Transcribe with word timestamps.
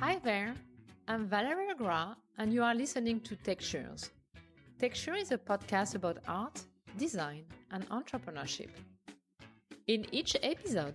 Hi 0.00 0.18
there, 0.22 0.54
I'm 1.08 1.26
Valerie 1.26 1.74
Gras, 1.74 2.16
and 2.36 2.52
you 2.52 2.62
are 2.62 2.74
listening 2.74 3.18
to 3.20 3.34
Textures. 3.34 4.10
Texture 4.78 5.14
is 5.14 5.32
a 5.32 5.38
podcast 5.38 5.94
about 5.94 6.18
art, 6.28 6.62
design, 6.98 7.44
and 7.70 7.88
entrepreneurship. 7.88 8.68
In 9.86 10.04
each 10.12 10.36
episode, 10.42 10.94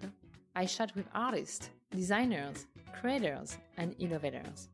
I 0.55 0.67
chat 0.67 0.95
with 0.95 1.07
artists, 1.15 1.71
designers, 1.89 2.67
creators, 3.01 3.57
and 3.77 3.95
innovators, 3.97 4.69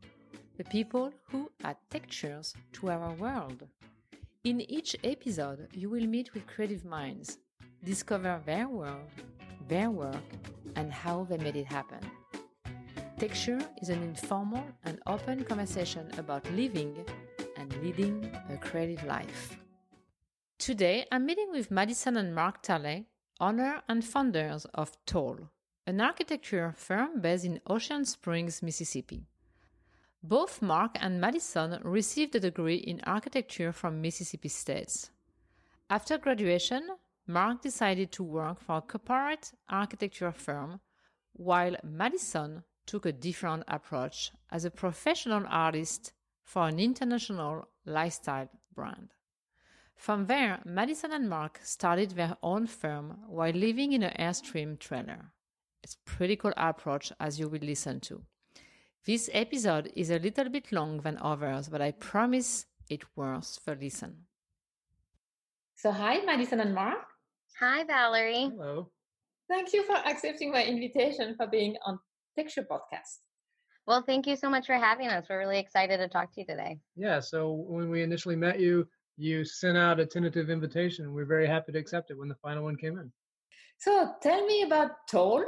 the 0.57 0.65
people 0.65 1.13
who 1.31 1.49
add 1.63 1.77
textures 1.89 2.53
to 2.73 2.89
our 2.89 3.13
world. 3.13 3.65
In 4.43 4.59
each 4.69 4.93
episode, 5.05 5.69
you 5.73 5.89
will 5.89 6.05
meet 6.05 6.33
with 6.33 6.47
creative 6.47 6.83
minds, 6.83 7.37
discover 7.81 8.41
their 8.45 8.67
world, 8.67 9.09
their 9.69 9.89
work, 9.89 10.27
and 10.75 10.91
how 10.91 11.23
they 11.23 11.37
made 11.37 11.55
it 11.55 11.67
happen. 11.67 12.01
Texture 13.19 13.59
is 13.81 13.89
an 13.89 14.03
informal 14.03 14.63
and 14.85 14.99
open 15.07 15.43
conversation 15.43 16.07
about 16.19 16.47
living 16.51 17.03
and 17.57 17.75
leading 17.81 18.31
a 18.51 18.57
creative 18.57 19.03
life. 19.05 19.57
Today, 20.59 21.03
I'm 21.11 21.25
meeting 21.25 21.47
with 21.51 21.71
Madison 21.71 22.17
and 22.17 22.35
Mark 22.35 22.61
Talley, 22.61 23.07
owner 23.39 23.81
and 23.89 24.05
founders 24.05 24.65
of 24.75 24.95
Tall, 25.07 25.49
an 25.87 25.99
architecture 25.99 26.75
firm 26.77 27.19
based 27.19 27.43
in 27.43 27.59
Ocean 27.65 28.05
Springs, 28.05 28.61
Mississippi. 28.61 29.25
Both 30.21 30.61
Mark 30.61 30.95
and 31.01 31.19
Madison 31.19 31.79
received 31.83 32.35
a 32.35 32.39
degree 32.39 32.75
in 32.75 33.01
architecture 33.03 33.71
from 33.71 33.99
Mississippi 33.99 34.49
State. 34.49 35.09
After 35.89 36.19
graduation, 36.19 36.87
Mark 37.25 37.63
decided 37.63 38.11
to 38.11 38.23
work 38.23 38.61
for 38.61 38.77
a 38.77 38.81
corporate 38.81 39.53
architecture 39.67 40.31
firm, 40.31 40.81
while 41.33 41.75
Madison 41.83 42.63
took 42.87 43.05
a 43.05 43.11
different 43.11 43.63
approach 43.67 44.31
as 44.51 44.65
a 44.65 44.71
professional 44.71 45.43
artist 45.47 46.13
for 46.43 46.67
an 46.67 46.79
international 46.79 47.67
lifestyle 47.85 48.49
brand. 48.73 49.09
From 49.95 50.25
there, 50.27 50.59
Madison 50.65 51.11
and 51.11 51.29
Mark 51.29 51.59
started 51.63 52.11
their 52.11 52.37
own 52.41 52.65
firm 52.65 53.17
while 53.27 53.51
living 53.51 53.93
in 53.93 54.03
an 54.03 54.13
Airstream 54.17 54.79
trailer. 54.79 55.33
It's 55.83 55.95
a 55.95 56.09
pretty 56.09 56.35
cool 56.35 56.53
approach 56.55 57.11
as 57.19 57.39
you 57.39 57.49
will 57.49 57.59
listen 57.61 57.99
to. 58.01 58.21
This 59.05 59.29
episode 59.33 59.91
is 59.95 60.09
a 60.09 60.19
little 60.19 60.49
bit 60.49 60.71
long 60.71 61.01
than 61.01 61.17
others, 61.17 61.69
but 61.69 61.81
I 61.81 61.91
promise 61.91 62.65
it 62.89 63.03
worth 63.15 63.59
the 63.65 63.75
listen. 63.75 64.25
So 65.75 65.91
hi, 65.91 66.19
Madison 66.25 66.59
and 66.59 66.73
Mark. 66.73 67.05
Hi, 67.59 67.83
Valerie. 67.83 68.49
Hello. 68.49 68.91
Thank 69.49 69.73
you 69.73 69.83
for 69.83 69.95
accepting 69.95 70.51
my 70.51 70.63
invitation 70.63 71.35
for 71.35 71.47
being 71.47 71.75
on 71.85 71.99
Texture 72.37 72.67
Podcast. 72.69 73.17
Well, 73.87 74.03
thank 74.03 74.27
you 74.27 74.35
so 74.35 74.49
much 74.49 74.67
for 74.67 74.75
having 74.75 75.07
us. 75.07 75.25
We're 75.27 75.39
really 75.39 75.57
excited 75.57 75.97
to 75.97 76.07
talk 76.07 76.33
to 76.33 76.41
you 76.41 76.45
today. 76.45 76.77
Yeah, 76.95 77.19
so 77.19 77.65
when 77.67 77.89
we 77.89 78.03
initially 78.03 78.35
met 78.35 78.59
you, 78.59 78.87
you 79.17 79.43
sent 79.43 79.77
out 79.77 79.99
a 79.99 80.05
tentative 80.05 80.51
invitation. 80.51 81.05
And 81.05 81.13
we're 81.15 81.25
very 81.25 81.47
happy 81.47 81.71
to 81.71 81.79
accept 81.79 82.11
it 82.11 82.17
when 82.17 82.27
the 82.27 82.35
final 82.35 82.63
one 82.63 82.75
came 82.75 82.99
in. 82.99 83.11
So 83.79 84.11
tell 84.21 84.45
me 84.45 84.63
about 84.63 84.91
Tall 85.09 85.45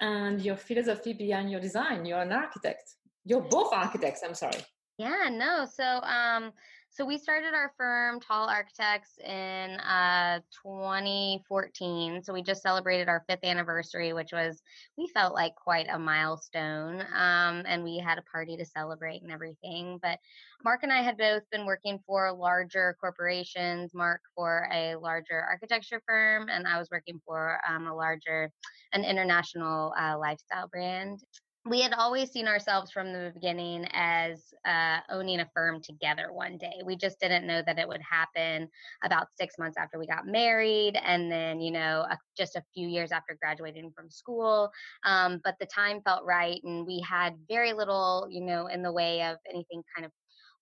and 0.00 0.40
your 0.40 0.56
philosophy 0.56 1.12
behind 1.12 1.50
your 1.50 1.60
design. 1.60 2.04
You're 2.04 2.22
an 2.22 2.32
architect. 2.32 2.84
You're 3.24 3.40
both 3.40 3.72
architects, 3.72 4.20
I'm 4.24 4.34
sorry. 4.34 4.62
Yeah, 4.98 5.28
no. 5.30 5.66
So, 5.66 5.84
um, 5.84 6.52
so 6.90 7.04
we 7.04 7.18
started 7.18 7.54
our 7.54 7.72
firm, 7.76 8.18
Tall 8.18 8.48
Architects, 8.48 9.18
in 9.18 9.78
uh, 9.80 10.40
2014. 10.62 12.22
So 12.22 12.32
we 12.32 12.42
just 12.42 12.62
celebrated 12.62 13.08
our 13.08 13.24
fifth 13.28 13.44
anniversary, 13.44 14.12
which 14.12 14.32
was 14.32 14.62
we 14.96 15.06
felt 15.08 15.34
like 15.34 15.54
quite 15.54 15.86
a 15.90 15.98
milestone. 15.98 17.00
Um, 17.14 17.62
and 17.66 17.84
we 17.84 17.98
had 17.98 18.18
a 18.18 18.22
party 18.22 18.56
to 18.56 18.64
celebrate 18.64 19.22
and 19.22 19.30
everything. 19.30 19.98
But 20.02 20.18
Mark 20.64 20.82
and 20.82 20.92
I 20.92 21.02
had 21.02 21.18
both 21.18 21.42
been 21.52 21.66
working 21.66 22.00
for 22.06 22.32
larger 22.32 22.96
corporations. 23.00 23.92
Mark 23.94 24.20
for 24.34 24.68
a 24.72 24.96
larger 24.96 25.44
architecture 25.48 26.02
firm, 26.06 26.48
and 26.48 26.66
I 26.66 26.78
was 26.78 26.88
working 26.90 27.20
for 27.24 27.60
um, 27.68 27.86
a 27.86 27.94
larger, 27.94 28.50
an 28.92 29.04
international 29.04 29.94
uh, 29.98 30.18
lifestyle 30.18 30.68
brand 30.68 31.22
we 31.68 31.80
had 31.80 31.92
always 31.92 32.30
seen 32.30 32.48
ourselves 32.48 32.90
from 32.90 33.12
the 33.12 33.30
beginning 33.34 33.86
as 33.92 34.54
uh, 34.66 34.98
owning 35.10 35.40
a 35.40 35.50
firm 35.54 35.80
together 35.82 36.32
one 36.32 36.56
day. 36.58 36.72
We 36.84 36.96
just 36.96 37.20
didn't 37.20 37.46
know 37.46 37.62
that 37.66 37.78
it 37.78 37.86
would 37.86 38.00
happen 38.00 38.68
about 39.04 39.28
six 39.38 39.54
months 39.58 39.76
after 39.78 39.98
we 39.98 40.06
got 40.06 40.26
married, 40.26 40.98
and 41.04 41.30
then 41.30 41.60
you 41.60 41.70
know 41.70 42.06
a, 42.10 42.18
just 42.36 42.56
a 42.56 42.64
few 42.74 42.88
years 42.88 43.12
after 43.12 43.36
graduating 43.40 43.92
from 43.94 44.10
school. 44.10 44.70
Um, 45.04 45.40
but 45.44 45.56
the 45.60 45.66
time 45.66 46.00
felt 46.04 46.24
right, 46.24 46.60
and 46.64 46.86
we 46.86 47.04
had 47.08 47.34
very 47.48 47.72
little, 47.72 48.26
you 48.30 48.44
know, 48.44 48.66
in 48.66 48.82
the 48.82 48.92
way 48.92 49.22
of 49.22 49.36
anything 49.48 49.82
kind 49.94 50.06
of 50.06 50.12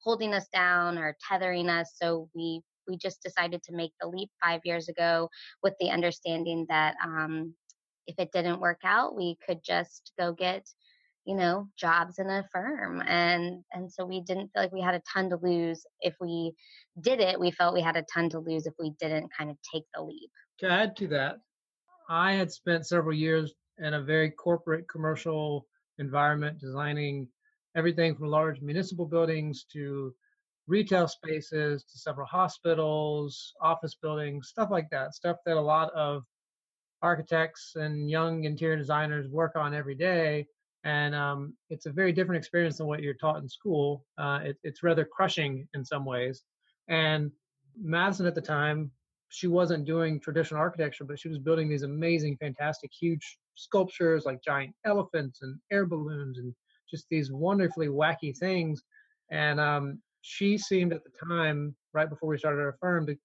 holding 0.03 0.34
us 0.34 0.47
down 0.53 0.99
or 0.99 1.16
tethering 1.28 1.69
us. 1.69 1.93
So 2.00 2.28
we 2.34 2.62
we 2.89 2.97
just 2.97 3.22
decided 3.22 3.62
to 3.65 3.75
make 3.75 3.93
the 4.00 4.09
leap 4.09 4.31
five 4.43 4.61
years 4.65 4.89
ago 4.89 5.28
with 5.62 5.75
the 5.81 5.91
understanding 5.91 6.66
that 6.69 6.95
um, 7.05 7.55
if 8.06 8.15
it 8.19 8.31
didn't 8.33 8.61
work 8.61 8.81
out, 8.84 9.16
we 9.16 9.37
could 9.47 9.61
just 9.65 10.12
go 10.19 10.33
get 10.33 10.66
you 11.27 11.35
know 11.35 11.69
jobs 11.77 12.19
in 12.19 12.31
a 12.31 12.49
firm 12.53 13.03
and 13.07 13.63
and 13.73 13.93
so 13.93 14.07
we 14.07 14.21
didn't 14.21 14.49
feel 14.53 14.63
like 14.63 14.73
we 14.73 14.81
had 14.81 14.95
a 14.95 15.03
ton 15.13 15.29
to 15.31 15.37
lose. 15.37 15.85
If 16.01 16.15
we 16.21 16.55
did 17.01 17.21
it 17.21 17.39
we 17.39 17.51
felt 17.51 17.75
we 17.75 17.83
had 17.83 17.97
a 17.97 18.05
ton 18.13 18.31
to 18.31 18.39
lose 18.39 18.67
if 18.67 18.75
we 18.79 18.93
didn't 19.01 19.31
kind 19.37 19.51
of 19.51 19.57
take 19.73 19.85
the 19.95 20.03
leap. 20.03 20.31
To 20.61 20.71
add 20.71 20.97
to 20.97 21.09
that? 21.09 21.37
I 22.09 22.33
had 22.33 22.53
spent 22.53 22.87
several 22.87 23.15
years 23.15 23.53
in 23.79 23.95
a 23.95 24.03
very 24.03 24.31
corporate 24.31 24.89
commercial 24.89 25.67
environment 25.99 26.59
designing 26.59 27.29
everything 27.77 28.15
from 28.15 28.29
large 28.29 28.61
municipal 28.61 29.05
buildings 29.05 29.67
to 29.73 30.15
retail 30.67 31.09
spaces 31.09 31.85
to 31.85 31.99
several 31.99 32.27
hospitals 32.27 33.53
office 33.61 33.95
buildings 33.95 34.49
stuff 34.49 34.69
like 34.71 34.89
that 34.91 35.15
stuff 35.15 35.37
that 35.45 35.57
a 35.57 35.61
lot 35.61 35.93
of 35.93 36.25
architects 37.03 37.73
and 37.77 38.11
young 38.11 38.45
interior 38.45 38.77
designers 38.77 39.29
work 39.29 39.53
on 39.57 39.75
every 39.75 39.95
day 39.95 40.47
and 40.87 41.17
um, 41.17 41.53
it's 41.69 41.87
a 41.87 41.91
very 41.91 42.13
different 42.13 42.39
experience 42.39 42.79
than 42.79 42.87
what 42.87 43.03
you're 43.03 43.13
taught 43.15 43.43
in 43.43 43.49
school. 43.49 44.05
Uh, 44.17 44.39
it, 44.45 44.57
it's 44.63 44.85
rather 44.85 45.05
crushing 45.05 45.67
in 45.75 45.85
some 45.85 46.05
ways. 46.05 46.45
And 46.87 47.33
Madison 47.77 48.25
at 48.25 48.37
the 48.37 48.41
time, 48.41 48.93
she 49.29 49.49
wasn't 49.49 49.85
doing 49.85 50.21
traditional 50.21 50.61
architecture, 50.61 51.03
but 51.03 51.19
she 51.19 51.29
was 51.29 51.41
building 51.41 51.69
these 51.69 51.83
amazing, 51.83 52.37
fantastic, 52.37 52.93
huge 52.93 53.37
sculptures 53.57 54.25
like 54.27 54.45
giant 54.45 54.77
elephants 54.85 55.41
and 55.43 55.59
air 55.73 55.87
balloons 55.87 56.39
and 56.39 56.55
just 56.89 57.07
these 57.11 57.33
wonderfully 57.33 57.89
wacky 57.89 58.37
things. 58.39 58.81
And 59.33 59.59
um, 59.59 60.01
she 60.23 60.57
seemed 60.57 60.93
at 60.93 61.03
the 61.03 61.27
time, 61.27 61.75
right 61.95 62.09
before 62.09 62.29
we 62.29 62.39
started 62.39 62.61
our 62.61 62.77
firm, 62.81 63.07
to 63.09 63.17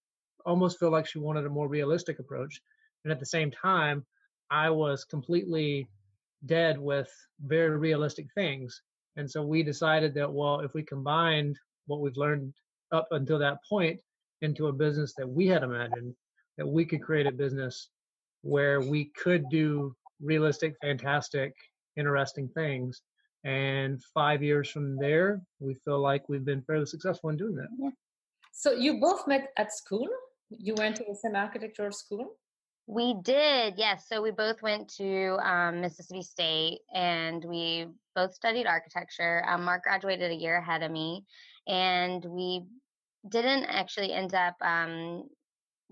almost 0.48 0.80
feel 0.80 0.90
like 0.90 1.06
she 1.06 1.20
wanted 1.20 1.46
a 1.46 1.50
more 1.50 1.68
realistic 1.68 2.18
approach. 2.18 2.60
And 3.04 3.12
at 3.12 3.20
the 3.20 3.26
same 3.28 3.52
time, 3.52 4.04
I 4.50 4.72
was 4.72 5.06
completely 5.06 5.88
dead 6.46 6.78
with 6.80 7.10
very 7.46 7.78
realistic 7.78 8.28
things. 8.36 8.82
And 9.18 9.30
so 9.30 9.44
we 9.44 9.64
decided 9.64 10.14
that, 10.16 10.32
well, 10.32 10.62
if 10.62 10.74
we 10.74 10.84
combined 10.84 11.58
what 11.88 12.00
we've 12.02 12.18
learned 12.18 12.54
up 12.92 13.08
until 13.12 13.40
that 13.40 13.58
point 13.68 14.00
into 14.42 14.68
a 14.68 14.74
business 14.74 15.14
that 15.18 15.28
we 15.28 15.48
had 15.48 15.64
imagined, 15.64 16.16
that 16.58 16.68
we 16.68 16.86
could 16.86 17.02
create 17.02 17.28
a 17.28 17.32
business 17.32 17.90
where 18.42 18.82
we 18.82 19.12
could 19.22 19.46
do 19.50 19.96
realistic, 20.22 20.76
fantastic, 20.82 21.54
interesting 21.98 22.50
things. 22.50 23.02
And 23.44 24.02
five 24.14 24.44
years 24.44 24.70
from 24.70 24.98
there, 24.98 25.42
we 25.60 25.76
feel 25.86 26.00
like 26.00 26.30
we've 26.30 26.46
been 26.46 26.62
fairly 26.62 26.86
successful 26.86 27.30
in 27.30 27.38
doing 27.38 27.56
that. 27.56 27.68
Yeah. 27.80 27.90
So 28.54 28.74
you 28.74 29.00
both 29.00 29.28
met 29.28 29.50
at 29.58 29.74
school? 29.74 30.08
You 30.50 30.76
went 30.78 30.98
to 30.98 31.06
the 31.08 31.16
same 31.16 31.36
architectural 31.36 31.92
school? 31.92 32.36
We 32.92 33.14
did, 33.14 33.76
yes. 33.78 34.04
So 34.10 34.22
we 34.22 34.32
both 34.32 34.62
went 34.62 34.90
to 34.98 35.38
um, 35.42 35.80
Mississippi 35.80 36.24
State 36.24 36.80
and 36.94 37.42
we 37.46 37.88
both 38.16 38.34
studied 38.34 38.68
architecture. 38.68 39.46
Um, 39.48 39.64
Mark 39.64 39.84
graduated 39.84 40.30
a 40.30 40.36
year 40.36 40.58
ahead 40.58 40.84
of 40.84 40.92
me, 40.92 41.24
and 41.70 42.26
we 42.26 42.66
didn't 43.30 43.64
actually 43.64 44.12
end 44.12 44.36
up 44.36 44.56
um, 44.60 45.24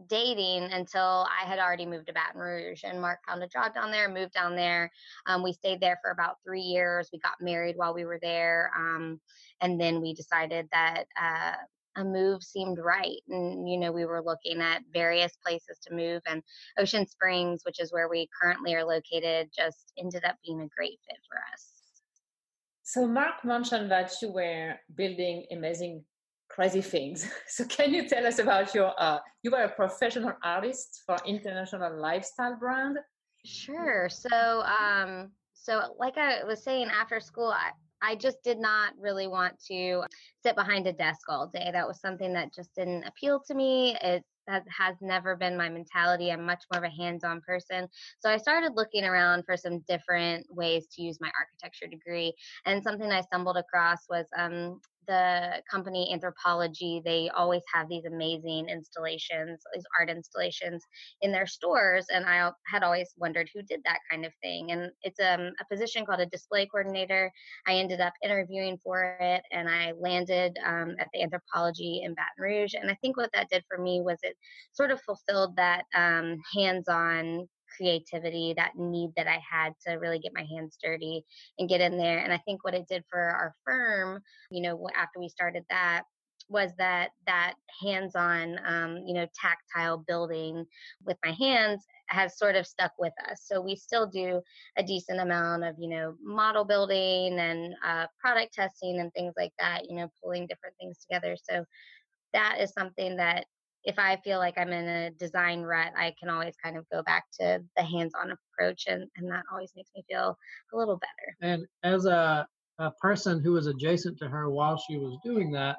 dating 0.10 0.64
until 0.74 1.26
I 1.42 1.48
had 1.48 1.58
already 1.58 1.86
moved 1.86 2.08
to 2.08 2.14
Baton 2.14 2.42
Rouge. 2.42 2.82
And 2.84 3.00
Mark 3.00 3.20
found 3.26 3.42
a 3.44 3.48
job 3.48 3.74
down 3.74 3.92
there, 3.92 4.10
moved 4.10 4.34
down 4.34 4.58
there. 4.58 4.92
Um, 5.26 5.42
we 5.42 5.54
stayed 5.54 5.80
there 5.80 6.00
for 6.04 6.12
about 6.12 6.36
three 6.46 6.60
years. 6.60 7.08
We 7.14 7.20
got 7.20 7.40
married 7.40 7.78
while 7.78 7.94
we 7.94 8.04
were 8.04 8.20
there. 8.22 8.72
Um, 8.78 9.22
and 9.62 9.80
then 9.80 10.02
we 10.02 10.14
decided 10.14 10.68
that 10.74 11.06
uh, 11.18 11.54
a 11.96 12.04
move 12.04 12.44
seemed 12.44 12.78
right. 12.80 13.22
And, 13.30 13.70
you 13.70 13.78
know, 13.78 13.92
we 13.92 14.06
were 14.06 14.22
looking 14.22 14.62
at 14.62 14.84
various 14.94 15.36
places 15.46 15.78
to 15.88 15.94
move, 15.94 16.22
and 16.28 16.42
Ocean 16.78 17.08
Springs, 17.08 17.62
which 17.66 17.80
is 17.80 17.92
where 17.92 18.10
we 18.10 18.30
currently 18.42 18.76
are 18.76 18.86
located, 18.86 19.50
just 19.56 19.92
ended 19.98 20.24
up 20.26 20.36
being 20.46 20.62
a 20.62 20.68
great 20.68 21.00
fit 21.08 21.20
for 21.28 21.38
us. 21.54 21.70
So, 22.84 23.08
Mark 23.08 23.44
mentioned 23.44 23.92
that 23.92 24.12
you 24.22 24.32
were 24.32 24.76
building 24.96 25.46
amazing, 25.52 26.04
crazy 26.50 26.82
things. 26.82 27.30
So, 27.48 27.66
can 27.66 27.94
you 27.94 28.08
tell 28.08 28.26
us 28.26 28.40
about 28.40 28.74
your? 28.74 28.94
Uh, 28.98 29.20
you 29.44 29.52
were 29.52 29.64
a 29.64 29.70
professional 29.70 30.34
artist 30.44 31.04
for 31.06 31.18
international 31.26 32.00
lifestyle 32.00 32.58
brand. 32.58 32.98
Sure. 33.46 34.10
So, 34.10 34.64
um, 34.64 35.32
so 35.54 35.96
like 36.00 36.18
I 36.18 36.44
was 36.44 36.64
saying, 36.64 36.90
after 36.90 37.20
school, 37.20 37.50
I, 37.50 37.72
I 38.02 38.16
just 38.16 38.38
did 38.44 38.60
not 38.60 38.94
really 39.00 39.28
want 39.28 39.56
to 39.68 40.04
sit 40.44 40.56
behind 40.56 40.88
a 40.88 40.94
desk 40.94 41.22
all 41.28 41.48
day. 41.48 41.70
That 41.72 41.88
was 41.88 42.00
something 42.00 42.34
that 42.34 42.54
just 42.54 42.74
didn't 42.76 43.04
appeal 43.06 43.42
to 43.48 43.54
me. 43.54 43.96
It 44.02 44.24
that 44.50 44.66
has 44.76 44.96
never 45.00 45.36
been 45.36 45.56
my 45.56 45.70
mentality. 45.70 46.32
I'm 46.32 46.46
much 46.46 46.64
more 46.74 46.84
of 46.84 46.92
a 46.92 46.96
hands 46.96 47.24
on 47.24 47.40
person. 47.42 47.88
So 48.20 48.30
I 48.30 48.38
started 48.38 48.72
looking 48.76 49.04
around 49.04 49.44
for 49.46 49.56
some 49.56 49.80
different 49.88 50.48
ways 50.50 50.88
to 50.96 51.04
use 51.04 51.20
my 51.22 51.32
architecture 51.40 51.86
degree. 51.88 52.34
And 52.66 52.84
something 52.84 53.12
I 53.12 53.22
stumbled 53.22 53.58
across 53.58 54.00
was 54.10 54.26
um, 54.36 54.82
the 55.10 55.62
company 55.70 56.16
Anthropologie, 56.16 57.04
they 57.04 57.30
always 57.36 57.64
have 57.74 57.90
these 57.90 58.06
amazing 58.06 58.70
installations, 58.70 59.60
these 59.74 59.84
art 60.00 60.10
installations 60.10 60.84
in 61.22 61.32
their 61.32 61.48
stores. 61.48 62.06
And 62.14 62.26
I 62.26 62.52
had 62.68 62.84
always 62.84 63.10
wondered 63.18 63.50
who 63.54 63.64
did 63.64 63.82
that 63.86 64.00
kind 64.10 64.26
of 64.26 64.32
thing. 64.44 64.72
And 64.72 64.92
it's 65.02 65.20
um, 65.20 65.52
a 65.60 65.66
position 65.70 66.06
called 66.06 66.22
a 66.22 66.28
display 66.28 66.68
coordinator. 66.68 67.32
I 67.68 67.74
ended 67.74 68.00
up 68.00 68.14
interviewing 68.24 68.78
for 68.84 69.18
it 69.20 69.42
and 69.52 69.68
I 69.68 69.94
landed 70.00 70.58
um, 70.64 70.96
at 71.00 71.08
the 71.12 71.22
Anthropologie 71.22 72.06
in 72.06 72.14
Baton 72.14 72.38
Rouge. 72.38 72.76
And 72.80 72.92
I 72.92 72.98
think 73.02 73.18
what 73.18 73.32
that 73.34 73.50
did 73.50 73.64
for 73.68 73.82
me 73.82 74.02
was 74.02 74.20
it 74.22 74.36
sort 74.74 74.92
of 74.92 75.02
fulfilled 75.02 75.56
that 75.56 75.86
um, 75.96 76.38
hands 76.56 76.88
on 76.88 77.48
creativity, 77.76 78.54
that 78.58 78.78
need 78.78 79.12
that 79.16 79.28
I 79.28 79.40
had 79.50 79.74
to 79.88 79.96
really 79.96 80.20
get 80.20 80.34
my 80.34 80.46
hands 80.50 80.78
dirty 80.82 81.24
and 81.58 81.70
get 81.70 81.82
in 81.82 81.98
there. 81.98 82.20
And 82.20 82.34
I 82.34 82.38
think 82.40 82.64
what 82.64 82.74
it 82.74 82.88
did 82.88 83.04
for 83.10 83.20
our 83.20 83.54
firm, 83.66 84.22
you 84.52 84.62
know, 84.62 84.88
after 84.96 85.20
we 85.20 85.30
started 85.30 85.64
that, 85.70 86.04
was 86.50 86.72
that 86.78 87.10
that 87.28 87.54
hands-on 87.82 88.60
um, 88.66 88.98
you 89.06 89.14
know 89.14 89.28
tactile 89.40 90.04
building 90.08 90.66
with 91.06 91.18
my 91.24 91.32
hands 91.32 91.86
has 92.08 92.38
sort 92.38 92.56
of 92.56 92.66
stuck 92.66 92.92
with 92.98 93.14
us 93.30 93.44
so 93.46 93.62
we 93.62 93.76
still 93.76 94.08
do 94.08 94.42
a 94.78 94.84
decent 94.84 95.20
amount 95.20 95.64
of 95.64 95.76
you 95.78 95.90
know 95.90 96.16
model 96.24 96.66
building 96.66 97.40
and 97.40 97.74
uh, 97.86 98.08
product 98.20 98.54
testing 98.54 99.00
and 99.00 99.14
things 99.14 99.34
like 99.38 99.54
that 99.60 99.84
you 99.88 99.96
know 99.96 100.10
pulling 100.24 100.48
different 100.48 100.76
things 100.80 100.98
together 101.00 101.36
so 101.50 101.64
that 102.34 102.58
is 102.60 102.72
something 102.74 103.16
that 103.16 103.46
if 103.90 103.98
I 103.98 104.18
feel 104.24 104.38
like 104.38 104.58
I'm 104.58 104.72
in 104.72 104.88
a 104.88 105.10
design 105.10 105.64
rut, 105.64 105.92
I 105.98 106.14
can 106.20 106.30
always 106.30 106.56
kind 106.64 106.78
of 106.78 106.86
go 106.92 107.02
back 107.02 107.26
to 107.40 107.60
the 107.76 107.84
hands-on 107.84 108.32
approach, 108.32 108.86
and 108.88 109.10
and 109.18 109.30
that 109.32 109.44
always 109.52 109.72
makes 109.76 109.90
me 109.96 110.04
feel 110.08 110.38
a 110.72 110.78
little 110.78 110.98
better. 110.98 111.54
And 111.54 111.66
as 111.84 112.06
a 112.06 112.48
a 112.78 112.92
person 112.92 113.42
who 113.42 113.54
was 113.54 113.68
adjacent 113.68 114.18
to 114.20 114.30
her 114.30 114.50
while 114.50 114.78
she 114.78 114.98
was 114.98 115.18
doing 115.24 115.52
that, 115.52 115.78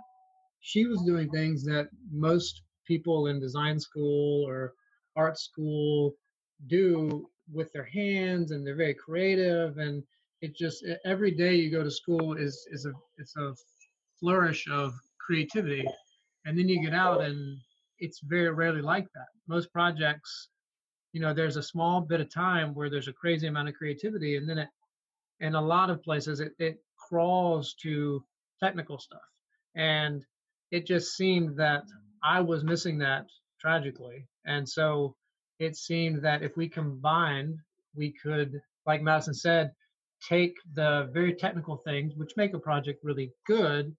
she 0.61 0.87
was 0.87 1.01
doing 1.03 1.31
things 1.31 1.65
that 1.65 1.89
most 2.11 2.62
people 2.85 3.29
in 3.29 3.41
design 3.41 3.79
school 3.79 4.45
or 4.47 4.75
art 5.17 5.39
school 5.39 6.15
do 6.67 7.27
with 7.53 7.73
their 7.73 7.89
hands, 8.01 8.51
and 8.51 8.67
they're 8.67 8.77
very 8.77 8.95
creative. 8.95 9.79
And 9.79 10.03
it 10.41 10.57
just 10.57 10.85
every 11.05 11.31
day 11.31 11.55
you 11.55 11.71
go 11.71 11.85
to 11.85 11.91
school 11.91 12.35
is 12.35 12.67
is 12.73 12.87
a 12.87 12.93
it's 13.19 13.37
a 13.37 13.55
flourish 14.19 14.67
of 14.69 14.93
creativity, 15.25 15.87
and 16.45 16.59
then 16.59 16.69
you 16.69 16.83
get 16.83 16.95
out 17.07 17.21
and 17.23 17.61
it's 18.00 18.20
very 18.20 18.50
rarely 18.50 18.82
like 18.82 19.06
that. 19.14 19.29
Most 19.47 19.73
projects, 19.73 20.49
you 21.12 21.20
know, 21.20 21.35
there's 21.35 21.56
a 21.56 21.62
small 21.62 22.00
bit 22.00 22.20
of 22.20 22.32
time 22.32 22.75
where 22.75 22.91
there's 22.91 23.08
a 23.08 23.12
crazy 23.12 23.47
amount 23.47 23.69
of 23.69 23.75
creativity, 23.75 24.37
and 24.37 24.49
then 24.49 24.58
it, 24.58 24.69
in 25.41 25.55
a 25.55 25.61
lot 25.61 25.91
of 25.91 26.02
places, 26.02 26.41
it, 26.41 26.52
it 26.58 26.79
crawls 26.97 27.75
to 27.82 28.25
technical 28.62 28.99
stuff. 28.99 29.20
And 29.75 30.25
it 30.70 30.87
just 30.87 31.17
seemed 31.17 31.56
that 31.58 31.85
I 32.23 32.41
was 32.41 32.64
missing 32.64 32.99
that 32.99 33.26
tragically. 33.61 34.26
And 34.47 34.69
so 34.69 35.17
it 35.58 35.76
seemed 35.76 36.23
that 36.23 36.43
if 36.43 36.56
we 36.56 36.69
combined, 36.69 37.58
we 37.94 38.12
could, 38.12 38.61
like 38.87 39.02
Madison 39.02 39.35
said, 39.35 39.73
take 40.29 40.55
the 40.75 41.08
very 41.12 41.35
technical 41.35 41.76
things, 41.79 42.14
which 42.17 42.37
make 42.37 42.55
a 42.55 42.58
project 42.58 43.02
really 43.02 43.32
good, 43.47 43.94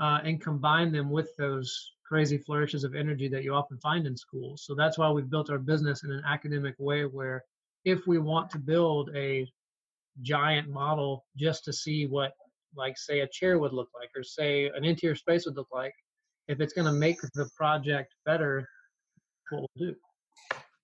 uh, 0.00 0.20
and 0.24 0.40
combine 0.40 0.92
them 0.92 1.10
with 1.10 1.30
those 1.36 1.92
crazy 2.08 2.38
flourishes 2.38 2.84
of 2.84 2.94
energy 2.94 3.28
that 3.28 3.44
you 3.44 3.52
often 3.52 3.78
find 3.78 4.06
in 4.06 4.16
schools. 4.16 4.64
So 4.64 4.74
that's 4.74 4.96
why 4.96 5.10
we've 5.10 5.28
built 5.28 5.50
our 5.50 5.58
business 5.58 6.04
in 6.04 6.10
an 6.10 6.22
academic 6.26 6.74
way 6.78 7.02
where 7.02 7.44
if 7.84 8.06
we 8.06 8.18
want 8.18 8.50
to 8.50 8.58
build 8.58 9.10
a 9.14 9.46
giant 10.22 10.68
model 10.68 11.26
just 11.36 11.64
to 11.64 11.72
see 11.72 12.06
what 12.06 12.32
like 12.76 12.96
say 12.98 13.20
a 13.20 13.28
chair 13.28 13.58
would 13.58 13.72
look 13.72 13.88
like 13.98 14.10
or 14.16 14.22
say 14.22 14.70
an 14.74 14.84
interior 14.84 15.14
space 15.14 15.46
would 15.46 15.56
look 15.56 15.68
like, 15.72 15.94
if 16.48 16.60
it's 16.60 16.72
going 16.72 16.86
to 16.86 16.92
make 16.92 17.20
the 17.34 17.48
project 17.56 18.14
better, 18.24 18.66
what 19.50 19.66
we'll 19.76 19.88
do. 19.90 19.94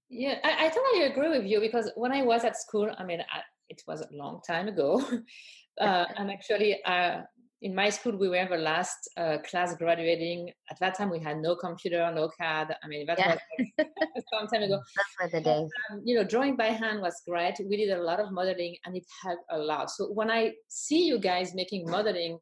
Yeah, 0.09 0.38
I, 0.44 0.67
I, 0.67 0.69
totally 0.69 1.05
agree 1.05 1.31
with 1.31 1.47
you 1.47 1.61
because 1.61 1.91
when 1.97 2.12
I 2.12 2.23
was 2.23 2.44
at 2.44 2.61
school, 2.61 2.91
I 2.99 3.05
mean, 3.05 3.20
I, 3.20 3.41
it 3.69 3.82
was 3.87 4.03
a 4.03 4.09
long 4.12 4.41
time 4.47 4.69
ago. 4.69 5.03
uh, 5.81 6.05
and 6.17 6.31
actually, 6.31 6.82
uh, 6.85 7.23
in 7.62 7.75
my 7.75 7.89
school, 7.89 8.17
we 8.17 8.29
were 8.29 8.47
the 8.49 8.59
last 8.59 9.09
uh, 9.17 9.39
class 9.39 9.75
graduating. 9.77 10.51
At 10.71 10.79
that 10.81 10.97
time, 10.97 11.11
we 11.11 11.19
had 11.19 11.39
no 11.39 11.56
computer, 11.56 12.11
no 12.15 12.29
CAD. 12.39 12.77
I 12.83 12.89
mean, 12.89 13.06
that 13.06 13.19
yeah. 13.19 13.39
was 13.79 14.25
some 14.33 14.47
time 14.53 14.62
ago. 14.62 14.81
That's 15.21 15.33
the 15.33 15.41
days. 15.41 15.71
Um, 15.91 16.03
you 16.05 16.17
know, 16.17 16.25
drawing 16.25 16.56
by 16.56 16.67
hand 16.67 17.01
was 17.01 17.23
great. 17.27 17.55
We 17.67 17.77
did 17.77 17.91
a 17.91 18.03
lot 18.03 18.21
of 18.21 18.33
modeling, 18.33 18.77
and 18.85 18.97
it 18.97 19.05
helped 19.23 19.45
a 19.51 19.59
lot. 19.59 19.91
So 19.91 20.12
when 20.12 20.31
I 20.31 20.53
see 20.69 21.05
you 21.05 21.19
guys 21.19 21.55
making 21.55 21.89
modeling 21.89 22.39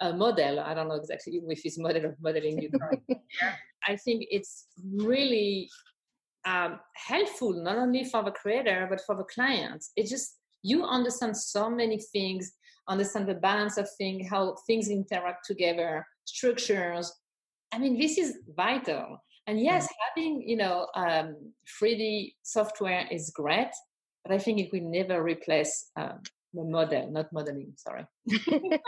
a 0.00 0.12
model, 0.12 0.60
I 0.60 0.74
don't 0.74 0.88
know 0.88 0.96
exactly 0.96 1.40
if 1.48 1.60
it's 1.64 1.78
model 1.78 2.06
of 2.06 2.16
modeling 2.20 2.60
you 2.60 2.70
I 3.88 3.96
think 3.96 4.26
it's 4.30 4.66
really 4.94 5.68
um, 6.44 6.80
helpful 6.94 7.52
not 7.52 7.76
only 7.78 8.04
for 8.04 8.22
the 8.24 8.30
creator 8.30 8.86
but 8.90 9.00
for 9.06 9.16
the 9.16 9.24
clients. 9.24 9.92
It 9.96 10.08
just 10.08 10.38
you 10.62 10.84
understand 10.84 11.36
so 11.36 11.68
many 11.70 12.00
things 12.00 12.52
understand 12.88 13.28
the 13.28 13.34
balance 13.34 13.78
of 13.78 13.88
things, 13.96 14.28
how 14.28 14.56
things 14.66 14.88
interact 14.88 15.46
together, 15.46 16.06
structures. 16.24 17.12
I 17.72 17.78
mean, 17.78 17.98
this 17.98 18.18
is 18.18 18.38
vital. 18.56 19.18
And 19.46 19.60
yes, 19.60 19.84
mm-hmm. 19.84 20.20
having 20.20 20.48
you 20.48 20.56
know 20.56 20.86
um, 20.94 21.36
3D 21.80 22.34
software 22.42 23.06
is 23.10 23.30
great, 23.30 23.70
but 24.24 24.32
I 24.32 24.38
think 24.38 24.60
it 24.60 24.72
will 24.72 24.88
never 24.88 25.22
replace 25.22 25.90
um, 25.96 26.20
the 26.54 26.64
model, 26.64 27.10
not 27.10 27.32
modeling. 27.32 27.72
Sorry. 27.76 28.06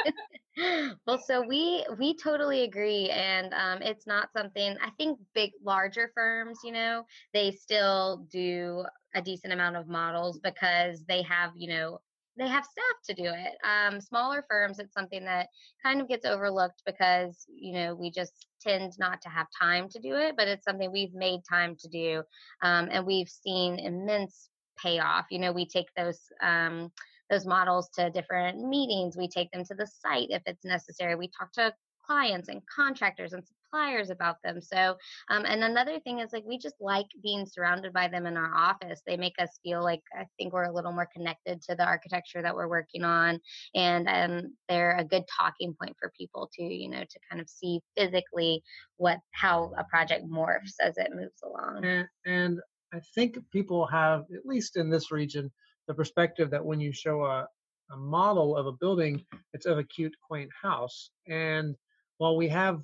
well, 1.07 1.19
so 1.19 1.45
we 1.47 1.85
we 1.99 2.17
totally 2.17 2.63
agree, 2.63 3.11
and 3.11 3.53
um, 3.55 3.83
it's 3.83 4.07
not 4.07 4.29
something 4.37 4.77
I 4.81 4.91
think 4.91 5.19
big 5.35 5.51
larger 5.65 6.11
firms, 6.15 6.61
you 6.63 6.73
know, 6.73 7.05
they 7.33 7.51
still 7.51 8.27
do 8.31 8.85
a 9.15 9.23
decent 9.23 9.53
amount 9.53 9.77
of 9.77 9.89
models 9.89 10.39
because 10.39 11.05
they 11.09 11.23
have 11.23 11.51
you 11.57 11.69
know 11.69 12.01
they 12.37 12.49
have 12.49 12.65
staff 12.65 12.97
to 13.07 13.15
do 13.15 13.29
it. 13.29 13.53
Um, 13.65 14.01
smaller 14.01 14.45
firms, 14.49 14.79
it's 14.79 14.95
something 14.95 15.25
that 15.25 15.49
kind 15.83 16.01
of 16.01 16.09
gets 16.09 16.27
overlooked 16.27 16.83
because 16.87 17.47
you 17.49 17.73
know 17.73 17.95
we 17.95 18.11
just 18.11 18.47
tend 18.61 18.93
not 18.99 19.21
to 19.23 19.29
have 19.29 19.47
time 19.61 19.89
to 19.91 19.99
do 20.01 20.17
it, 20.17 20.35
but 20.37 20.49
it's 20.49 20.65
something 20.65 20.91
we've 20.91 21.15
made 21.15 21.41
time 21.49 21.77
to 21.81 21.89
do, 21.89 22.23
um, 22.63 22.89
and 22.91 23.07
we've 23.07 23.29
seen 23.29 23.79
immense 23.79 24.49
payoff. 24.83 25.27
You 25.31 25.39
know, 25.39 25.53
we 25.53 25.67
take 25.67 25.89
those. 25.97 26.21
Um, 26.43 26.91
those 27.31 27.47
models 27.47 27.89
to 27.89 28.11
different 28.11 28.59
meetings. 28.59 29.17
We 29.17 29.29
take 29.29 29.51
them 29.51 29.65
to 29.65 29.75
the 29.75 29.87
site 29.87 30.29
if 30.29 30.43
it's 30.45 30.63
necessary. 30.63 31.17
We 31.17 31.29
talk 31.29 31.53
to 31.55 31.73
clients 32.07 32.49
and 32.49 32.61
contractors 32.67 33.33
and 33.33 33.43
suppliers 33.75 34.11
about 34.11 34.37
them. 34.43 34.61
So, 34.61 34.97
um, 35.31 35.45
and 35.47 35.65
another 35.65 35.99
thing 36.01 36.21
is 36.21 36.33
like 36.33 36.45
we 36.47 36.59
just 36.59 36.77
like 36.81 37.07
being 37.23 37.47
surrounded 37.47 37.93
by 37.93 38.09
them 38.09 38.27
in 38.27 38.37
our 38.37 38.55
office. 38.55 39.03
They 39.07 39.17
make 39.17 39.35
us 39.39 39.59
feel 39.63 39.83
like 39.83 40.03
I 40.19 40.27
think 40.39 40.53
we're 40.53 40.65
a 40.65 40.73
little 40.73 40.93
more 40.93 41.09
connected 41.15 41.63
to 41.63 41.75
the 41.75 41.85
architecture 41.85 42.43
that 42.43 42.55
we're 42.55 42.69
working 42.69 43.05
on, 43.05 43.41
and 43.75 44.09
um, 44.09 44.55
they're 44.69 44.97
a 44.99 45.05
good 45.05 45.25
talking 45.39 45.75
point 45.81 45.97
for 45.99 46.13
people 46.17 46.49
to 46.55 46.63
you 46.63 46.89
know 46.89 47.03
to 47.03 47.19
kind 47.31 47.41
of 47.41 47.49
see 47.49 47.81
physically 47.97 48.63
what 48.97 49.19
how 49.33 49.73
a 49.79 49.85
project 49.85 50.25
morphs 50.31 50.75
as 50.81 50.97
it 50.99 51.11
moves 51.15 51.43
along. 51.45 51.85
And, 51.85 52.09
and 52.27 52.61
I 52.93 53.01
think 53.15 53.39
people 53.53 53.87
have 53.87 54.23
at 54.35 54.47
least 54.47 54.77
in 54.77 54.91
this 54.91 55.11
region 55.11 55.51
the 55.89 55.95
perspective 55.95 56.51
that 56.51 56.65
when 56.65 56.81
you 56.81 56.93
show 56.93 57.25
a 57.25 57.47
a 57.93 57.97
model 57.99 58.57
of 58.57 58.67
a 58.67 58.73
building, 58.73 59.23
it's 59.53 59.67
of 59.67 59.77
a 59.77 59.85
cute, 59.85 60.15
quaint 60.27 60.51
house. 60.63 61.11
And 61.29 61.77
while 62.17 62.35
we 62.35 62.49
have 62.49 62.81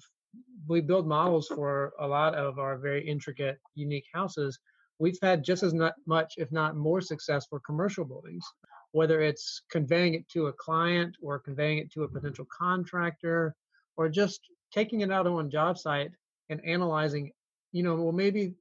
we 0.68 0.80
build 0.80 1.06
models 1.06 1.48
for 1.48 1.92
a 1.98 2.06
lot 2.06 2.34
of 2.34 2.58
our 2.58 2.78
very 2.78 3.06
intricate, 3.06 3.58
unique 3.74 4.06
houses, 4.12 4.58
we've 4.98 5.18
had 5.22 5.44
just 5.44 5.62
as 5.62 5.74
much, 6.06 6.34
if 6.36 6.52
not 6.52 6.76
more, 6.76 7.00
success 7.00 7.46
for 7.48 7.60
commercial 7.60 8.04
buildings. 8.04 8.44
Whether 8.92 9.20
it's 9.20 9.62
conveying 9.70 10.14
it 10.14 10.28
to 10.30 10.48
a 10.48 10.52
client 10.52 11.16
or 11.22 11.38
conveying 11.38 11.78
it 11.78 11.92
to 11.92 12.02
a 12.02 12.08
potential 12.08 12.46
contractor, 12.56 13.54
or 13.96 14.08
just 14.08 14.40
taking 14.72 15.00
it 15.00 15.12
out 15.12 15.26
on 15.26 15.46
a 15.46 15.48
job 15.48 15.78
site 15.78 16.10
and 16.48 16.60
analyzing, 16.64 17.30
you 17.72 17.82
know, 17.82 17.94
well 17.94 18.12
maybe 18.12 18.54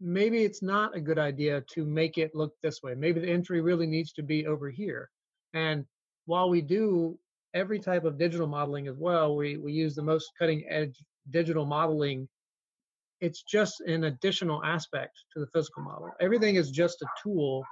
maybe 0.00 0.42
it's 0.42 0.62
not 0.62 0.96
a 0.96 1.00
good 1.00 1.18
idea 1.18 1.62
to 1.72 1.84
make 1.84 2.18
it 2.18 2.34
look 2.34 2.52
this 2.62 2.82
way. 2.82 2.94
Maybe 2.94 3.20
the 3.20 3.30
entry 3.30 3.60
really 3.60 3.86
needs 3.86 4.12
to 4.14 4.22
be 4.22 4.46
over 4.46 4.68
here. 4.68 5.10
And 5.54 5.84
while 6.26 6.48
we 6.48 6.60
do 6.60 7.18
every 7.54 7.78
type 7.78 8.04
of 8.04 8.18
digital 8.18 8.46
modeling 8.46 8.88
as 8.88 8.96
well. 8.98 9.36
We, 9.36 9.56
we 9.56 9.72
use 9.72 9.94
the 9.94 10.02
most 10.02 10.30
cutting 10.38 10.64
edge 10.68 11.02
digital 11.30 11.66
modeling. 11.66 12.28
It's 13.20 13.42
just 13.42 13.80
an 13.82 14.04
additional 14.04 14.64
aspect 14.64 15.12
to 15.32 15.40
the 15.40 15.46
physical 15.46 15.82
model. 15.82 16.10
Everything 16.20 16.56
is 16.56 16.70
just 16.70 17.02
a 17.02 17.06
tool 17.22 17.64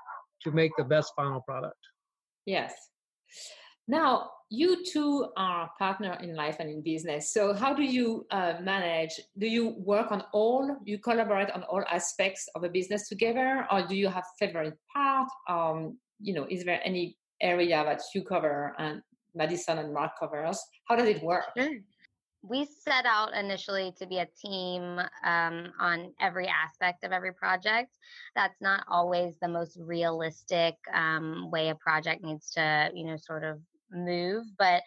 to 0.42 0.52
make 0.52 0.72
the 0.76 0.84
best 0.84 1.12
final 1.16 1.40
product. 1.40 1.78
Yes. 2.46 2.72
Now, 3.88 4.30
you 4.50 4.84
two 4.84 5.28
are 5.36 5.70
partner 5.78 6.16
in 6.22 6.34
life 6.34 6.56
and 6.60 6.70
in 6.70 6.82
business. 6.82 7.32
So 7.32 7.52
how 7.52 7.74
do 7.74 7.82
you 7.82 8.26
uh, 8.30 8.54
manage? 8.62 9.20
Do 9.38 9.46
you 9.46 9.74
work 9.78 10.10
on 10.12 10.24
all? 10.32 10.76
You 10.84 10.98
collaborate 10.98 11.50
on 11.50 11.62
all 11.64 11.84
aspects 11.90 12.48
of 12.54 12.64
a 12.64 12.68
business 12.68 13.08
together, 13.08 13.66
or 13.70 13.86
do 13.86 13.96
you 13.96 14.08
have 14.08 14.24
favorite 14.38 14.78
part? 14.94 15.28
Um, 15.48 15.98
you 16.20 16.34
know, 16.34 16.46
is 16.48 16.64
there 16.64 16.80
any 16.84 17.16
area 17.40 17.82
that 17.84 18.02
you 18.14 18.22
cover 18.22 18.74
and 18.78 19.02
Madison 19.34 19.78
and 19.78 19.92
Mark 19.92 20.12
covers? 20.18 20.60
How 20.88 20.96
does 20.96 21.08
it 21.08 21.22
work? 21.22 21.44
Sure 21.56 21.70
we 22.42 22.64
set 22.64 23.04
out 23.04 23.34
initially 23.34 23.92
to 23.98 24.06
be 24.06 24.18
a 24.18 24.28
team 24.40 24.98
um, 25.24 25.72
on 25.78 26.12
every 26.20 26.48
aspect 26.48 27.04
of 27.04 27.12
every 27.12 27.34
project. 27.34 27.98
That's 28.34 28.60
not 28.60 28.84
always 28.88 29.36
the 29.40 29.48
most 29.48 29.76
realistic 29.78 30.74
um, 30.92 31.50
way 31.50 31.68
a 31.68 31.74
project 31.74 32.24
needs 32.24 32.50
to, 32.52 32.90
you 32.94 33.04
know, 33.04 33.16
sort 33.16 33.44
of 33.44 33.60
move, 33.92 34.44
but 34.58 34.82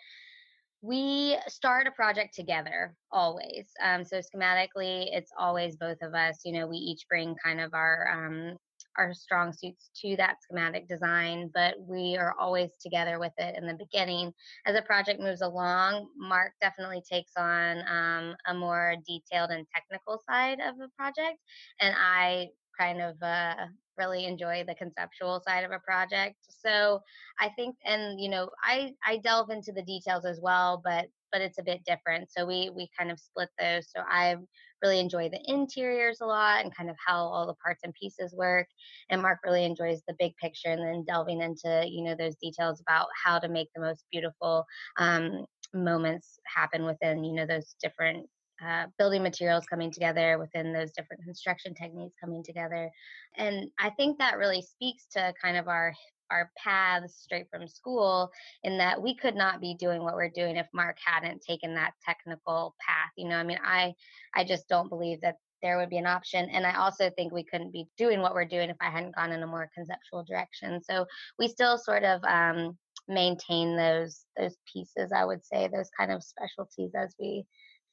we 0.81 1.37
start 1.47 1.87
a 1.87 1.91
project 1.91 2.35
together 2.35 2.93
always. 3.09 3.67
Um, 3.81 4.03
so 4.03 4.17
schematically, 4.17 5.07
it's 5.11 5.31
always 5.39 5.77
both 5.77 6.01
of 6.01 6.13
us. 6.13 6.39
You 6.43 6.53
know, 6.53 6.67
we 6.67 6.75
each 6.75 7.07
bring 7.07 7.35
kind 7.41 7.61
of 7.61 7.73
our 7.73 8.09
um, 8.11 8.57
our 8.97 9.13
strong 9.13 9.53
suits 9.53 9.89
to 10.01 10.15
that 10.17 10.37
schematic 10.41 10.87
design, 10.87 11.49
but 11.53 11.75
we 11.79 12.17
are 12.17 12.35
always 12.39 12.71
together 12.81 13.19
with 13.19 13.33
it 13.37 13.55
in 13.57 13.67
the 13.67 13.73
beginning. 13.73 14.33
As 14.65 14.75
a 14.75 14.81
project 14.81 15.19
moves 15.19 15.41
along, 15.41 16.07
Mark 16.17 16.53
definitely 16.61 17.01
takes 17.09 17.31
on 17.37 17.83
um, 17.87 18.35
a 18.47 18.53
more 18.53 18.95
detailed 19.07 19.51
and 19.51 19.65
technical 19.73 20.19
side 20.29 20.59
of 20.59 20.77
the 20.77 20.89
project, 20.97 21.37
and 21.79 21.95
I 21.97 22.49
kind 22.79 23.01
of 23.01 23.21
uh, 23.21 23.55
really 23.97 24.25
enjoy 24.25 24.63
the 24.67 24.75
conceptual 24.75 25.41
side 25.47 25.63
of 25.63 25.71
a 25.71 25.79
project. 25.79 26.35
So 26.49 27.01
I 27.39 27.49
think, 27.49 27.75
and 27.85 28.19
you 28.19 28.29
know, 28.29 28.49
I 28.63 28.93
I 29.05 29.17
delve 29.17 29.49
into 29.49 29.71
the 29.71 29.83
details 29.83 30.25
as 30.25 30.39
well, 30.41 30.81
but 30.83 31.07
but 31.31 31.41
it's 31.41 31.59
a 31.59 31.63
bit 31.63 31.83
different. 31.85 32.29
So 32.31 32.45
we 32.45 32.71
we 32.75 32.89
kind 32.97 33.11
of 33.11 33.19
split 33.19 33.49
those. 33.59 33.89
So 33.95 34.03
I 34.07 34.37
really 34.83 34.99
enjoy 34.99 35.29
the 35.29 35.39
interiors 35.45 36.19
a 36.21 36.25
lot 36.25 36.63
and 36.63 36.75
kind 36.75 36.89
of 36.89 36.95
how 37.05 37.19
all 37.19 37.47
the 37.47 37.55
parts 37.55 37.81
and 37.83 37.93
pieces 37.93 38.33
work. 38.35 38.67
And 39.09 39.21
Mark 39.21 39.39
really 39.45 39.65
enjoys 39.65 40.01
the 40.07 40.15
big 40.19 40.35
picture 40.37 40.69
and 40.69 40.81
then 40.81 41.05
delving 41.07 41.41
into 41.41 41.85
you 41.87 42.03
know 42.03 42.15
those 42.15 42.35
details 42.35 42.81
about 42.81 43.07
how 43.23 43.39
to 43.39 43.47
make 43.47 43.69
the 43.73 43.81
most 43.81 44.03
beautiful 44.11 44.65
um, 44.97 45.45
moments 45.73 46.39
happen 46.45 46.85
within 46.85 47.23
you 47.23 47.33
know 47.33 47.45
those 47.45 47.75
different 47.81 48.27
uh, 48.63 48.85
building 48.97 49.23
materials 49.23 49.65
coming 49.65 49.91
together 49.91 50.37
within 50.37 50.71
those 50.71 50.91
different 50.91 51.23
construction 51.23 51.73
techniques 51.73 52.13
coming 52.21 52.43
together 52.43 52.89
and 53.37 53.67
i 53.79 53.89
think 53.89 54.17
that 54.19 54.37
really 54.37 54.61
speaks 54.61 55.07
to 55.11 55.33
kind 55.41 55.57
of 55.57 55.67
our 55.67 55.91
our 56.33 56.51
paths 56.57 57.15
straight 57.21 57.47
from 57.49 57.67
school 57.67 58.31
in 58.63 58.77
that 58.77 59.01
we 59.01 59.15
could 59.15 59.35
not 59.35 59.61
be 59.61 59.75
doing 59.75 60.03
what 60.03 60.15
we're 60.15 60.29
doing 60.29 60.55
if 60.55 60.67
mark 60.73 60.97
hadn't 61.03 61.41
taken 61.41 61.75
that 61.75 61.93
technical 62.03 62.75
path 62.85 63.11
you 63.17 63.29
know 63.29 63.37
i 63.37 63.43
mean 63.43 63.59
i 63.63 63.93
i 64.35 64.43
just 64.43 64.67
don't 64.67 64.89
believe 64.89 65.21
that 65.21 65.37
there 65.61 65.77
would 65.77 65.89
be 65.89 65.97
an 65.97 66.07
option 66.07 66.49
and 66.49 66.65
i 66.65 66.75
also 66.75 67.09
think 67.11 67.31
we 67.31 67.43
couldn't 67.43 67.71
be 67.71 67.85
doing 67.97 68.19
what 68.19 68.33
we're 68.33 68.45
doing 68.45 68.69
if 68.69 68.77
i 68.81 68.89
hadn't 68.89 69.15
gone 69.15 69.31
in 69.31 69.43
a 69.43 69.47
more 69.47 69.69
conceptual 69.73 70.23
direction 70.23 70.81
so 70.83 71.05
we 71.37 71.47
still 71.47 71.77
sort 71.77 72.03
of 72.03 72.21
um, 72.25 72.77
maintain 73.07 73.77
those 73.77 74.25
those 74.37 74.57
pieces 74.71 75.11
i 75.15 75.23
would 75.23 75.45
say 75.45 75.67
those 75.67 75.89
kind 75.97 76.11
of 76.11 76.23
specialties 76.23 76.91
as 76.95 77.15
we 77.19 77.45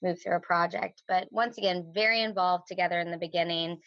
move 0.02 0.18
through 0.22 0.36
a 0.36 0.40
project 0.40 1.02
but 1.06 1.28
once 1.30 1.58
again 1.58 1.92
very 1.94 2.22
involved 2.22 2.64
together 2.66 2.98
in 3.00 3.10
the 3.10 3.18
beginning. 3.18 3.78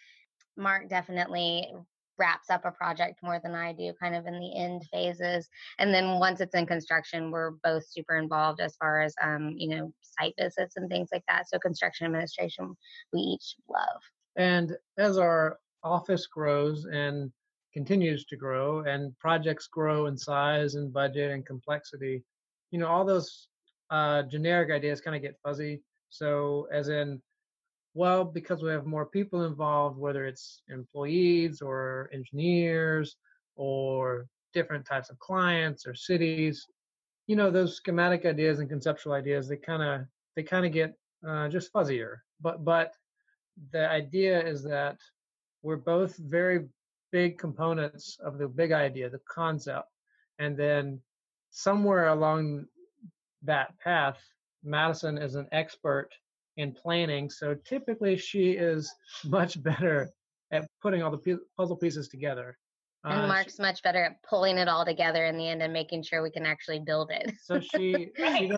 Mark 0.55 0.87
definitely 0.89 1.73
wraps 2.17 2.49
up 2.49 2.65
a 2.65 2.71
project 2.71 3.19
more 3.23 3.39
than 3.43 3.55
I 3.55 3.73
do, 3.73 3.93
kind 3.99 4.15
of 4.15 4.25
in 4.27 4.39
the 4.39 4.55
end 4.55 4.83
phases. 4.91 5.49
And 5.79 5.93
then 5.93 6.19
once 6.19 6.41
it's 6.41 6.55
in 6.55 6.65
construction, 6.65 7.31
we're 7.31 7.51
both 7.63 7.85
super 7.87 8.17
involved 8.17 8.61
as 8.61 8.75
far 8.77 9.01
as, 9.01 9.15
um, 9.21 9.53
you 9.57 9.69
know, 9.69 9.93
site 10.01 10.33
visits 10.39 10.75
and 10.77 10.89
things 10.89 11.09
like 11.11 11.23
that. 11.27 11.49
So 11.49 11.57
construction 11.59 12.05
administration, 12.05 12.75
we 13.11 13.19
each 13.19 13.55
love. 13.69 14.01
And 14.35 14.75
as 14.97 15.17
our 15.17 15.59
office 15.83 16.27
grows 16.27 16.85
and 16.85 17.31
continues 17.73 18.25
to 18.25 18.35
grow 18.35 18.81
and 18.81 19.17
projects 19.19 19.67
grow 19.67 20.05
in 20.05 20.17
size 20.17 20.75
and 20.75 20.93
budget 20.93 21.31
and 21.31 21.45
complexity, 21.45 22.23
you 22.71 22.79
know, 22.79 22.87
all 22.87 23.05
those 23.05 23.47
uh, 23.89 24.23
generic 24.23 24.71
ideas 24.71 25.01
kind 25.01 25.15
of 25.15 25.21
get 25.21 25.39
fuzzy. 25.43 25.81
So 26.09 26.67
as 26.71 26.89
in, 26.89 27.21
well, 27.93 28.25
because 28.25 28.63
we 28.63 28.71
have 28.71 28.85
more 28.85 29.05
people 29.05 29.45
involved, 29.45 29.97
whether 29.97 30.25
it's 30.25 30.61
employees 30.69 31.61
or 31.61 32.09
engineers 32.11 33.15
or 33.55 34.27
different 34.53 34.85
types 34.85 35.09
of 35.09 35.19
clients 35.19 35.85
or 35.85 35.93
cities, 35.93 36.65
you 37.27 37.35
know, 37.35 37.51
those 37.51 37.75
schematic 37.75 38.25
ideas 38.25 38.59
and 38.59 38.69
conceptual 38.69 39.13
ideas, 39.13 39.47
they 39.47 39.57
kind 39.57 39.83
of 39.83 40.01
they 40.35 40.43
kind 40.43 40.65
of 40.65 40.71
get 40.71 40.95
uh, 41.27 41.47
just 41.49 41.71
fuzzier. 41.71 42.17
But 42.41 42.65
but 42.65 42.93
the 43.71 43.89
idea 43.89 44.43
is 44.45 44.63
that 44.63 44.97
we're 45.61 45.77
both 45.77 46.17
very 46.17 46.65
big 47.11 47.37
components 47.37 48.17
of 48.23 48.39
the 48.39 48.47
big 48.47 48.71
idea, 48.71 49.09
the 49.09 49.21
concept, 49.29 49.87
and 50.39 50.57
then 50.57 50.99
somewhere 51.51 52.07
along 52.07 52.65
that 53.43 53.77
path, 53.79 54.17
Madison 54.63 55.17
is 55.17 55.35
an 55.35 55.47
expert 55.51 56.09
in 56.57 56.73
planning. 56.73 57.29
So 57.29 57.55
typically, 57.55 58.17
she 58.17 58.51
is 58.51 58.93
much 59.25 59.61
better 59.61 60.09
at 60.51 60.67
putting 60.81 61.01
all 61.01 61.11
the 61.11 61.39
puzzle 61.57 61.77
pieces 61.77 62.07
together. 62.07 62.57
And 63.03 63.21
uh, 63.21 63.27
Mark's 63.27 63.57
she, 63.57 63.61
much 63.61 63.81
better 63.83 64.03
at 64.03 64.23
pulling 64.23 64.57
it 64.57 64.67
all 64.67 64.85
together 64.85 65.25
in 65.25 65.37
the 65.37 65.47
end 65.47 65.61
and 65.61 65.73
making 65.73 66.03
sure 66.03 66.21
we 66.21 66.31
can 66.31 66.45
actually 66.45 66.79
build 66.79 67.11
it. 67.11 67.33
so 67.43 67.59
she, 67.59 68.09
she 68.17 68.51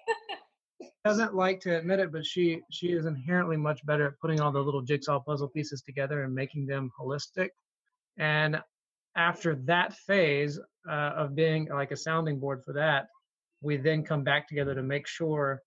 doesn't 1.04 1.36
like 1.36 1.60
to 1.62 1.78
admit 1.78 2.00
it, 2.00 2.12
but 2.12 2.26
she 2.26 2.62
she 2.72 2.88
is 2.88 3.06
inherently 3.06 3.58
much 3.58 3.86
better 3.86 4.08
at 4.08 4.20
putting 4.20 4.42
all 4.42 4.52
the 4.52 4.60
little 4.60 4.82
jigsaw 4.82 5.20
puzzle 5.20 5.48
pieces 5.48 5.82
together 5.82 6.24
and 6.24 6.34
making 6.34 6.66
them 6.66 6.92
holistic. 7.00 7.50
And 8.18 8.62
after 9.16 9.56
that 9.66 9.94
phase 9.94 10.60
uh, 10.88 11.12
of 11.16 11.36
being 11.36 11.70
like 11.70 11.92
a 11.92 11.98
sounding 11.98 12.40
board 12.40 12.64
for 12.64 12.74
that, 12.74 13.08
we 13.62 13.78
then 13.78 14.04
come 14.04 14.24
back 14.24 14.48
together 14.48 14.76
to 14.76 14.84
make 14.84 15.08
sure 15.08 15.62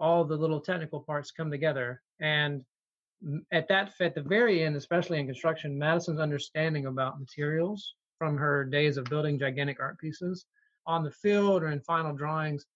all 0.00 0.24
the 0.24 0.36
little 0.36 0.60
technical 0.60 1.00
parts 1.00 1.30
come 1.30 1.50
together. 1.50 2.02
And 2.20 2.64
at 3.52 3.68
that, 3.68 3.92
at 4.00 4.14
the 4.14 4.22
very 4.22 4.62
end, 4.62 4.76
especially 4.76 5.18
in 5.18 5.26
construction, 5.26 5.78
Madison's 5.78 6.20
understanding 6.20 6.86
about 6.86 7.20
materials 7.20 7.94
from 8.18 8.36
her 8.36 8.64
days 8.64 8.96
of 8.96 9.04
building 9.04 9.38
gigantic 9.38 9.78
art 9.80 9.98
pieces 9.98 10.46
on 10.86 11.04
the 11.04 11.10
field 11.10 11.62
or 11.62 11.68
in 11.68 11.80
final 11.80 12.14
drawings, 12.14 12.66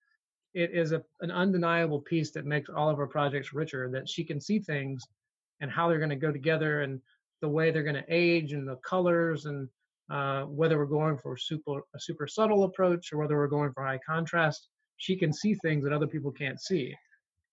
it 0.53 0.71
is 0.73 0.93
a, 0.93 1.03
an 1.21 1.31
undeniable 1.31 2.01
piece 2.01 2.31
that 2.33 2.47
makes 2.47 2.71
all 2.71 2.89
of 2.89 2.99
her 2.99 3.07
projects 3.07 3.53
richer. 3.53 3.91
That 3.91 4.09
she 4.09 4.23
can 4.23 4.41
see 4.41 4.59
things 4.59 5.05
and 5.61 5.71
how 5.71 5.89
they're 5.89 5.99
going 5.99 6.11
to 6.11 6.17
go 6.17 6.31
together 6.31 6.83
and 6.83 7.01
the 7.41 7.49
way 7.49 7.71
they're 7.71 7.83
going 7.83 7.95
to 7.97 8.05
age 8.09 8.53
and 8.53 8.69
the 8.69 8.77
colors 8.77 9.47
and 9.47 9.69
uh, 10.11 10.43
whether 10.43 10.79
we're 10.79 10.85
going 10.85 11.17
for 11.17 11.37
super 11.37 11.81
a 11.95 12.01
super 12.01 12.27
subtle 12.27 12.65
approach 12.65 13.13
or 13.13 13.19
whether 13.19 13.37
we're 13.37 13.49
going 13.49 13.73
for 13.73 13.85
high 13.85 14.01
contrast. 14.07 14.69
She 14.99 15.17
can 15.17 15.33
see 15.33 15.55
things 15.55 15.83
that 15.85 15.93
other 15.93 16.07
people 16.07 16.31
can't 16.31 16.61
see. 16.61 16.95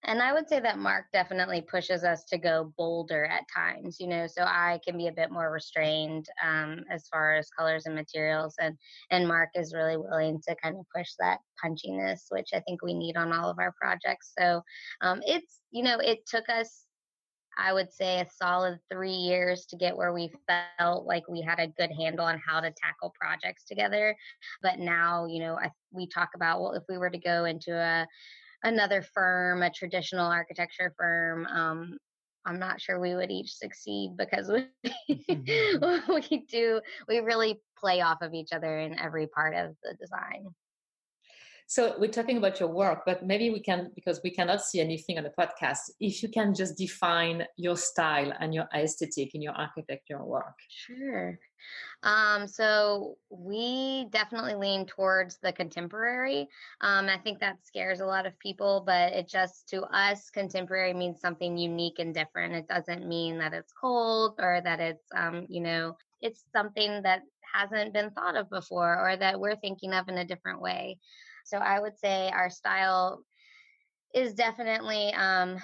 And 0.03 0.22
I 0.22 0.34
would 0.34 0.50
say 0.50 0.60
that 0.60 0.79
Mark 0.79 1.05
definitely 1.13 1.62
pushes 1.62 2.03
us 2.03 2.24
to 2.25 2.38
go 2.38 2.74
bolder 2.75 3.25
at 3.25 3.43
times, 3.55 3.98
you 4.00 4.08
know, 4.08 4.25
so 4.25 4.41
I 4.41 4.79
can 4.84 4.98
be 4.98 5.08
a 5.08 5.12
bit 5.12 5.31
more 5.31 5.51
restrained 5.51 6.25
um, 6.43 6.84
as 6.89 7.08
far 7.08 7.36
as 7.36 7.51
colors 7.51 7.86
and 7.86 7.93
materials. 7.93 8.55
And, 8.60 8.75
and 9.12 9.27
Mark 9.27 9.50
is 9.53 9.75
really 9.75 9.98
willing 9.98 10.41
to 10.48 10.55
kind 10.55 10.75
of 10.75 10.86
push 10.96 11.10
that 11.20 11.39
punchiness, 11.63 12.25
which 12.29 12.50
I 12.53 12.62
think 12.62 12.81
we 12.81 12.96
need 12.96 13.15
on 13.15 13.31
all 13.31 13.50
of 13.50 13.60
our 13.60 13.74
projects. 13.79 14.34
So 14.38 14.63
um, 15.01 15.22
it's, 15.24 15.60
you 15.70 15.84
know, 15.84 16.00
it 16.00 16.25
took 16.25 16.50
us, 16.50 16.86
I 17.58 17.72
would 17.72 17.93
say, 17.93 18.22
a 18.22 18.27
solid 18.41 18.79
three 18.91 19.12
years 19.12 19.67
to 19.67 19.75
get 19.75 19.96
where 19.96 20.13
we 20.13 20.31
felt 20.79 21.05
like 21.05 21.27
we 21.29 21.41
had 21.41 21.60
a 21.60 21.67
good 21.67 21.91
handle 21.91 22.25
on 22.25 22.41
how 22.43 22.60
to 22.60 22.72
tackle 22.72 23.13
projects 23.22 23.65
together. 23.65 24.15
But 24.63 24.79
now, 24.79 25.27
you 25.27 25.41
know, 25.41 25.60
I, 25.60 25.70
we 25.91 26.08
talk 26.08 26.29
about, 26.34 26.60
well, 26.60 26.74
if 26.74 26.84
we 26.89 26.98
were 26.98 27.12
to 27.12 27.20
go 27.20 27.46
into 27.46 27.75
a, 27.75 28.08
another 28.63 29.01
firm, 29.01 29.62
a 29.63 29.70
traditional 29.72 30.27
architecture 30.27 30.94
firm, 30.98 31.46
um, 31.48 31.98
I'm 32.46 32.60
not 32.60 32.82
sure 32.82 33.00
we 33.00 33.15
would 33.15 33.32
each 33.32 33.53
succeed 33.53 34.15
because 34.18 34.50
we 34.50 34.68
mm-hmm. 35.12 36.13
we 36.13 36.46
do 36.50 36.82
we 37.08 37.20
really 37.20 37.62
play 37.77 38.01
off 38.01 38.22
of 38.22 38.34
each 38.34 38.51
other 38.51 38.80
in 38.80 38.98
every 39.00 39.27
part 39.27 39.53
of 39.56 39.75
the 39.84 39.94
design. 40.00 40.48
So 41.71 41.95
we're 41.97 42.11
talking 42.11 42.35
about 42.35 42.59
your 42.59 42.67
work, 42.67 43.03
but 43.05 43.25
maybe 43.25 43.49
we 43.49 43.61
can, 43.61 43.91
because 43.95 44.19
we 44.25 44.29
cannot 44.29 44.61
see 44.61 44.81
anything 44.81 45.17
on 45.17 45.23
the 45.23 45.29
podcast, 45.29 45.89
if 46.01 46.21
you 46.21 46.27
can 46.27 46.53
just 46.53 46.77
define 46.77 47.45
your 47.55 47.77
style 47.77 48.33
and 48.41 48.53
your 48.53 48.67
aesthetic 48.75 49.33
in 49.35 49.41
your 49.41 49.53
architecture 49.53 50.21
work. 50.21 50.57
Sure. 50.67 51.39
Um, 52.03 52.45
so 52.45 53.15
we 53.29 54.07
definitely 54.09 54.55
lean 54.55 54.85
towards 54.85 55.37
the 55.41 55.53
contemporary. 55.53 56.49
Um, 56.81 57.07
I 57.07 57.17
think 57.19 57.39
that 57.39 57.65
scares 57.65 58.01
a 58.01 58.05
lot 58.05 58.25
of 58.25 58.37
people, 58.39 58.83
but 58.85 59.13
it 59.13 59.29
just 59.29 59.69
to 59.69 59.83
us, 59.83 60.29
contemporary 60.29 60.93
means 60.93 61.21
something 61.21 61.57
unique 61.57 61.99
and 61.99 62.13
different. 62.13 62.53
It 62.53 62.67
doesn't 62.67 63.07
mean 63.07 63.37
that 63.37 63.53
it's 63.53 63.71
cold 63.71 64.35
or 64.39 64.59
that 64.61 64.81
it's, 64.81 65.05
um, 65.15 65.45
you 65.47 65.61
know, 65.61 65.95
it's 66.19 66.43
something 66.53 67.01
that 67.03 67.21
hasn't 67.53 67.93
been 67.93 68.11
thought 68.11 68.35
of 68.35 68.49
before 68.49 69.09
or 69.09 69.15
that 69.15 69.39
we're 69.39 69.55
thinking 69.55 69.93
of 69.93 70.09
in 70.09 70.17
a 70.17 70.25
different 70.25 70.59
way. 70.59 70.99
So 71.51 71.58
I 71.58 71.81
would 71.81 72.00
say 72.00 72.29
our 72.29 72.50
style 72.50 73.25
is 74.15 74.34
definitely 74.34 75.13
um, 75.13 75.58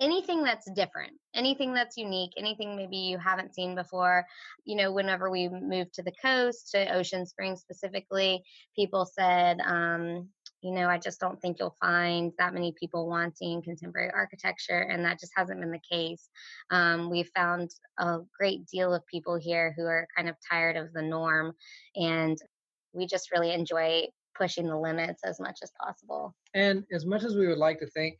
anything 0.00 0.42
that's 0.42 0.70
different, 0.70 1.12
anything 1.34 1.74
that's 1.74 1.98
unique, 1.98 2.32
anything 2.38 2.76
maybe 2.76 2.96
you 2.96 3.18
haven't 3.18 3.54
seen 3.54 3.74
before. 3.74 4.24
You 4.64 4.76
know, 4.76 4.90
whenever 4.90 5.30
we 5.30 5.50
moved 5.50 5.92
to 5.94 6.02
the 6.02 6.14
coast, 6.22 6.70
to 6.70 6.94
Ocean 6.94 7.26
Springs 7.26 7.60
specifically, 7.60 8.42
people 8.74 9.04
said, 9.04 9.60
um, 9.60 10.30
you 10.62 10.72
know, 10.72 10.88
I 10.88 10.96
just 10.96 11.20
don't 11.20 11.38
think 11.42 11.58
you'll 11.58 11.76
find 11.78 12.32
that 12.38 12.54
many 12.54 12.72
people 12.80 13.06
wanting 13.06 13.62
contemporary 13.62 14.12
architecture, 14.14 14.78
and 14.78 15.04
that 15.04 15.20
just 15.20 15.32
hasn't 15.36 15.60
been 15.60 15.72
the 15.72 15.80
case. 15.90 16.30
Um, 16.70 17.10
we've 17.10 17.30
found 17.34 17.70
a 17.98 18.20
great 18.38 18.66
deal 18.66 18.94
of 18.94 19.06
people 19.08 19.36
here 19.36 19.74
who 19.76 19.84
are 19.84 20.06
kind 20.16 20.30
of 20.30 20.36
tired 20.50 20.78
of 20.78 20.90
the 20.94 21.02
norm, 21.02 21.52
and 21.96 22.38
we 22.94 23.06
just 23.06 23.30
really 23.30 23.52
enjoy 23.52 24.06
pushing 24.36 24.66
the 24.66 24.76
limits 24.76 25.22
as 25.24 25.40
much 25.40 25.58
as 25.62 25.70
possible. 25.80 26.34
And 26.54 26.84
as 26.92 27.06
much 27.06 27.24
as 27.24 27.36
we 27.36 27.46
would 27.48 27.58
like 27.58 27.78
to 27.80 27.86
think 27.86 28.16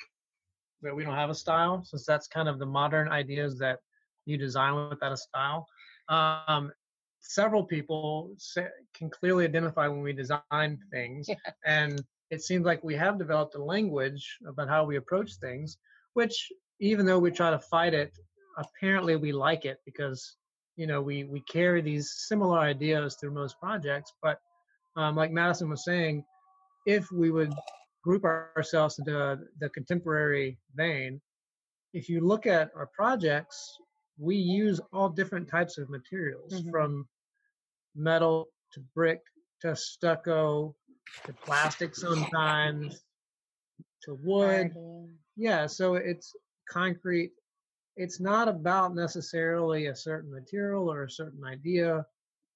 that 0.82 0.94
we 0.94 1.04
don't 1.04 1.14
have 1.14 1.30
a 1.30 1.34
style, 1.34 1.84
since 1.84 2.04
that's 2.04 2.26
kind 2.26 2.48
of 2.48 2.58
the 2.58 2.66
modern 2.66 3.08
ideas 3.08 3.58
that 3.58 3.78
you 4.24 4.36
design 4.36 4.88
without 4.88 5.12
a 5.12 5.16
style, 5.16 5.66
um, 6.08 6.72
several 7.20 7.64
people 7.64 8.34
say, 8.38 8.66
can 8.94 9.08
clearly 9.10 9.44
identify 9.44 9.88
when 9.88 10.02
we 10.02 10.12
design 10.12 10.78
things, 10.90 11.28
yeah. 11.28 11.36
and 11.64 12.02
it 12.30 12.42
seems 12.42 12.64
like 12.64 12.82
we 12.82 12.94
have 12.94 13.18
developed 13.18 13.54
a 13.54 13.62
language 13.62 14.38
about 14.46 14.68
how 14.68 14.84
we 14.84 14.96
approach 14.96 15.34
things, 15.34 15.78
which 16.14 16.50
even 16.80 17.06
though 17.06 17.18
we 17.18 17.30
try 17.30 17.50
to 17.50 17.58
fight 17.58 17.94
it, 17.94 18.12
apparently 18.56 19.16
we 19.16 19.32
like 19.32 19.64
it 19.64 19.78
because 19.84 20.36
you 20.76 20.86
know 20.86 21.00
we 21.00 21.24
we 21.24 21.40
carry 21.40 21.80
these 21.80 22.12
similar 22.28 22.58
ideas 22.58 23.16
through 23.16 23.32
most 23.32 23.58
projects. 23.60 24.12
But 24.22 24.40
um, 24.96 25.16
like 25.16 25.30
Madison 25.30 25.70
was 25.70 25.84
saying, 25.84 26.24
if 26.86 27.10
we 27.12 27.30
would 27.30 27.52
group 28.02 28.24
ourselves 28.24 28.98
into 28.98 29.38
the 29.60 29.68
contemporary 29.70 30.58
vein, 30.74 31.20
if 31.92 32.08
you 32.08 32.20
look 32.20 32.46
at 32.46 32.70
our 32.76 32.88
projects, 32.94 33.78
we 34.18 34.36
use 34.36 34.80
all 34.92 35.08
different 35.08 35.48
types 35.48 35.78
of 35.78 35.88
materials 35.88 36.52
mm-hmm. 36.52 36.70
from 36.70 37.06
metal 37.94 38.48
to 38.72 38.80
brick 38.94 39.20
to 39.60 39.76
stucco 39.76 40.74
to 41.24 41.32
plastic 41.44 41.94
sometimes 41.94 43.02
to 44.02 44.18
wood. 44.22 44.72
Yeah, 45.36 45.66
so 45.66 45.94
it's 45.94 46.34
concrete. 46.68 47.32
It's 47.96 48.20
not 48.20 48.48
about 48.48 48.94
necessarily 48.94 49.86
a 49.86 49.96
certain 49.96 50.32
material 50.32 50.90
or 50.90 51.04
a 51.04 51.10
certain 51.10 51.44
idea. 51.44 52.04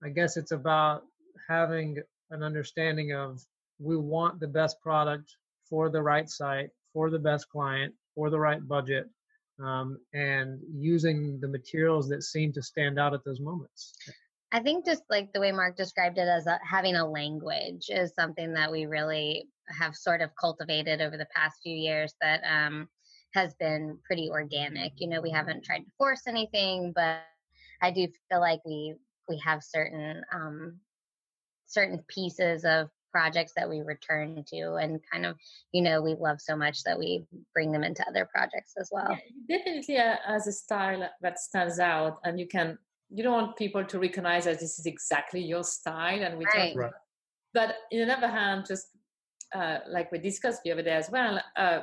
I 0.03 0.09
guess 0.09 0.37
it's 0.37 0.53
about 0.53 1.03
having 1.49 1.99
an 2.31 2.43
understanding 2.43 3.13
of 3.13 3.41
we 3.79 3.97
want 3.97 4.41
the 4.41 4.49
best 4.49 4.81
product 4.81 5.37
for 5.69 5.91
the 5.91 6.03
right 6.03 6.29
site, 6.29 6.71
for 6.93 7.11
the 7.11 7.19
best 7.19 7.49
client, 7.49 7.95
for 8.15 8.31
the 8.31 8.39
right 8.39 8.67
budget, 8.67 9.09
um, 9.63 9.99
and 10.15 10.61
using 10.73 11.41
the 11.41 11.49
materials 11.49 12.09
that 12.09 12.23
seem 12.23 12.53
to 12.53 12.63
stand 12.63 12.99
out 12.99 13.15
at 13.15 13.25
those 13.25 13.41
moments. 13.41 13.95
I 14.53 14.61
think 14.61 14.87
just 14.87 15.03
like 15.11 15.33
the 15.33 15.41
way 15.41 15.53
Mark 15.53 15.77
described 15.77 16.19
it 16.19 16.29
as 16.29 16.47
a, 16.47 16.59
having 16.65 16.97
a 16.97 17.07
language 17.07 17.87
is 17.89 18.15
something 18.15 18.53
that 18.55 18.71
we 18.71 18.87
really 18.87 19.49
have 19.69 19.97
sort 19.97 20.21
of 20.21 20.31
cultivated 20.41 21.01
over 21.01 21.17
the 21.17 21.27
past 21.35 21.57
few 21.63 21.77
years 21.77 22.15
that 22.21 22.41
um, 22.49 22.89
has 23.35 23.55
been 23.55 23.99
pretty 24.07 24.29
organic. 24.31 24.93
You 24.97 25.09
know, 25.09 25.21
we 25.21 25.31
haven't 25.31 25.65
tried 25.65 25.81
to 25.81 25.91
force 25.99 26.23
anything, 26.29 26.93
but 26.95 27.23
I 27.83 27.91
do 27.91 28.07
feel 28.31 28.41
like 28.41 28.61
we 28.65 28.95
we 29.29 29.41
have 29.45 29.65
certain 29.65 30.23
um, 30.33 30.79
certain 31.67 32.03
pieces 32.09 32.65
of 32.65 32.89
projects 33.13 33.53
that 33.57 33.69
we 33.69 33.81
return 33.81 34.45
to 34.47 34.75
and 34.75 35.01
kind 35.11 35.25
of 35.25 35.37
you 35.73 35.81
know 35.81 36.03
we 36.03 36.15
love 36.15 36.39
so 36.39 36.55
much 36.55 36.83
that 36.83 36.99
we 36.99 37.25
bring 37.55 37.73
them 37.73 37.83
into 37.83 38.07
other 38.07 38.29
projects 38.35 38.75
as 38.79 38.91
well 38.93 39.09
yeah, 39.11 39.57
definitely 39.57 39.97
uh, 39.97 40.17
as 40.27 40.47
a 40.47 40.53
style 40.53 41.09
that 41.23 41.39
stands 41.39 41.79
out 41.79 42.19
and 42.25 42.39
you 42.39 42.47
can 42.47 42.77
you 43.09 43.23
don't 43.23 43.33
want 43.33 43.57
people 43.57 43.85
to 43.85 43.99
recognize 43.99 44.45
that 44.45 44.61
this 44.61 44.79
is 44.79 44.85
exactly 44.85 45.41
your 45.41 45.63
style 45.63 46.23
and 46.23 46.37
we 46.37 46.45
right. 46.45 46.75
talk, 46.75 46.83
right. 46.83 46.93
but 47.55 47.77
in 47.91 48.07
the 48.07 48.15
other 48.15 48.29
hand 48.29 48.67
just 48.67 48.89
uh, 49.55 49.79
like 49.89 50.13
we 50.13 50.19
discussed 50.19 50.61
the 50.65 50.73
other 50.73 50.83
day 50.83 50.97
as 51.03 51.09
well 51.11 51.41
uh, 51.57 51.81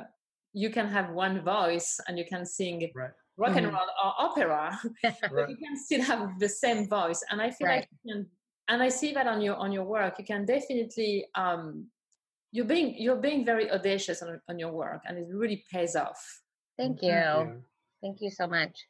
you 0.52 0.70
can 0.70 0.86
have 0.86 1.10
one 1.10 1.42
voice 1.42 1.98
and 2.06 2.16
you 2.16 2.24
can 2.24 2.46
sing 2.46 2.92
right. 2.94 3.10
rock 3.36 3.50
mm-hmm. 3.50 3.58
and 3.58 3.66
roll 3.72 3.90
or 4.04 4.12
opera 4.18 4.78
but 5.02 5.48
you 5.48 5.56
can 5.56 5.76
still 5.76 6.02
have 6.02 6.38
the 6.38 6.48
same 6.48 6.88
voice 6.88 7.24
and 7.30 7.42
i 7.42 7.50
feel 7.50 7.66
like 7.66 7.88
you 8.04 8.12
can 8.12 8.26
and 8.68 8.82
i 8.82 8.88
see 8.88 9.12
that 9.12 9.26
on 9.26 9.40
your 9.40 9.56
on 9.56 9.72
your 9.72 9.84
work. 9.84 10.14
You 10.18 10.24
can 10.24 10.44
definitely 10.44 11.26
um, 11.34 11.86
you're 12.52 12.64
being 12.64 12.94
you're 12.96 13.16
being 13.16 13.44
very 13.44 13.70
audacious 13.70 14.22
on, 14.22 14.40
on 14.48 14.58
your 14.58 14.72
work 14.72 15.02
and 15.06 15.18
it 15.18 15.26
really 15.28 15.64
pays 15.70 15.96
off. 15.96 16.22
Thank 16.78 17.02
you. 17.02 17.10
thank 17.10 17.48
you, 17.48 17.62
thank 18.02 18.20
you 18.20 18.30
so 18.30 18.46
much. 18.46 18.86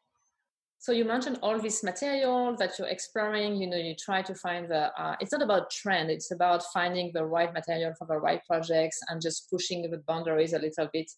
So 0.79 0.93
you 0.93 1.07
mentioned 1.07 1.39
all 1.41 1.59
this 1.59 1.83
material 1.83 2.55
that 2.59 2.79
you're 2.79 2.89
exploring. 2.89 3.57
You 3.57 3.69
know 3.69 3.79
you 3.79 3.95
try 3.95 4.21
to 4.21 4.35
find 4.35 4.69
the 4.69 4.93
uh, 5.01 5.17
it's 5.21 5.33
not 5.33 5.43
about 5.43 5.71
trend. 5.71 6.11
It's 6.11 6.31
about 6.31 6.63
finding 6.75 7.11
the 7.15 7.25
right 7.25 7.53
material 7.53 7.95
for 7.99 8.07
the 8.07 8.19
right 8.19 8.43
projects 8.47 9.01
and 9.09 9.21
just 9.21 9.51
pushing 9.51 9.81
the 9.83 9.97
boundaries 10.07 10.53
a 10.53 10.59
little 10.59 10.89
bit 10.93 11.11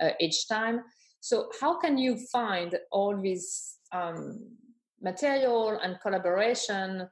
uh, 0.00 0.10
each 0.20 0.46
time. 0.46 0.82
So 1.20 1.48
how 1.58 1.78
can 1.80 1.96
you 1.96 2.18
find 2.30 2.78
all 2.90 3.16
this 3.16 3.78
um, 3.92 4.40
material 5.00 5.78
and 5.82 5.98
collaboration 6.02 7.08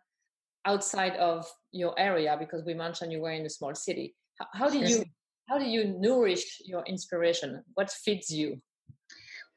outside 0.65 1.17
of 1.17 1.47
your 1.73 1.99
area 1.99 2.37
because 2.39 2.65
we 2.65 2.75
mentioned 2.75 3.13
you 3.13 3.21
were 3.21 3.33
in 3.33 3.47
a 3.47 3.51
small 3.51 3.75
city. 3.75 4.15
How, 4.39 4.47
how 4.53 4.71
do 4.71 4.79
you 4.79 5.05
how 5.49 5.59
do 5.59 5.65
you 5.65 5.85
nourish 5.99 6.63
your 6.65 6.83
inspiration? 6.85 7.63
What 7.75 7.91
feeds 7.91 8.31
you? 8.31 8.61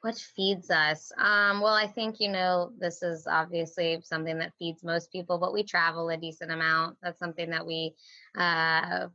What 0.01 0.17
feeds 0.35 0.69
us? 0.69 1.11
Um, 1.17 1.61
well 1.61 1.73
i 1.73 1.87
think 1.87 2.17
you 2.19 2.29
know 2.29 2.71
this 2.79 3.01
is 3.01 3.27
obviously 3.27 4.01
something 4.03 4.37
that 4.37 4.53
feeds 4.59 4.83
most 4.83 5.11
people 5.11 5.37
but 5.39 5.53
we 5.53 5.63
travel 5.63 6.09
a 6.09 6.17
decent 6.17 6.51
amount. 6.51 6.97
That's 7.01 7.19
something 7.19 7.49
that 7.49 7.65
we 7.65 7.93
uh, 8.37 9.07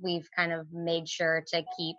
we've 0.00 0.28
kind 0.34 0.52
of 0.52 0.72
made 0.72 1.08
sure 1.08 1.44
to 1.48 1.64
keep 1.76 1.96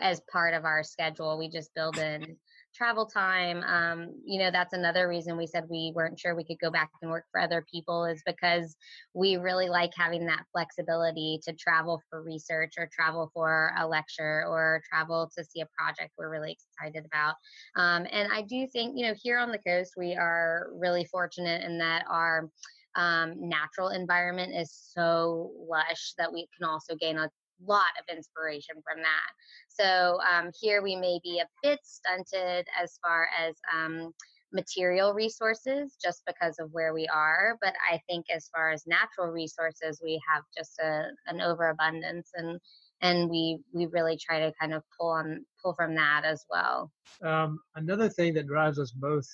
as 0.00 0.20
part 0.32 0.54
of 0.54 0.64
our 0.64 0.84
schedule. 0.84 1.38
We 1.38 1.48
just 1.48 1.74
build 1.74 1.98
in 1.98 2.36
travel 2.74 3.06
time. 3.06 3.62
Um, 3.64 4.14
you 4.24 4.38
know, 4.38 4.50
that's 4.50 4.72
another 4.72 5.08
reason 5.08 5.36
we 5.36 5.46
said 5.46 5.64
we 5.68 5.92
weren't 5.94 6.18
sure 6.18 6.34
we 6.34 6.44
could 6.44 6.58
go 6.60 6.70
back 6.70 6.90
and 7.02 7.10
work 7.10 7.24
for 7.30 7.40
other 7.40 7.64
people 7.72 8.04
is 8.04 8.22
because 8.24 8.76
we 9.14 9.36
really 9.36 9.68
like 9.68 9.90
having 9.96 10.26
that 10.26 10.44
flexibility 10.52 11.40
to 11.44 11.52
travel 11.54 12.00
for 12.08 12.22
research 12.22 12.74
or 12.78 12.88
travel 12.92 13.30
for 13.34 13.72
a 13.78 13.86
lecture 13.86 14.44
or 14.48 14.82
travel 14.88 15.30
to 15.36 15.44
see 15.44 15.60
a 15.60 15.68
project 15.78 16.12
we're 16.18 16.30
really 16.30 16.56
excited 16.78 17.04
about. 17.06 17.34
Um, 17.76 18.06
and 18.10 18.32
I 18.32 18.42
do 18.42 18.66
think, 18.66 18.96
you 18.96 19.06
know, 19.06 19.14
here 19.20 19.38
on 19.38 19.50
the 19.50 19.58
coast, 19.58 19.94
we 19.96 20.14
are 20.14 20.68
really 20.74 21.04
fortunate 21.04 21.62
in 21.64 21.78
that 21.78 22.04
our 22.08 22.48
um, 22.96 23.34
natural 23.36 23.90
environment 23.90 24.52
is 24.54 24.72
so 24.72 25.52
lush 25.68 26.14
that 26.18 26.32
we 26.32 26.48
can 26.56 26.68
also 26.68 26.94
gain 26.96 27.18
a 27.18 27.30
lot 27.64 27.92
of 27.98 28.14
inspiration 28.14 28.76
from 28.84 29.02
that. 29.02 29.30
So 29.68 30.18
um, 30.20 30.50
here 30.60 30.82
we 30.82 30.96
may 30.96 31.20
be 31.22 31.40
a 31.40 31.48
bit 31.62 31.80
stunted 31.82 32.66
as 32.80 32.98
far 33.02 33.28
as 33.38 33.54
um, 33.74 34.12
material 34.52 35.14
resources 35.14 35.96
just 36.02 36.22
because 36.26 36.58
of 36.58 36.70
where 36.72 36.92
we 36.92 37.06
are. 37.08 37.56
But 37.60 37.74
I 37.90 38.00
think 38.08 38.26
as 38.34 38.50
far 38.54 38.70
as 38.70 38.86
natural 38.86 39.28
resources, 39.28 40.00
we 40.02 40.20
have 40.32 40.44
just 40.56 40.78
a, 40.80 41.08
an 41.26 41.40
overabundance 41.40 42.30
and 42.34 42.58
and 43.02 43.30
we 43.30 43.58
we 43.72 43.86
really 43.86 44.18
try 44.18 44.40
to 44.40 44.52
kind 44.60 44.74
of 44.74 44.82
pull 44.98 45.08
on 45.08 45.44
pull 45.62 45.74
from 45.74 45.94
that 45.94 46.22
as 46.24 46.44
well. 46.50 46.90
Um, 47.22 47.58
another 47.76 48.08
thing 48.08 48.34
that 48.34 48.46
drives 48.46 48.78
us 48.78 48.90
both 48.90 49.26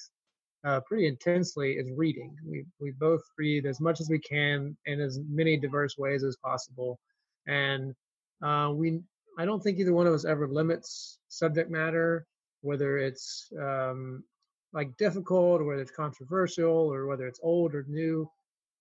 uh, 0.64 0.80
pretty 0.86 1.06
intensely 1.06 1.72
is 1.72 1.88
reading. 1.96 2.34
We 2.44 2.64
we 2.80 2.92
both 2.92 3.22
read 3.38 3.66
as 3.66 3.80
much 3.80 4.00
as 4.00 4.08
we 4.08 4.18
can 4.18 4.76
in 4.86 5.00
as 5.00 5.18
many 5.28 5.56
diverse 5.56 5.96
ways 5.98 6.24
as 6.24 6.36
possible, 6.44 6.98
and 7.46 7.94
uh, 8.42 8.70
we 8.74 9.00
I 9.38 9.44
don't 9.44 9.62
think 9.62 9.78
either 9.78 9.92
one 9.92 10.06
of 10.06 10.14
us 10.14 10.24
ever 10.24 10.48
limits 10.48 11.18
subject 11.28 11.70
matter, 11.70 12.26
whether 12.62 12.98
it's 12.98 13.52
um, 13.60 14.24
like 14.72 14.96
difficult 14.96 15.60
or 15.60 15.64
whether 15.64 15.82
it's 15.82 15.90
controversial 15.90 16.92
or 16.92 17.06
whether 17.06 17.26
it's 17.26 17.40
old 17.42 17.74
or 17.74 17.84
new. 17.88 18.30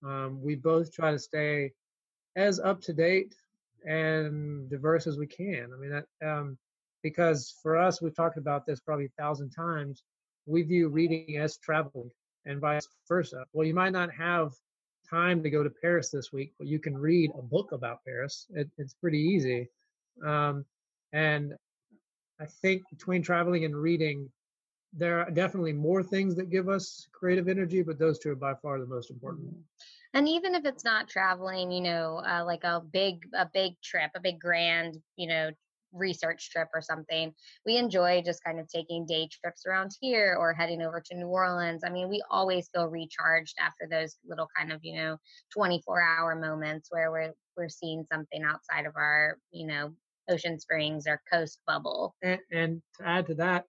Um, 0.03 0.39
we 0.41 0.55
both 0.55 0.93
try 0.93 1.11
to 1.11 1.19
stay 1.19 1.71
as 2.35 2.59
up 2.59 2.81
to 2.81 2.93
date 2.93 3.35
and 3.85 4.69
diverse 4.69 5.07
as 5.07 5.17
we 5.17 5.27
can. 5.27 5.69
I 5.73 5.77
mean, 5.77 5.89
that, 5.91 6.05
um, 6.25 6.57
because 7.03 7.53
for 7.61 7.77
us, 7.77 8.01
we've 8.01 8.15
talked 8.15 8.37
about 8.37 8.65
this 8.65 8.79
probably 8.79 9.05
a 9.05 9.21
thousand 9.21 9.51
times. 9.51 10.03
We 10.45 10.63
view 10.63 10.89
reading 10.89 11.37
as 11.37 11.57
traveling 11.57 12.11
and 12.45 12.59
vice 12.59 12.87
versa. 13.07 13.45
Well, 13.53 13.67
you 13.67 13.73
might 13.73 13.93
not 13.93 14.11
have 14.11 14.53
time 15.09 15.43
to 15.43 15.49
go 15.49 15.63
to 15.63 15.69
Paris 15.69 16.09
this 16.09 16.31
week, 16.31 16.53
but 16.57 16.67
you 16.67 16.79
can 16.79 16.97
read 16.97 17.31
a 17.37 17.41
book 17.41 17.71
about 17.71 18.03
Paris. 18.05 18.47
It, 18.53 18.69
it's 18.77 18.93
pretty 18.93 19.19
easy. 19.19 19.69
Um, 20.25 20.65
and 21.13 21.53
I 22.39 22.45
think 22.45 22.83
between 22.89 23.21
traveling 23.21 23.65
and 23.65 23.75
reading, 23.75 24.29
there 24.93 25.19
are 25.19 25.31
definitely 25.31 25.73
more 25.73 26.01
things 26.03 26.35
that 26.35 26.49
give 26.49 26.69
us 26.69 27.07
creative 27.11 27.47
energy, 27.49 27.81
but 27.81 27.99
those 27.99 28.19
two 28.19 28.31
are 28.31 28.35
by 28.35 28.53
far 28.61 28.79
the 28.79 28.85
most 28.85 29.11
important. 29.11 29.47
Mm-hmm. 29.47 30.17
and 30.17 30.29
even 30.29 30.55
if 30.55 30.65
it's 30.65 30.85
not 30.85 31.09
traveling 31.09 31.71
you 31.71 31.81
know 31.81 32.21
uh, 32.25 32.43
like 32.45 32.63
a 32.63 32.79
big 32.79 33.27
a 33.33 33.45
big 33.53 33.73
trip 33.81 34.11
a 34.15 34.19
big 34.19 34.39
grand 34.39 34.97
you 35.17 35.27
know 35.27 35.51
research 35.95 36.51
trip 36.51 36.67
or 36.73 36.81
something 36.81 37.33
we 37.65 37.77
enjoy 37.77 38.21
just 38.23 38.43
kind 38.43 38.59
of 38.59 38.67
taking 38.67 39.05
day 39.05 39.27
trips 39.31 39.65
around 39.65 39.91
here 39.99 40.35
or 40.39 40.53
heading 40.53 40.81
over 40.81 41.01
to 41.03 41.15
new 41.15 41.27
orleans. 41.27 41.83
I 41.85 41.89
mean 41.89 42.09
we 42.09 42.21
always 42.29 42.69
feel 42.73 42.87
recharged 42.87 43.55
after 43.59 43.87
those 43.89 44.17
little 44.27 44.47
kind 44.57 44.71
of 44.71 44.79
you 44.83 44.95
know 44.95 45.17
24 45.53 46.01
hour 46.01 46.35
moments 46.35 46.89
where 46.91 47.11
we're 47.11 47.33
we're 47.57 47.69
seeing 47.69 48.05
something 48.11 48.43
outside 48.43 48.85
of 48.85 48.95
our 48.95 49.37
you 49.51 49.67
know 49.67 49.91
ocean 50.29 50.59
springs 50.59 51.05
or 51.07 51.21
coast 51.31 51.59
bubble. 51.67 52.15
And, 52.23 52.39
and 52.51 52.81
to 52.97 53.07
add 53.07 53.27
to 53.27 53.35
that 53.35 53.65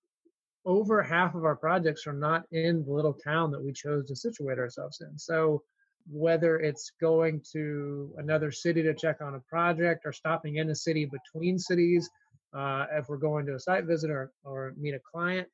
over 0.64 1.02
half 1.02 1.34
of 1.34 1.44
our 1.44 1.56
projects 1.56 2.06
are 2.06 2.12
not 2.12 2.44
in 2.50 2.84
the 2.84 2.92
little 2.92 3.14
town 3.14 3.52
that 3.52 3.62
we 3.62 3.72
chose 3.72 4.08
to 4.08 4.16
situate 4.16 4.58
ourselves 4.58 5.00
in. 5.00 5.16
So 5.16 5.62
whether 6.10 6.58
it's 6.60 6.92
going 7.00 7.42
to 7.52 8.14
another 8.18 8.52
city 8.52 8.82
to 8.82 8.94
check 8.94 9.20
on 9.20 9.34
a 9.34 9.40
project 9.40 10.02
or 10.04 10.12
stopping 10.12 10.56
in 10.56 10.70
a 10.70 10.74
city 10.74 11.06
between 11.06 11.58
cities, 11.58 12.08
uh, 12.54 12.86
if 12.92 13.08
we're 13.08 13.16
going 13.16 13.46
to 13.46 13.54
a 13.54 13.60
site 13.60 13.84
visit 13.84 14.10
or, 14.10 14.32
or 14.44 14.72
meet 14.78 14.94
a 14.94 15.00
client, 15.10 15.48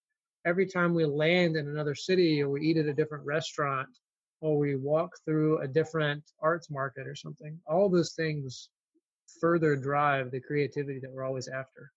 every 0.44 0.66
time 0.66 0.94
we 0.94 1.04
land 1.04 1.56
in 1.56 1.68
another 1.68 1.94
city 1.94 2.42
or 2.42 2.50
we 2.50 2.62
eat 2.62 2.76
at 2.76 2.86
a 2.86 2.92
different 2.92 3.24
restaurant 3.24 3.88
or 4.40 4.58
we 4.58 4.76
walk 4.76 5.10
through 5.24 5.58
a 5.58 5.68
different 5.68 6.22
arts 6.40 6.70
market 6.70 7.06
or 7.06 7.14
something, 7.14 7.58
all 7.66 7.88
those 7.88 8.12
things 8.14 8.68
further 9.40 9.76
drive 9.76 10.30
the 10.30 10.40
creativity 10.40 10.98
that 10.98 11.10
we're 11.10 11.24
always 11.24 11.48
after. 11.48 11.90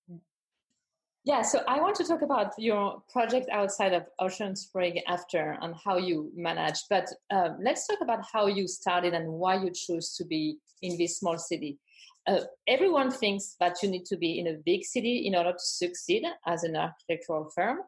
Yeah, 1.26 1.42
so 1.42 1.62
I 1.68 1.82
want 1.82 1.96
to 1.96 2.04
talk 2.04 2.22
about 2.22 2.54
your 2.60 3.02
project 3.12 3.50
outside 3.52 3.94
of 3.94 4.04
Ocean 4.20 4.56
Spring 4.56 5.02
after 5.08 5.58
and 5.60 5.74
how 5.84 5.98
you 5.98 6.32
managed. 6.36 6.84
But 6.88 7.12
um, 7.32 7.58
let's 7.60 7.88
talk 7.88 7.98
about 8.02 8.24
how 8.32 8.46
you 8.46 8.68
started 8.68 9.16
and 9.16 9.28
why 9.34 9.56
you 9.56 9.72
chose 9.72 10.16
to 10.18 10.24
be 10.24 10.60
in 10.84 11.00
this 11.00 11.18
small 11.18 11.40
city. 11.40 11.80
Uh, 12.28 12.42
everyone 12.68 13.10
thinks 13.10 13.56
that 13.60 13.82
you 13.82 13.90
need 13.90 14.06
to 14.06 14.18
be 14.18 14.40
in 14.40 14.48
a 14.48 14.58
big 14.66 14.84
city 14.84 15.26
in 15.26 15.36
order 15.36 15.52
to 15.52 15.60
succeed 15.60 16.24
as 16.46 16.64
an 16.64 16.76
architectural 16.76 17.50
firm, 17.56 17.80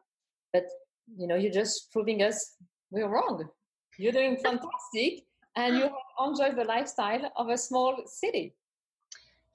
but 0.52 0.64
you 1.16 1.28
know 1.28 1.36
you're 1.36 1.52
just 1.52 1.92
proving 1.92 2.22
us 2.22 2.56
we're 2.90 3.08
wrong. 3.08 3.48
You're 3.98 4.12
doing 4.12 4.36
fantastic, 4.44 5.24
and 5.54 5.76
you 5.76 5.90
enjoy 6.24 6.54
the 6.56 6.64
lifestyle 6.64 7.30
of 7.36 7.48
a 7.48 7.58
small 7.58 8.02
city. 8.06 8.54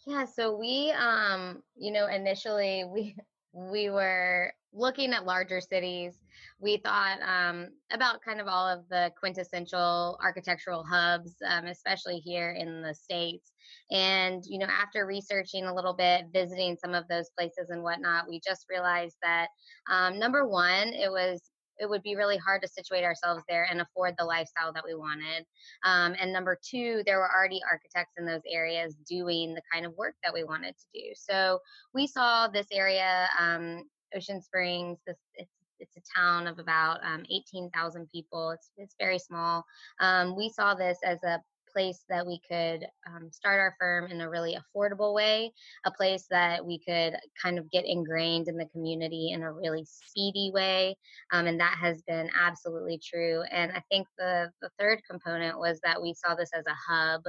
Yeah, 0.06 0.26
so 0.26 0.58
we, 0.58 0.92
um, 0.92 1.64
you 1.78 1.92
know, 1.92 2.08
initially 2.08 2.84
we 2.86 3.16
we 3.54 3.90
were 3.90 4.52
looking 4.74 5.14
at 5.14 5.26
larger 5.26 5.62
cities. 5.62 6.18
We 6.60 6.78
thought 6.78 7.20
um, 7.22 7.70
about 7.92 8.22
kind 8.22 8.42
of 8.42 8.48
all 8.48 8.68
of 8.68 8.90
the 8.90 9.12
quintessential 9.20 10.18
architectural 10.22 10.84
hubs, 10.84 11.36
um, 11.48 11.66
especially 11.66 12.18
here 12.18 12.52
in 12.52 12.82
the 12.82 12.94
States. 12.94 13.52
And, 13.92 14.44
you 14.46 14.58
know, 14.58 14.66
after 14.66 15.06
researching 15.06 15.66
a 15.66 15.74
little 15.74 15.94
bit, 15.94 16.26
visiting 16.34 16.76
some 16.84 16.96
of 16.96 17.08
those 17.08 17.30
places 17.38 17.70
and 17.70 17.84
whatnot, 17.84 18.28
we 18.28 18.42
just 18.46 18.66
realized 18.70 19.18
that 19.22 19.48
um, 19.90 20.18
number 20.18 20.48
one, 20.48 20.90
it 20.90 21.12
was 21.12 21.42
it 21.80 21.90
would 21.90 22.04
be 22.04 22.16
really 22.16 22.38
hard 22.38 22.62
to 22.62 22.68
situate 22.68 23.04
ourselves 23.04 23.44
there 23.48 23.68
and 23.70 23.82
afford 23.82 24.16
the 24.18 24.26
lifestyle 24.26 24.74
that 24.74 24.84
we 24.86 24.96
wanted. 24.96 25.46
Um, 25.84 26.16
and 26.20 26.32
number 26.32 26.58
two, 26.62 27.04
there 27.06 27.18
were 27.18 27.32
already 27.32 27.62
architects 27.70 28.14
in 28.18 28.26
those 28.26 28.42
areas 28.50 28.96
doing 29.08 29.54
the 29.54 29.62
kind 29.72 29.86
of 29.86 29.96
work 29.98 30.16
that 30.24 30.34
we 30.34 30.44
wanted 30.44 30.76
to 30.78 30.86
do. 30.94 31.12
So 31.16 31.60
we 31.94 32.08
saw 32.08 32.48
this 32.48 32.68
area, 32.72 33.28
um, 33.40 33.84
Ocean 34.16 34.42
Springs. 34.42 35.00
This 35.08 35.18
it's 35.36 35.52
it's 35.80 35.98
a 35.98 36.20
town 36.20 36.48
of 36.48 36.60
about 36.60 37.00
um, 37.04 37.26
18,000 37.30 38.08
people. 38.10 38.52
It's 38.52 38.72
it's 38.78 38.96
very 39.00 39.20
small. 39.20 39.66
Um, 40.00 40.36
we 40.36 40.50
saw 40.50 40.74
this 40.74 40.98
as 41.04 41.22
a 41.24 41.42
place 41.74 42.04
that 42.10 42.26
we 42.26 42.40
could 42.50 42.86
um, 43.08 43.30
start 43.32 43.60
our 43.60 43.76
firm 43.80 44.10
in 44.12 44.22
a 44.22 44.30
really 44.30 44.56
affordable 44.56 45.14
way, 45.14 45.52
a 45.86 45.92
place 45.92 46.26
that 46.30 46.66
we 46.66 46.80
could 46.80 47.16
kind 47.42 47.58
of 47.58 47.70
get 47.72 47.86
ingrained 47.86 48.48
in 48.48 48.58
the 48.58 48.68
community 48.68 49.32
in 49.32 49.44
a 49.44 49.52
really 49.52 49.86
speedy 49.86 50.52
way. 50.54 50.96
Um, 51.32 51.48
and 51.48 51.60
that 51.60 51.78
has 51.80 52.02
been 52.04 52.30
absolutely 52.40 53.00
true. 53.04 53.44
And 53.52 53.72
I 53.72 53.82
think 53.92 54.08
the, 54.18 54.50
the 54.62 54.70
third 54.80 55.02
component 55.10 55.58
was 55.58 55.80
that 55.84 56.02
we 56.02 56.14
saw 56.14 56.36
this 56.36 56.52
as 56.54 56.66
a 56.68 56.94
hub, 56.94 57.22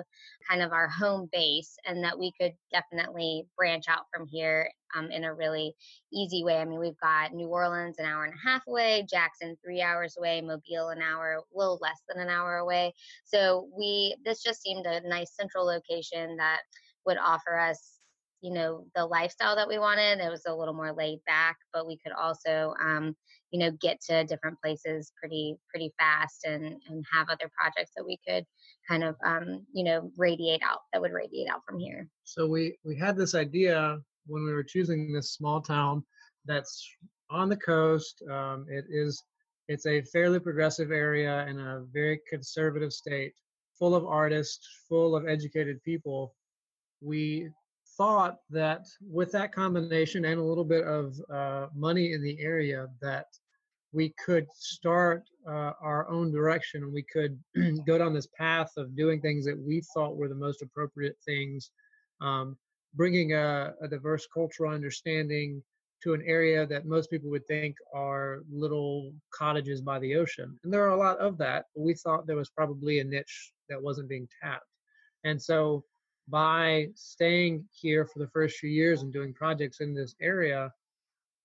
kind 0.48 0.62
of 0.62 0.72
our 0.72 0.88
home 0.88 1.28
base, 1.32 1.76
and 1.86 2.04
that 2.04 2.18
we 2.18 2.32
could 2.40 2.52
definitely 2.70 3.46
branch 3.56 3.84
out 3.88 4.04
from 4.14 4.26
here 4.26 4.70
um, 4.96 5.10
in 5.10 5.24
a 5.24 5.34
really 5.34 5.74
easy 6.12 6.44
way. 6.44 6.58
I 6.58 6.64
mean, 6.64 6.78
we've 6.78 6.98
got 7.02 7.32
New 7.32 7.48
Orleans 7.48 7.96
an 7.98 8.06
hour 8.06 8.24
and 8.24 8.34
a 8.34 8.48
half 8.48 8.62
away, 8.68 9.06
Jackson 9.10 9.56
three 9.64 9.82
hours 9.82 10.16
away, 10.18 10.40
Mobile 10.40 10.88
an 10.90 11.02
hour, 11.02 11.34
a 11.34 11.58
little 11.58 11.78
less 11.80 12.00
than 12.08 12.22
an 12.22 12.28
hour 12.28 12.58
away. 12.58 12.94
So 13.24 13.68
we 13.76 14.16
this 14.24 14.33
just 14.42 14.62
seemed 14.62 14.86
a 14.86 15.06
nice 15.08 15.34
central 15.38 15.66
location 15.66 16.36
that 16.36 16.60
would 17.06 17.18
offer 17.18 17.58
us 17.58 17.92
you 18.40 18.52
know 18.52 18.84
the 18.94 19.04
lifestyle 19.04 19.56
that 19.56 19.68
we 19.68 19.78
wanted 19.78 20.20
it 20.20 20.30
was 20.30 20.42
a 20.46 20.54
little 20.54 20.74
more 20.74 20.92
laid 20.92 21.18
back 21.26 21.56
but 21.72 21.86
we 21.86 21.98
could 22.04 22.12
also 22.12 22.74
um, 22.82 23.14
you 23.50 23.58
know 23.58 23.70
get 23.80 24.00
to 24.00 24.24
different 24.24 24.56
places 24.62 25.12
pretty 25.18 25.56
pretty 25.68 25.92
fast 25.98 26.44
and 26.44 26.64
and 26.88 27.04
have 27.10 27.28
other 27.30 27.50
projects 27.58 27.92
that 27.96 28.04
we 28.04 28.18
could 28.26 28.44
kind 28.88 29.02
of 29.02 29.14
um, 29.24 29.64
you 29.72 29.84
know 29.84 30.10
radiate 30.16 30.60
out 30.62 30.80
that 30.92 31.00
would 31.00 31.12
radiate 31.12 31.48
out 31.48 31.62
from 31.66 31.78
here 31.78 32.08
so 32.24 32.46
we 32.46 32.76
we 32.84 32.96
had 32.96 33.16
this 33.16 33.34
idea 33.34 33.98
when 34.26 34.44
we 34.44 34.52
were 34.52 34.64
choosing 34.64 35.12
this 35.12 35.32
small 35.32 35.60
town 35.60 36.02
that's 36.46 36.86
on 37.30 37.48
the 37.48 37.56
coast. 37.56 38.22
Um, 38.30 38.66
it 38.68 38.84
is 38.88 39.22
it's 39.68 39.86
a 39.86 40.02
fairly 40.02 40.38
progressive 40.38 40.90
area 40.90 41.46
in 41.46 41.58
a 41.58 41.84
very 41.92 42.20
conservative 42.28 42.92
state, 42.92 43.32
full 43.78 43.94
of 43.94 44.06
artists, 44.06 44.68
full 44.88 45.16
of 45.16 45.28
educated 45.28 45.82
people. 45.82 46.34
We 47.00 47.50
thought 47.96 48.38
that 48.50 48.86
with 49.00 49.32
that 49.32 49.52
combination 49.52 50.24
and 50.24 50.40
a 50.40 50.44
little 50.44 50.64
bit 50.64 50.84
of 50.84 51.14
uh, 51.32 51.66
money 51.74 52.12
in 52.12 52.22
the 52.22 52.38
area, 52.40 52.88
that 53.00 53.26
we 53.92 54.12
could 54.24 54.46
start 54.54 55.22
uh, 55.46 55.72
our 55.80 56.08
own 56.10 56.32
direction 56.32 56.82
and 56.82 56.92
we 56.92 57.04
could 57.04 57.38
go 57.86 57.96
down 57.96 58.12
this 58.12 58.28
path 58.36 58.72
of 58.76 58.96
doing 58.96 59.20
things 59.20 59.44
that 59.44 59.58
we 59.58 59.82
thought 59.94 60.16
were 60.16 60.28
the 60.28 60.34
most 60.34 60.62
appropriate 60.62 61.16
things 61.24 61.70
um, 62.20 62.56
bringing 62.94 63.34
a, 63.34 63.72
a 63.82 63.88
diverse 63.88 64.26
cultural 64.32 64.72
understanding 64.72 65.62
to 66.02 66.12
an 66.12 66.22
area 66.26 66.66
that 66.66 66.86
most 66.86 67.08
people 67.08 67.30
would 67.30 67.46
think 67.46 67.76
are 67.94 68.42
little 68.52 69.12
cottages 69.32 69.80
by 69.80 69.98
the 69.98 70.14
ocean. 70.16 70.58
And 70.62 70.72
there 70.72 70.84
are 70.84 70.90
a 70.90 70.98
lot 70.98 71.18
of 71.18 71.38
that, 71.38 71.66
we 71.74 71.94
thought 71.94 72.26
there 72.26 72.36
was 72.36 72.50
probably 72.50 72.98
a 72.98 73.04
niche 73.04 73.52
that 73.68 73.82
wasn't 73.82 74.08
being 74.08 74.28
tapped. 74.42 74.66
And 75.24 75.40
so 75.40 75.84
by 76.28 76.88
staying 76.94 77.64
here 77.70 78.04
for 78.06 78.18
the 78.18 78.28
first 78.28 78.58
few 78.58 78.70
years 78.70 79.02
and 79.02 79.12
doing 79.12 79.34
projects 79.34 79.80
in 79.80 79.94
this 79.94 80.14
area, 80.20 80.72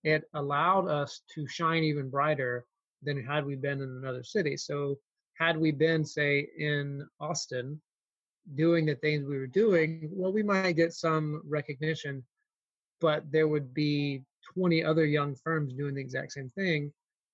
it 0.03 0.23
allowed 0.33 0.87
us 0.87 1.21
to 1.35 1.47
shine 1.47 1.83
even 1.83 2.09
brighter 2.09 2.65
than 3.03 3.21
had 3.21 3.45
we 3.45 3.55
been 3.55 3.81
in 3.81 3.89
another 4.01 4.23
city. 4.23 4.55
So 4.57 4.97
had 5.37 5.57
we 5.57 5.71
been, 5.71 6.05
say, 6.05 6.47
in 6.57 7.05
Austin, 7.19 7.81
doing 8.55 8.85
the 8.85 8.95
things 8.95 9.25
we 9.25 9.37
were 9.37 9.47
doing, 9.47 10.09
well, 10.11 10.31
we 10.31 10.43
might 10.43 10.73
get 10.73 10.93
some 10.93 11.41
recognition, 11.45 12.23
but 12.99 13.29
there 13.31 13.47
would 13.47 13.73
be 13.73 14.23
20 14.53 14.83
other 14.83 15.05
young 15.05 15.35
firms 15.35 15.73
doing 15.73 15.95
the 15.95 16.01
exact 16.01 16.33
same 16.33 16.49
thing. 16.49 16.91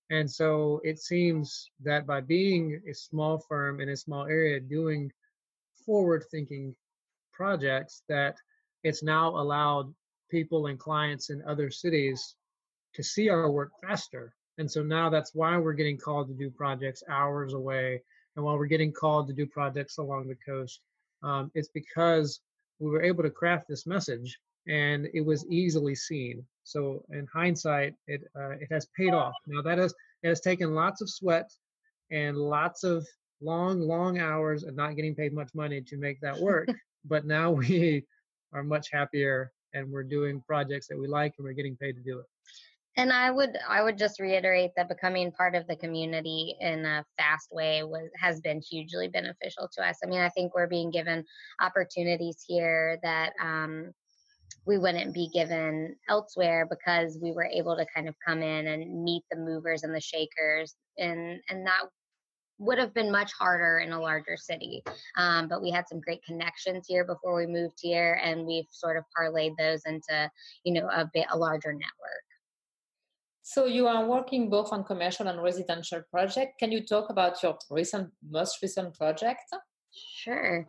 And 0.09 0.29
so 0.29 0.81
it 0.83 0.99
seems 0.99 1.69
that 1.83 2.05
by 2.05 2.21
being 2.21 2.81
a 2.89 2.93
small 2.93 3.39
firm 3.39 3.79
in 3.79 3.89
a 3.89 3.97
small 3.97 4.25
area 4.25 4.59
doing 4.59 5.11
forward 5.85 6.23
thinking 6.29 6.75
projects, 7.33 8.03
that 8.07 8.37
it's 8.83 9.01
now 9.01 9.29
allowed 9.29 9.93
people 10.29 10.67
and 10.67 10.79
clients 10.79 11.29
in 11.29 11.41
other 11.43 11.71
cities 11.71 12.35
to 12.93 13.03
see 13.03 13.29
our 13.29 13.49
work 13.49 13.71
faster. 13.81 14.33
And 14.57 14.69
so 14.69 14.83
now 14.83 15.09
that's 15.09 15.33
why 15.33 15.57
we're 15.57 15.73
getting 15.73 15.97
called 15.97 16.27
to 16.27 16.33
do 16.33 16.49
projects 16.49 17.03
hours 17.09 17.53
away. 17.53 18.01
And 18.35 18.45
while 18.45 18.57
we're 18.57 18.67
getting 18.67 18.93
called 18.93 19.27
to 19.27 19.33
do 19.33 19.45
projects 19.45 19.97
along 19.97 20.27
the 20.27 20.37
coast, 20.45 20.81
um, 21.23 21.51
it's 21.55 21.69
because 21.69 22.41
we 22.79 22.89
were 22.89 23.01
able 23.01 23.23
to 23.23 23.29
craft 23.29 23.67
this 23.67 23.87
message 23.87 24.39
and 24.67 25.07
it 25.13 25.21
was 25.21 25.45
easily 25.47 25.95
seen. 25.95 26.45
So 26.63 27.03
in 27.11 27.27
hindsight, 27.33 27.93
it 28.07 28.21
uh, 28.35 28.51
it 28.51 28.67
has 28.71 28.87
paid 28.97 29.13
off. 29.13 29.33
Now 29.47 29.61
that 29.61 29.77
has 29.77 29.93
it 30.23 30.29
has 30.29 30.41
taken 30.41 30.73
lots 30.73 31.01
of 31.01 31.09
sweat 31.09 31.51
and 32.11 32.37
lots 32.37 32.83
of 32.83 33.07
long 33.41 33.79
long 33.79 34.19
hours 34.19 34.63
and 34.63 34.75
not 34.75 34.95
getting 34.95 35.15
paid 35.15 35.33
much 35.33 35.49
money 35.53 35.81
to 35.81 35.97
make 35.97 36.19
that 36.21 36.39
work. 36.39 36.67
but 37.05 37.25
now 37.25 37.51
we 37.51 38.03
are 38.53 38.63
much 38.63 38.89
happier 38.91 39.51
and 39.73 39.91
we're 39.91 40.03
doing 40.03 40.41
projects 40.41 40.87
that 40.87 40.97
we 40.97 41.07
like 41.07 41.33
and 41.37 41.45
we're 41.45 41.53
getting 41.53 41.75
paid 41.75 41.93
to 41.93 42.01
do 42.01 42.19
it 42.19 42.25
and 42.97 43.11
i 43.11 43.29
would 43.29 43.57
i 43.69 43.83
would 43.83 43.97
just 43.97 44.19
reiterate 44.19 44.71
that 44.75 44.87
becoming 44.87 45.31
part 45.31 45.55
of 45.55 45.67
the 45.67 45.75
community 45.75 46.55
in 46.61 46.85
a 46.85 47.05
fast 47.17 47.49
way 47.51 47.83
was 47.83 48.09
has 48.17 48.39
been 48.41 48.61
hugely 48.61 49.07
beneficial 49.07 49.69
to 49.71 49.85
us 49.85 49.99
i 50.03 50.07
mean 50.07 50.21
i 50.21 50.29
think 50.29 50.55
we're 50.55 50.67
being 50.67 50.89
given 50.89 51.23
opportunities 51.61 52.43
here 52.47 52.97
that 53.03 53.33
um, 53.41 53.91
we 54.65 54.77
wouldn't 54.77 55.13
be 55.13 55.29
given 55.33 55.95
elsewhere 56.09 56.67
because 56.69 57.19
we 57.21 57.31
were 57.31 57.45
able 57.45 57.75
to 57.75 57.85
kind 57.93 58.07
of 58.07 58.15
come 58.25 58.41
in 58.41 58.67
and 58.67 59.03
meet 59.03 59.23
the 59.29 59.37
movers 59.37 59.83
and 59.83 59.93
the 59.93 60.01
shakers 60.01 60.75
and 60.97 61.39
and 61.49 61.65
that 61.65 61.83
would 62.57 62.77
have 62.77 62.93
been 62.93 63.11
much 63.11 63.31
harder 63.33 63.79
in 63.79 63.91
a 63.91 63.99
larger 63.99 64.37
city. 64.37 64.83
Um, 65.17 65.47
but 65.47 65.61
we 65.61 65.71
had 65.71 65.87
some 65.87 65.99
great 65.99 66.23
connections 66.23 66.85
here 66.87 67.03
before 67.03 67.35
we 67.35 67.47
moved 67.47 67.79
here, 67.81 68.19
and 68.23 68.45
we've 68.45 68.67
sort 68.71 68.97
of 68.97 69.03
parlayed 69.17 69.57
those 69.57 69.81
into, 69.85 70.29
you 70.63 70.73
know, 70.73 70.87
a 70.87 71.09
bit 71.13 71.25
a 71.31 71.37
larger 71.37 71.73
network. 71.73 72.25
So 73.41 73.65
you 73.65 73.87
are 73.87 74.05
working 74.07 74.49
both 74.49 74.73
on 74.73 74.83
commercial 74.83 75.27
and 75.27 75.41
residential 75.41 76.01
project. 76.09 76.57
Can 76.59 76.71
you 76.71 76.83
talk 76.83 77.09
about 77.09 77.43
your 77.43 77.57
recent, 77.69 78.09
most 78.27 78.59
recent 78.61 78.95
project? 78.95 79.41
Sure. 79.93 80.65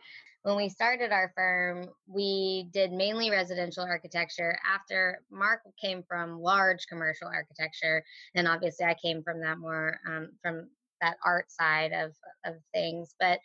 When 0.46 0.54
we 0.54 0.68
started 0.68 1.10
our 1.10 1.32
firm, 1.34 1.88
we 2.06 2.68
did 2.72 2.92
mainly 2.92 3.30
residential 3.30 3.82
architecture. 3.82 4.56
After 4.64 5.20
Mark 5.28 5.62
came 5.82 6.04
from 6.06 6.40
large 6.40 6.86
commercial 6.86 7.26
architecture, 7.26 8.04
and 8.36 8.46
obviously 8.46 8.86
I 8.86 8.94
came 8.94 9.24
from 9.24 9.40
that 9.40 9.58
more 9.58 9.98
um, 10.06 10.30
from 10.40 10.68
that 11.00 11.16
art 11.24 11.50
side 11.50 11.92
of 11.92 12.12
of 12.44 12.54
things. 12.72 13.12
But 13.18 13.40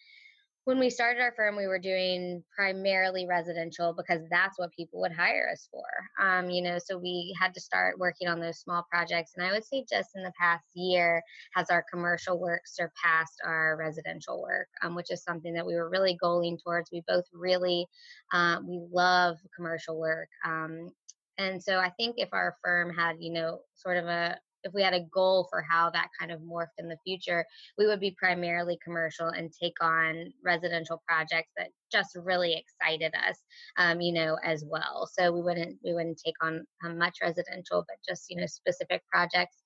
when 0.71 0.79
we 0.79 0.89
started 0.89 1.19
our 1.19 1.34
firm, 1.36 1.57
we 1.57 1.67
were 1.67 1.77
doing 1.77 2.41
primarily 2.55 3.27
residential 3.27 3.91
because 3.91 4.21
that's 4.29 4.57
what 4.57 4.71
people 4.71 5.01
would 5.01 5.12
hire 5.12 5.49
us 5.51 5.67
for. 5.69 5.84
Um, 6.25 6.49
you 6.49 6.62
know, 6.62 6.77
so 6.79 6.97
we 6.97 7.36
had 7.38 7.53
to 7.55 7.60
start 7.60 7.99
working 7.99 8.29
on 8.29 8.39
those 8.39 8.60
small 8.60 8.88
projects. 8.89 9.34
And 9.36 9.45
I 9.45 9.51
would 9.51 9.65
say 9.65 9.84
just 9.91 10.12
in 10.15 10.23
the 10.23 10.31
past 10.39 10.63
year 10.73 11.21
has 11.55 11.69
our 11.69 11.84
commercial 11.91 12.39
work 12.39 12.62
surpassed 12.65 13.41
our 13.45 13.75
residential 13.77 14.41
work, 14.41 14.69
um, 14.81 14.95
which 14.95 15.12
is 15.12 15.25
something 15.25 15.53
that 15.55 15.65
we 15.65 15.75
were 15.75 15.89
really 15.89 16.17
goaling 16.23 16.55
towards. 16.63 16.89
We 16.89 17.03
both 17.05 17.25
really, 17.34 17.86
uh, 18.31 18.60
we 18.65 18.81
love 18.93 19.39
commercial 19.53 19.99
work. 19.99 20.29
Um, 20.45 20.91
and 21.38 21.62
so 21.62 21.79
I 21.79 21.89
think 21.89 22.15
if 22.17 22.29
our 22.31 22.55
firm 22.63 22.93
had, 22.95 23.17
you 23.19 23.34
know, 23.34 23.60
sort 23.75 23.97
of 23.97 24.05
a 24.05 24.38
if 24.63 24.74
we 24.74 24.82
had 24.82 24.93
a 24.93 25.06
goal 25.13 25.47
for 25.50 25.62
how 25.62 25.89
that 25.91 26.10
kind 26.19 26.32
of 26.32 26.41
morphed 26.41 26.78
in 26.78 26.88
the 26.88 26.97
future, 27.04 27.45
we 27.78 27.88
would 27.88 28.00
be 28.00 28.15
primarily 28.17 28.78
commercial 28.84 29.28
and 29.28 29.52
take 29.52 29.76
on 29.82 30.32
residential 30.43 31.02
projects 31.08 31.52
that 31.58 31.69
just 31.91 32.15
really 32.15 32.54
excited 32.54 33.13
us, 33.15 33.38
um, 33.78 34.02
you 34.02 34.13
know, 34.13 34.38
as 34.43 34.63
well. 34.65 35.10
So 35.12 35.32
we 35.32 35.41
wouldn't 35.41 35.78
we 35.84 35.93
wouldn't 35.93 36.21
take 36.24 36.36
on 36.41 36.65
um, 36.86 36.97
much 36.97 37.17
residential, 37.21 37.86
but 37.88 37.97
just 38.08 38.30
you 38.30 38.38
know 38.38 38.45
specific 38.45 39.02
projects. 39.12 39.58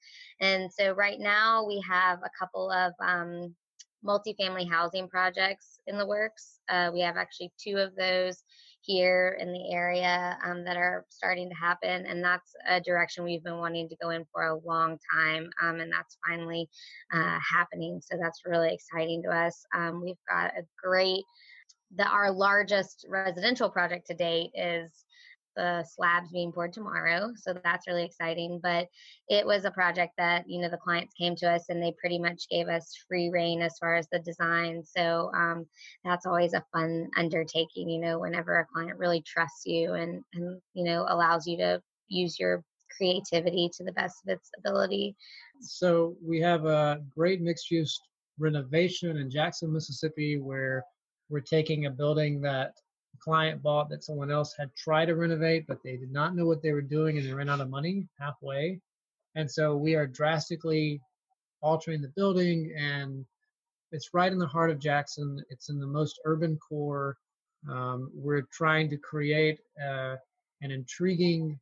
And 0.41 0.71
so 0.71 0.93
right 0.93 1.19
now 1.19 1.65
we 1.65 1.83
have 1.87 2.19
a 2.19 2.29
couple 2.39 2.71
of 2.71 2.93
um, 2.99 3.55
multifamily 4.05 4.69
housing 4.69 5.07
projects 5.07 5.79
in 5.87 5.97
the 5.97 6.05
works. 6.05 6.59
Uh, 6.69 6.89
we 6.93 7.01
have 7.01 7.17
actually 7.17 7.51
two 7.57 7.77
of 7.77 7.95
those 7.95 8.43
here 8.85 9.37
in 9.39 9.51
the 9.51 9.71
area 9.71 10.37
um, 10.45 10.63
that 10.63 10.77
are 10.77 11.05
starting 11.09 11.49
to 11.49 11.55
happen. 11.55 12.05
And 12.05 12.23
that's 12.23 12.53
a 12.67 12.79
direction 12.81 13.23
we've 13.23 13.43
been 13.43 13.57
wanting 13.57 13.89
to 13.89 13.95
go 14.01 14.09
in 14.11 14.25
for 14.31 14.43
a 14.43 14.59
long 14.59 14.97
time. 15.13 15.49
Um, 15.61 15.79
and 15.79 15.91
that's 15.91 16.17
finally 16.27 16.69
uh, 17.13 17.39
happening. 17.39 18.01
So 18.03 18.17
that's 18.21 18.41
really 18.45 18.73
exciting 18.73 19.23
to 19.23 19.29
us. 19.29 19.65
Um, 19.73 20.01
we've 20.03 20.15
got 20.29 20.51
a 20.57 20.63
great, 20.81 21.23
the, 21.95 22.05
our 22.05 22.31
largest 22.31 23.05
residential 23.09 23.69
project 23.69 24.07
to 24.07 24.13
date 24.13 24.51
is 24.53 25.04
the 25.55 25.83
slabs 25.83 26.31
being 26.31 26.51
poured 26.51 26.73
tomorrow. 26.73 27.31
So 27.35 27.53
that's 27.63 27.87
really 27.87 28.05
exciting. 28.05 28.59
But 28.61 28.87
it 29.29 29.45
was 29.45 29.65
a 29.65 29.71
project 29.71 30.13
that, 30.17 30.47
you 30.47 30.61
know, 30.61 30.69
the 30.69 30.77
clients 30.77 31.13
came 31.13 31.35
to 31.37 31.51
us 31.51 31.65
and 31.69 31.81
they 31.81 31.93
pretty 31.99 32.19
much 32.19 32.49
gave 32.49 32.67
us 32.67 32.93
free 33.07 33.29
reign 33.29 33.61
as 33.61 33.77
far 33.79 33.95
as 33.95 34.07
the 34.11 34.19
design. 34.19 34.83
So 34.83 35.31
um, 35.35 35.65
that's 36.03 36.25
always 36.25 36.53
a 36.53 36.65
fun 36.73 37.09
undertaking, 37.17 37.89
you 37.89 37.99
know, 37.99 38.19
whenever 38.19 38.59
a 38.59 38.65
client 38.65 38.97
really 38.97 39.21
trusts 39.21 39.65
you 39.65 39.93
and, 39.93 40.21
and, 40.33 40.61
you 40.73 40.83
know, 40.83 41.05
allows 41.07 41.47
you 41.47 41.57
to 41.57 41.81
use 42.07 42.39
your 42.39 42.63
creativity 42.95 43.69
to 43.75 43.83
the 43.83 43.91
best 43.91 44.17
of 44.25 44.33
its 44.33 44.49
ability. 44.57 45.15
So 45.61 46.15
we 46.23 46.39
have 46.41 46.65
a 46.65 47.01
great 47.13 47.41
mixed 47.41 47.71
use 47.71 47.99
renovation 48.39 49.17
in 49.17 49.29
Jackson, 49.29 49.71
Mississippi, 49.71 50.37
where 50.37 50.83
we're 51.29 51.39
taking 51.39 51.85
a 51.85 51.89
building 51.89 52.41
that 52.41 52.73
client 53.15 53.61
bought 53.61 53.89
that 53.89 54.03
someone 54.03 54.31
else 54.31 54.53
had 54.57 54.75
tried 54.75 55.05
to 55.05 55.15
renovate, 55.15 55.67
but 55.67 55.83
they 55.83 55.97
did 55.97 56.11
not 56.11 56.35
know 56.35 56.45
what 56.45 56.61
they 56.61 56.71
were 56.71 56.81
doing 56.81 57.17
and 57.17 57.25
they 57.25 57.33
ran 57.33 57.49
out 57.49 57.61
of 57.61 57.69
money 57.69 58.07
halfway. 58.19 58.79
And 59.35 59.49
so 59.49 59.75
we 59.75 59.95
are 59.95 60.07
drastically 60.07 61.01
altering 61.61 62.01
the 62.01 62.13
building 62.15 62.73
and 62.77 63.25
it's 63.91 64.13
right 64.13 64.31
in 64.31 64.39
the 64.39 64.47
heart 64.47 64.71
of 64.71 64.79
Jackson. 64.79 65.43
It's 65.49 65.69
in 65.69 65.79
the 65.79 65.87
most 65.87 66.19
urban 66.25 66.57
core. 66.57 67.17
Um, 67.69 68.11
we're 68.13 68.47
trying 68.51 68.89
to 68.89 68.97
create 68.97 69.59
uh, 69.81 70.15
an 70.61 70.71
intriguing 70.71 71.59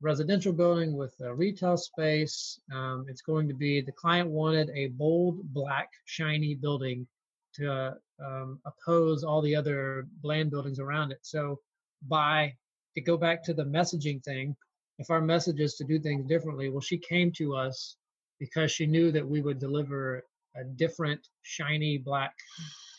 residential 0.00 0.52
building 0.52 0.96
with 0.96 1.14
a 1.20 1.34
retail 1.34 1.76
space. 1.76 2.60
Um, 2.72 3.06
it's 3.08 3.22
going 3.22 3.48
to 3.48 3.54
be 3.54 3.80
the 3.80 3.92
client 3.92 4.28
wanted 4.28 4.70
a 4.70 4.88
bold, 4.88 5.42
black, 5.52 5.90
shiny 6.04 6.54
building 6.54 7.06
to 7.54 7.96
um, 8.24 8.60
oppose 8.66 9.24
all 9.24 9.42
the 9.42 9.56
other 9.56 10.06
bland 10.22 10.50
buildings 10.50 10.78
around 10.78 11.12
it. 11.12 11.18
So, 11.22 11.60
by 12.08 12.54
to 12.94 13.00
go 13.00 13.16
back 13.16 13.42
to 13.44 13.54
the 13.54 13.64
messaging 13.64 14.22
thing, 14.24 14.56
if 14.98 15.10
our 15.10 15.20
message 15.20 15.60
is 15.60 15.74
to 15.76 15.84
do 15.84 15.98
things 15.98 16.26
differently, 16.26 16.68
well, 16.68 16.80
she 16.80 16.98
came 16.98 17.30
to 17.32 17.54
us 17.54 17.96
because 18.38 18.72
she 18.72 18.86
knew 18.86 19.12
that 19.12 19.26
we 19.26 19.40
would 19.40 19.58
deliver 19.58 20.24
a 20.56 20.64
different, 20.64 21.20
shiny, 21.42 21.98
black, 21.98 22.34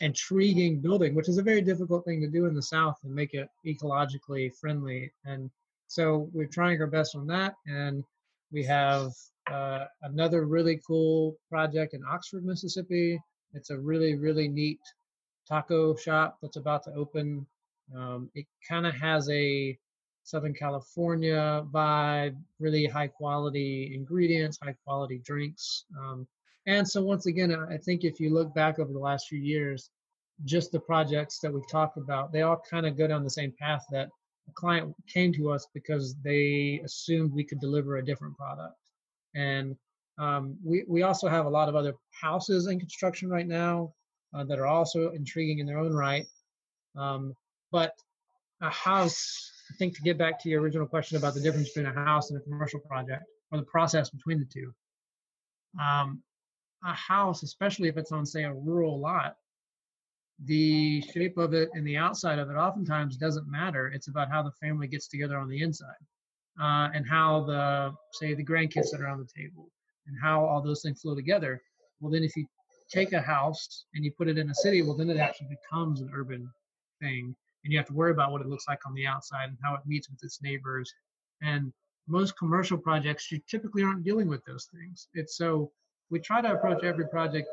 intriguing 0.00 0.80
building, 0.80 1.14
which 1.14 1.28
is 1.28 1.38
a 1.38 1.42
very 1.42 1.60
difficult 1.60 2.04
thing 2.04 2.20
to 2.20 2.28
do 2.28 2.46
in 2.46 2.54
the 2.54 2.62
South 2.62 2.96
and 3.04 3.14
make 3.14 3.34
it 3.34 3.48
ecologically 3.66 4.50
friendly. 4.58 5.12
And 5.26 5.50
so 5.88 6.30
we're 6.32 6.46
trying 6.46 6.80
our 6.80 6.86
best 6.86 7.14
on 7.14 7.26
that. 7.26 7.54
And 7.66 8.02
we 8.50 8.64
have 8.64 9.12
uh, 9.50 9.84
another 10.02 10.46
really 10.46 10.80
cool 10.86 11.36
project 11.50 11.92
in 11.92 12.00
Oxford, 12.08 12.44
Mississippi, 12.44 13.20
it's 13.54 13.70
a 13.70 13.78
really, 13.78 14.14
really 14.14 14.48
neat 14.48 14.80
taco 15.48 15.94
shop 15.96 16.38
that's 16.42 16.56
about 16.56 16.82
to 16.84 16.92
open. 16.94 17.46
Um, 17.96 18.30
it 18.34 18.46
kind 18.68 18.86
of 18.86 18.94
has 18.94 19.28
a 19.30 19.78
Southern 20.24 20.54
California 20.54 21.64
vibe, 21.70 22.36
really 22.60 22.86
high 22.86 23.08
quality 23.08 23.92
ingredients, 23.94 24.58
high 24.62 24.76
quality 24.84 25.18
drinks. 25.24 25.84
Um, 25.98 26.26
and 26.66 26.88
so, 26.88 27.02
once 27.02 27.26
again, 27.26 27.52
I 27.52 27.76
think 27.76 28.04
if 28.04 28.20
you 28.20 28.32
look 28.32 28.54
back 28.54 28.78
over 28.78 28.92
the 28.92 28.98
last 28.98 29.26
few 29.28 29.40
years, 29.40 29.90
just 30.44 30.70
the 30.70 30.80
projects 30.80 31.38
that 31.40 31.52
we've 31.52 31.68
talked 31.68 31.96
about, 31.96 32.32
they 32.32 32.42
all 32.42 32.62
kind 32.70 32.86
of 32.86 32.96
go 32.96 33.06
down 33.06 33.24
the 33.24 33.30
same 33.30 33.52
path 33.58 33.84
that 33.90 34.08
a 34.48 34.52
client 34.54 34.94
came 35.12 35.32
to 35.32 35.50
us 35.50 35.66
because 35.74 36.14
they 36.22 36.80
assumed 36.84 37.32
we 37.32 37.44
could 37.44 37.60
deliver 37.60 37.96
a 37.96 38.04
different 38.04 38.36
product. 38.36 38.76
And 39.34 39.76
um, 40.18 40.56
we, 40.64 40.84
we 40.88 41.02
also 41.02 41.28
have 41.28 41.46
a 41.46 41.50
lot 41.50 41.68
of 41.68 41.74
other 41.74 41.94
houses 42.10 42.66
in 42.66 42.78
construction 42.78 43.28
right 43.28 43.46
now 43.46 43.92
uh, 44.34 44.44
that 44.44 44.58
are 44.58 44.66
also 44.66 45.10
intriguing 45.10 45.58
in 45.58 45.66
their 45.66 45.78
own 45.78 45.92
right. 45.92 46.26
Um, 46.96 47.34
but 47.70 47.92
a 48.60 48.70
house, 48.70 49.50
I 49.70 49.76
think 49.76 49.96
to 49.96 50.02
get 50.02 50.18
back 50.18 50.40
to 50.42 50.48
your 50.48 50.60
original 50.60 50.86
question 50.86 51.16
about 51.16 51.34
the 51.34 51.40
difference 51.40 51.68
between 51.68 51.86
a 51.86 51.92
house 51.92 52.30
and 52.30 52.38
a 52.40 52.42
commercial 52.42 52.80
project 52.80 53.24
or 53.50 53.58
the 53.58 53.64
process 53.64 54.10
between 54.10 54.38
the 54.38 54.46
two, 54.46 54.72
um, 55.80 56.22
a 56.84 56.92
house, 56.92 57.42
especially 57.42 57.88
if 57.88 57.96
it's 57.96 58.12
on, 58.12 58.26
say, 58.26 58.44
a 58.44 58.52
rural 58.52 59.00
lot, 59.00 59.36
the 60.44 61.02
shape 61.12 61.38
of 61.38 61.54
it 61.54 61.70
and 61.74 61.86
the 61.86 61.96
outside 61.96 62.38
of 62.38 62.50
it 62.50 62.54
oftentimes 62.54 63.16
doesn't 63.16 63.50
matter. 63.50 63.88
It's 63.88 64.08
about 64.08 64.30
how 64.30 64.42
the 64.42 64.52
family 64.52 64.88
gets 64.88 65.06
together 65.08 65.38
on 65.38 65.48
the 65.48 65.62
inside 65.62 66.02
uh, 66.60 66.88
and 66.94 67.08
how 67.08 67.44
the, 67.44 67.92
say, 68.12 68.34
the 68.34 68.44
grandkids 68.44 68.86
sit 68.86 69.00
around 69.00 69.18
the 69.18 69.40
table 69.40 69.70
and 70.06 70.16
how 70.20 70.44
all 70.44 70.62
those 70.62 70.82
things 70.82 71.00
flow 71.00 71.14
together. 71.14 71.60
Well, 72.00 72.10
then 72.10 72.24
if 72.24 72.34
you 72.36 72.46
take 72.92 73.12
a 73.12 73.20
house 73.20 73.86
and 73.94 74.04
you 74.04 74.12
put 74.12 74.28
it 74.28 74.38
in 74.38 74.50
a 74.50 74.54
city, 74.54 74.82
well, 74.82 74.96
then 74.96 75.10
it 75.10 75.16
actually 75.16 75.48
becomes 75.48 76.00
an 76.00 76.10
urban 76.14 76.48
thing. 77.00 77.34
And 77.64 77.72
you 77.72 77.78
have 77.78 77.86
to 77.86 77.94
worry 77.94 78.10
about 78.10 78.32
what 78.32 78.40
it 78.40 78.48
looks 78.48 78.66
like 78.68 78.80
on 78.86 78.94
the 78.94 79.06
outside 79.06 79.48
and 79.48 79.58
how 79.62 79.74
it 79.74 79.80
meets 79.86 80.10
with 80.10 80.22
its 80.22 80.42
neighbors. 80.42 80.92
And 81.42 81.72
most 82.08 82.36
commercial 82.36 82.76
projects, 82.76 83.30
you 83.30 83.40
typically 83.48 83.82
aren't 83.82 84.04
dealing 84.04 84.28
with 84.28 84.44
those 84.44 84.68
things. 84.72 85.08
It's 85.14 85.36
so 85.36 85.70
we 86.10 86.18
try 86.18 86.40
to 86.40 86.52
approach 86.52 86.82
every 86.84 87.08
project 87.08 87.48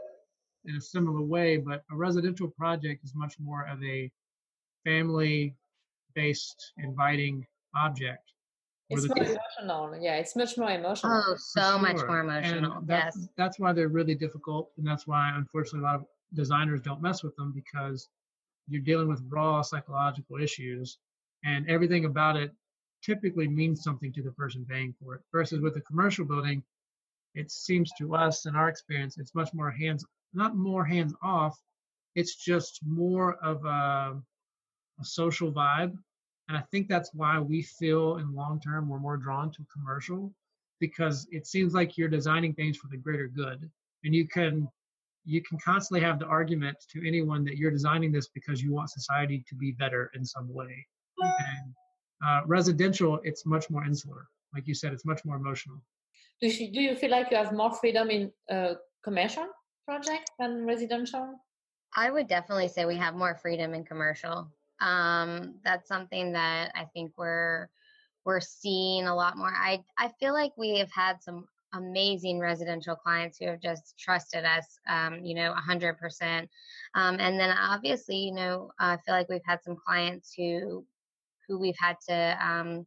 in 0.65 0.75
a 0.75 0.81
similar 0.81 1.21
way, 1.21 1.57
but 1.57 1.83
a 1.91 1.95
residential 1.95 2.49
project 2.49 3.03
is 3.03 3.13
much 3.15 3.39
more 3.39 3.67
of 3.67 3.81
a 3.83 4.11
family 4.83 5.55
based, 6.15 6.73
inviting 6.77 7.45
object 7.75 8.33
it's 8.89 9.07
more 9.07 9.17
emotional. 9.17 9.97
Yeah, 10.01 10.15
it's 10.15 10.35
much 10.35 10.57
more 10.57 10.71
emotional. 10.71 11.23
Oh, 11.27 11.35
so 11.37 11.61
sure. 11.61 11.79
much 11.79 11.97
more 12.07 12.21
emotional. 12.21 12.73
And 12.73 12.87
that's, 12.87 13.17
yes. 13.17 13.29
That's 13.37 13.59
why 13.59 13.71
they're 13.73 13.87
really 13.87 14.15
difficult. 14.15 14.71
And 14.77 14.87
that's 14.87 15.05
why, 15.05 15.31
unfortunately, 15.35 15.81
a 15.81 15.83
lot 15.83 15.95
of 15.95 16.05
designers 16.33 16.81
don't 16.81 17.01
mess 17.01 17.23
with 17.23 17.35
them 17.35 17.51
because 17.53 18.09
you're 18.67 18.81
dealing 18.81 19.07
with 19.07 19.23
raw 19.29 19.61
psychological 19.61 20.37
issues 20.37 20.97
and 21.43 21.69
everything 21.69 22.05
about 22.05 22.35
it 22.35 22.51
typically 23.03 23.47
means 23.47 23.83
something 23.83 24.11
to 24.13 24.21
the 24.21 24.31
person 24.31 24.65
paying 24.67 24.93
for 25.01 25.15
it. 25.15 25.21
Versus 25.31 25.61
with 25.61 25.75
a 25.77 25.81
commercial 25.81 26.25
building, 26.25 26.63
it 27.35 27.51
seems 27.51 27.91
to 27.97 28.15
us, 28.15 28.45
in 28.45 28.55
our 28.55 28.69
experience, 28.69 29.17
it's 29.17 29.35
much 29.35 29.53
more 29.53 29.71
hands, 29.71 30.03
not 30.33 30.55
more 30.55 30.83
hands 30.83 31.13
off. 31.21 31.57
It's 32.15 32.35
just 32.35 32.79
more 32.85 33.35
of 33.35 33.63
a, 33.65 34.19
a 34.99 35.03
social 35.03 35.53
vibe 35.53 35.95
and 36.49 36.57
I 36.57 36.61
think 36.71 36.89
that's 36.89 37.13
why 37.13 37.39
we 37.39 37.61
feel 37.61 38.17
in 38.17 38.33
long 38.33 38.59
term 38.59 38.89
we're 38.89 38.99
more 38.99 39.17
drawn 39.17 39.51
to 39.51 39.65
commercial 39.71 40.33
because 40.79 41.27
it 41.31 41.45
seems 41.45 41.75
like 41.75 41.95
you're 41.95 42.09
designing 42.09 42.53
things 42.53 42.75
for 42.75 42.87
the 42.87 42.97
greater 42.97 43.27
good. 43.27 43.69
And 44.03 44.15
you 44.15 44.27
can 44.27 44.67
you 45.25 45.43
can 45.43 45.59
constantly 45.59 46.01
have 46.01 46.17
the 46.17 46.25
argument 46.25 46.77
to 46.91 47.07
anyone 47.07 47.43
that 47.45 47.57
you're 47.57 47.69
designing 47.69 48.11
this 48.11 48.29
because 48.29 48.63
you 48.63 48.73
want 48.73 48.89
society 48.89 49.43
to 49.47 49.55
be 49.55 49.73
better 49.73 50.09
in 50.15 50.25
some 50.25 50.51
way. 50.51 50.87
And 51.21 51.73
uh, 52.25 52.41
residential, 52.47 53.19
it's 53.23 53.45
much 53.45 53.69
more 53.69 53.85
insular. 53.85 54.27
Like 54.53 54.67
you 54.67 54.73
said, 54.73 54.91
it's 54.91 55.05
much 55.05 55.23
more 55.25 55.35
emotional. 55.35 55.83
Do 56.41 56.47
you, 56.47 56.71
do 56.71 56.81
you 56.81 56.95
feel 56.95 57.11
like 57.11 57.29
you 57.29 57.37
have 57.37 57.51
more 57.51 57.73
freedom 57.73 58.09
in 58.09 58.31
uh, 58.49 58.75
commercial 59.03 59.45
project 59.85 60.31
than 60.39 60.65
residential? 60.65 61.35
I 61.95 62.09
would 62.09 62.27
definitely 62.27 62.69
say 62.69 62.85
we 62.85 62.95
have 62.95 63.13
more 63.13 63.35
freedom 63.35 63.73
in 63.73 63.83
commercial. 63.83 64.49
Um, 64.81 65.55
that's 65.63 65.87
something 65.87 66.33
that 66.33 66.71
I 66.75 66.85
think 66.85 67.13
we're 67.17 67.69
we're 68.25 68.39
seeing 68.39 69.07
a 69.07 69.15
lot 69.15 69.37
more. 69.37 69.53
I 69.55 69.83
I 69.97 70.09
feel 70.19 70.33
like 70.33 70.51
we 70.57 70.77
have 70.79 70.91
had 70.91 71.21
some 71.23 71.47
amazing 71.73 72.39
residential 72.39 72.95
clients 72.95 73.37
who 73.37 73.47
have 73.47 73.61
just 73.61 73.97
trusted 73.97 74.43
us, 74.43 74.79
um, 74.87 75.23
you 75.23 75.35
know, 75.35 75.53
100%. 75.53 76.47
Um, 76.95 77.17
and 77.19 77.39
then 77.39 77.51
obviously, 77.51 78.17
you 78.17 78.33
know, 78.33 78.71
I 78.79 78.97
feel 78.97 79.13
like 79.13 79.29
we've 79.29 79.41
had 79.45 79.63
some 79.63 79.75
clients 79.75 80.33
who 80.35 80.85
who 81.47 81.59
we've 81.59 81.77
had 81.79 81.97
to 82.07 82.37
um, 82.45 82.85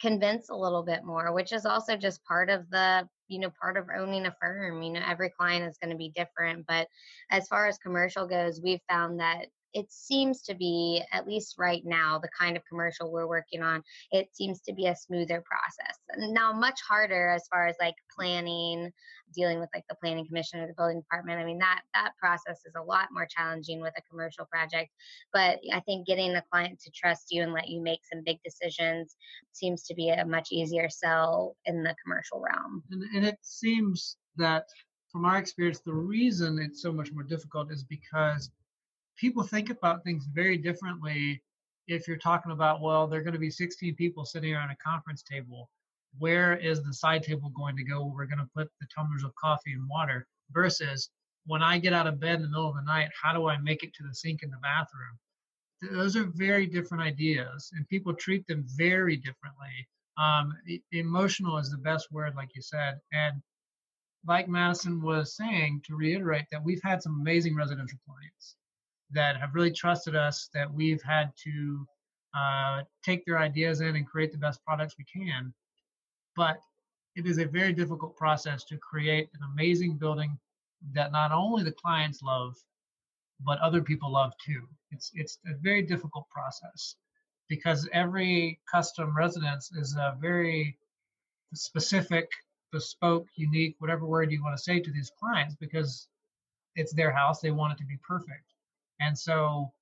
convince 0.00 0.48
a 0.48 0.54
little 0.54 0.82
bit 0.82 1.04
more, 1.04 1.32
which 1.32 1.52
is 1.52 1.66
also 1.66 1.96
just 1.96 2.24
part 2.24 2.50
of 2.50 2.68
the 2.70 3.08
you 3.28 3.38
know 3.38 3.50
part 3.60 3.76
of 3.76 3.88
owning 3.96 4.26
a 4.26 4.36
firm 4.40 4.82
you 4.82 4.92
know 4.92 5.00
every 5.06 5.30
client 5.30 5.64
is 5.64 5.78
going 5.78 5.90
to 5.90 5.96
be 5.96 6.10
different 6.10 6.66
but 6.66 6.86
as 7.30 7.48
far 7.48 7.66
as 7.66 7.78
commercial 7.78 8.26
goes 8.26 8.60
we've 8.62 8.82
found 8.88 9.18
that 9.18 9.46
it 9.74 9.90
seems 9.90 10.42
to 10.42 10.54
be 10.54 11.02
at 11.12 11.26
least 11.26 11.56
right 11.58 11.82
now 11.84 12.18
the 12.18 12.28
kind 12.38 12.56
of 12.56 12.62
commercial 12.68 13.12
we're 13.12 13.26
working 13.26 13.62
on 13.62 13.82
it 14.12 14.28
seems 14.32 14.60
to 14.62 14.72
be 14.72 14.86
a 14.86 14.96
smoother 14.96 15.42
process. 15.44 15.98
Now 16.32 16.52
much 16.52 16.80
harder 16.88 17.30
as 17.30 17.46
far 17.50 17.66
as 17.66 17.76
like 17.80 17.94
planning 18.16 18.92
dealing 19.34 19.58
with 19.58 19.68
like 19.74 19.84
the 19.88 19.96
planning 19.96 20.26
commission 20.26 20.60
or 20.60 20.66
the 20.68 20.74
building 20.74 21.00
department. 21.00 21.40
I 21.40 21.44
mean 21.44 21.58
that 21.58 21.82
that 21.94 22.12
process 22.18 22.60
is 22.64 22.74
a 22.76 22.82
lot 22.82 23.08
more 23.12 23.26
challenging 23.28 23.80
with 23.80 23.92
a 23.98 24.02
commercial 24.02 24.46
project 24.46 24.90
but 25.32 25.58
i 25.72 25.80
think 25.80 26.06
getting 26.06 26.32
the 26.32 26.42
client 26.50 26.80
to 26.80 26.90
trust 26.90 27.26
you 27.30 27.42
and 27.42 27.52
let 27.52 27.68
you 27.68 27.82
make 27.82 28.00
some 28.10 28.22
big 28.24 28.38
decisions 28.44 29.16
seems 29.52 29.84
to 29.84 29.94
be 29.94 30.10
a 30.10 30.24
much 30.24 30.48
easier 30.52 30.88
sell 30.88 31.56
in 31.66 31.82
the 31.82 31.94
commercial 32.02 32.40
realm. 32.40 32.82
And, 32.90 33.02
and 33.14 33.24
it 33.24 33.38
seems 33.42 34.16
that 34.36 34.64
from 35.10 35.24
our 35.24 35.38
experience 35.38 35.80
the 35.80 35.94
reason 35.94 36.58
it's 36.58 36.82
so 36.82 36.92
much 36.92 37.12
more 37.12 37.22
difficult 37.22 37.70
is 37.70 37.84
because 37.84 38.50
people 39.16 39.42
think 39.42 39.70
about 39.70 40.04
things 40.04 40.26
very 40.32 40.56
differently 40.56 41.42
if 41.86 42.08
you're 42.08 42.16
talking 42.16 42.52
about 42.52 42.80
well 42.80 43.06
there 43.06 43.20
are 43.20 43.22
going 43.22 43.34
to 43.34 43.38
be 43.38 43.50
16 43.50 43.94
people 43.96 44.24
sitting 44.24 44.54
around 44.54 44.70
a 44.70 44.76
conference 44.76 45.22
table. 45.22 45.70
Where 46.18 46.56
is 46.56 46.82
the 46.82 46.94
side 46.94 47.22
table 47.22 47.50
going 47.50 47.76
to 47.76 47.84
go 47.84 48.06
we're 48.06 48.26
going 48.26 48.38
to 48.38 48.50
put 48.54 48.70
the 48.80 48.86
tumblers 48.94 49.24
of 49.24 49.34
coffee 49.34 49.72
and 49.72 49.88
water? 49.88 50.26
Versus 50.50 51.10
when 51.46 51.62
i 51.62 51.78
get 51.78 51.92
out 51.92 52.06
of 52.06 52.20
bed 52.20 52.36
in 52.36 52.42
the 52.42 52.48
middle 52.48 52.68
of 52.68 52.76
the 52.76 52.82
night 52.82 53.10
how 53.20 53.32
do 53.32 53.48
i 53.48 53.58
make 53.58 53.82
it 53.82 53.92
to 53.94 54.02
the 54.02 54.14
sink 54.14 54.42
in 54.42 54.50
the 54.50 54.58
bathroom? 54.62 55.18
Those 55.92 56.16
are 56.16 56.30
very 56.34 56.66
different 56.66 57.02
ideas 57.02 57.70
and 57.74 57.88
people 57.88 58.14
treat 58.14 58.46
them 58.46 58.64
very 58.76 59.16
differently. 59.16 59.88
Um, 60.16 60.54
emotional 60.92 61.58
is 61.58 61.70
the 61.70 61.78
best 61.78 62.10
word 62.12 62.34
like 62.36 62.50
you 62.54 62.62
said 62.62 63.00
and 63.12 63.42
like 64.26 64.48
madison 64.48 65.02
was 65.02 65.36
saying 65.36 65.82
to 65.84 65.96
reiterate 65.96 66.46
that 66.52 66.62
we've 66.62 66.82
had 66.82 67.02
some 67.02 67.20
amazing 67.20 67.56
residential 67.56 67.98
clients 68.06 68.54
that 69.10 69.36
have 69.36 69.54
really 69.54 69.72
trusted 69.72 70.16
us 70.16 70.48
that 70.54 70.72
we've 70.72 71.02
had 71.02 71.32
to 71.44 71.86
uh, 72.34 72.82
take 73.04 73.24
their 73.24 73.38
ideas 73.38 73.80
in 73.80 73.96
and 73.96 74.06
create 74.06 74.32
the 74.32 74.38
best 74.38 74.64
products 74.64 74.96
we 74.98 75.04
can. 75.04 75.52
But 76.36 76.58
it 77.16 77.26
is 77.26 77.38
a 77.38 77.46
very 77.46 77.72
difficult 77.72 78.16
process 78.16 78.64
to 78.64 78.76
create 78.78 79.28
an 79.34 79.40
amazing 79.52 79.98
building 79.98 80.36
that 80.92 81.12
not 81.12 81.32
only 81.32 81.62
the 81.62 81.72
clients 81.72 82.22
love, 82.22 82.56
but 83.40 83.58
other 83.60 83.82
people 83.82 84.12
love 84.12 84.32
too. 84.44 84.62
It's 84.90 85.10
it's 85.14 85.38
a 85.46 85.54
very 85.60 85.82
difficult 85.82 86.28
process 86.30 86.96
because 87.48 87.88
every 87.92 88.60
custom 88.70 89.16
residence 89.16 89.70
is 89.72 89.94
a 89.96 90.16
very 90.20 90.78
specific, 91.52 92.28
bespoke, 92.72 93.26
unique, 93.36 93.76
whatever 93.78 94.06
word 94.06 94.32
you 94.32 94.42
want 94.42 94.56
to 94.56 94.62
say 94.62 94.80
to 94.80 94.90
these 94.90 95.10
clients 95.18 95.54
because 95.54 96.08
it's 96.74 96.92
their 96.94 97.12
house. 97.12 97.40
They 97.40 97.50
want 97.50 97.72
it 97.72 97.78
to 97.78 97.86
be 97.86 97.98
perfect. 98.06 98.53
And 99.00 99.18
so 99.18 99.72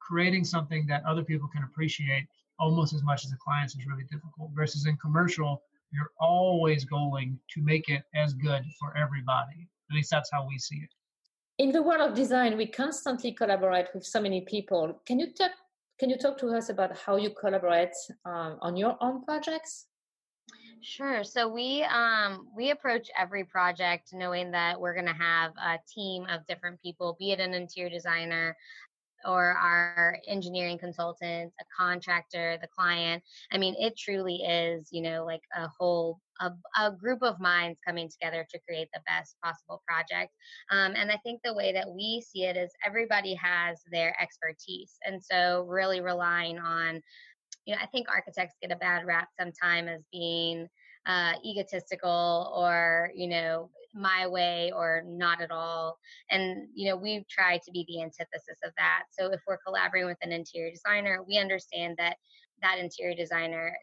creating 0.00 0.44
something 0.44 0.86
that 0.86 1.04
other 1.04 1.22
people 1.22 1.48
can 1.48 1.62
appreciate 1.64 2.26
almost 2.58 2.92
as 2.92 3.02
much 3.02 3.24
as 3.24 3.30
the 3.30 3.36
clients 3.36 3.74
is 3.74 3.86
really 3.86 4.04
difficult 4.04 4.50
versus 4.54 4.86
in 4.86 4.96
commercial 4.96 5.62
you're 5.92 6.12
always 6.18 6.84
going 6.84 7.38
to 7.50 7.60
make 7.60 7.88
it 7.88 8.02
as 8.14 8.32
good 8.32 8.62
for 8.80 8.96
everybody. 8.96 9.68
At 9.90 9.94
least 9.94 10.10
that's 10.10 10.30
how 10.32 10.46
we 10.46 10.58
see 10.58 10.76
it. 10.76 10.90
In 11.58 11.70
the 11.70 11.82
world 11.82 12.00
of 12.00 12.16
design 12.16 12.56
we 12.56 12.66
constantly 12.66 13.32
collaborate 13.32 13.88
with 13.94 14.04
so 14.04 14.20
many 14.20 14.40
people. 14.40 15.00
Can 15.06 15.18
you 15.20 15.32
talk 15.32 15.52
can 16.00 16.10
you 16.10 16.16
talk 16.16 16.38
to 16.38 16.48
us 16.48 16.68
about 16.70 16.96
how 16.96 17.16
you 17.16 17.30
collaborate 17.30 17.94
um, 18.24 18.58
on 18.60 18.76
your 18.76 18.96
own 19.00 19.22
projects 19.24 19.86
Sure. 20.82 21.22
So 21.22 21.48
we 21.48 21.84
um 21.84 22.48
we 22.56 22.70
approach 22.70 23.08
every 23.16 23.44
project 23.44 24.10
knowing 24.12 24.50
that 24.50 24.80
we're 24.80 24.94
going 24.94 25.06
to 25.06 25.12
have 25.12 25.52
a 25.56 25.78
team 25.88 26.26
of 26.28 26.44
different 26.46 26.82
people, 26.82 27.16
be 27.20 27.30
it 27.30 27.38
an 27.40 27.54
interior 27.54 27.88
designer 27.88 28.56
or 29.24 29.52
our 29.52 30.18
engineering 30.26 30.78
consultants, 30.78 31.54
a 31.60 31.64
contractor, 31.78 32.58
the 32.60 32.66
client. 32.76 33.22
I 33.52 33.58
mean, 33.58 33.76
it 33.78 33.96
truly 33.96 34.36
is, 34.42 34.88
you 34.90 35.00
know, 35.02 35.24
like 35.24 35.42
a 35.56 35.68
whole 35.78 36.18
a, 36.40 36.50
a 36.76 36.90
group 36.90 37.22
of 37.22 37.38
minds 37.38 37.78
coming 37.86 38.08
together 38.08 38.44
to 38.50 38.60
create 38.66 38.88
the 38.92 39.00
best 39.06 39.36
possible 39.44 39.80
project. 39.86 40.32
Um, 40.72 40.94
and 40.96 41.12
I 41.12 41.18
think 41.18 41.40
the 41.44 41.54
way 41.54 41.72
that 41.72 41.88
we 41.88 42.24
see 42.26 42.44
it 42.44 42.56
is 42.56 42.72
everybody 42.84 43.34
has 43.34 43.80
their 43.92 44.20
expertise, 44.20 44.96
and 45.06 45.22
so 45.22 45.64
really 45.68 46.00
relying 46.00 46.58
on 46.58 47.00
you 47.64 47.74
know, 47.74 47.80
I 47.82 47.86
think 47.86 48.08
architects 48.08 48.56
get 48.60 48.72
a 48.72 48.76
bad 48.76 49.06
rap 49.06 49.28
sometime 49.38 49.88
as 49.88 50.02
being 50.12 50.68
uh, 51.06 51.32
egotistical 51.44 52.52
or, 52.54 53.10
you 53.14 53.28
know, 53.28 53.70
my 53.94 54.26
way 54.26 54.72
or 54.74 55.02
not 55.06 55.42
at 55.42 55.50
all. 55.50 55.98
And, 56.30 56.68
you 56.74 56.88
know, 56.88 56.96
we've 56.96 57.28
tried 57.28 57.62
to 57.62 57.72
be 57.72 57.84
the 57.88 58.02
antithesis 58.02 58.58
of 58.64 58.72
that. 58.78 59.04
So 59.10 59.32
if 59.32 59.40
we're 59.46 59.58
collaborating 59.66 60.08
with 60.08 60.18
an 60.22 60.32
interior 60.32 60.70
designer, 60.70 61.22
we 61.26 61.38
understand 61.38 61.96
that 61.98 62.16
that 62.62 62.78
interior 62.78 63.14
designer 63.14 63.76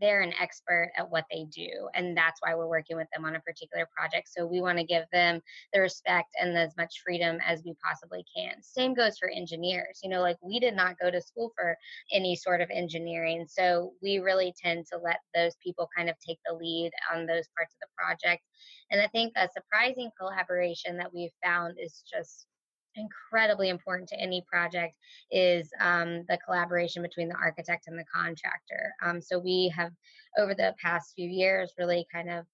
they're 0.00 0.22
an 0.22 0.32
expert 0.40 0.90
at 0.96 1.10
what 1.10 1.24
they 1.30 1.44
do 1.50 1.88
and 1.94 2.16
that's 2.16 2.40
why 2.40 2.54
we're 2.54 2.68
working 2.68 2.96
with 2.96 3.08
them 3.14 3.24
on 3.24 3.36
a 3.36 3.40
particular 3.40 3.86
project 3.96 4.28
so 4.28 4.46
we 4.46 4.60
want 4.60 4.78
to 4.78 4.84
give 4.84 5.04
them 5.12 5.40
the 5.72 5.80
respect 5.80 6.28
and 6.40 6.56
as 6.56 6.76
much 6.76 7.02
freedom 7.04 7.38
as 7.46 7.62
we 7.64 7.74
possibly 7.84 8.24
can. 8.36 8.62
Same 8.62 8.94
goes 8.94 9.18
for 9.18 9.28
engineers 9.28 10.00
you 10.02 10.10
know 10.10 10.20
like 10.20 10.36
we 10.42 10.58
did 10.58 10.74
not 10.74 10.98
go 10.98 11.10
to 11.10 11.20
school 11.20 11.52
for 11.56 11.76
any 12.12 12.36
sort 12.36 12.60
of 12.60 12.70
engineering 12.70 13.46
so 13.48 13.92
we 14.02 14.18
really 14.18 14.54
tend 14.60 14.86
to 14.86 14.98
let 14.98 15.18
those 15.34 15.56
people 15.62 15.88
kind 15.96 16.08
of 16.08 16.16
take 16.18 16.38
the 16.46 16.54
lead 16.54 16.90
on 17.12 17.26
those 17.26 17.48
parts 17.56 17.74
of 17.74 17.80
the 17.80 17.94
project 17.96 18.42
and 18.90 19.00
i 19.00 19.06
think 19.08 19.32
a 19.36 19.48
surprising 19.52 20.10
collaboration 20.18 20.96
that 20.96 21.12
we've 21.12 21.32
found 21.42 21.76
is 21.78 22.02
just 22.10 22.46
incredibly 22.96 23.68
important 23.68 24.08
to 24.10 24.20
any 24.20 24.44
project 24.50 24.94
is 25.30 25.70
um, 25.80 26.24
the 26.28 26.38
collaboration 26.44 27.02
between 27.02 27.28
the 27.28 27.36
architect 27.36 27.86
and 27.86 27.98
the 27.98 28.04
contractor. 28.04 28.92
Um, 29.02 29.20
so 29.20 29.38
we 29.38 29.72
have, 29.76 29.92
over 30.38 30.54
the 30.54 30.74
past 30.82 31.12
few 31.14 31.28
years, 31.28 31.72
really 31.78 32.06
kind 32.12 32.30
of 32.30 32.44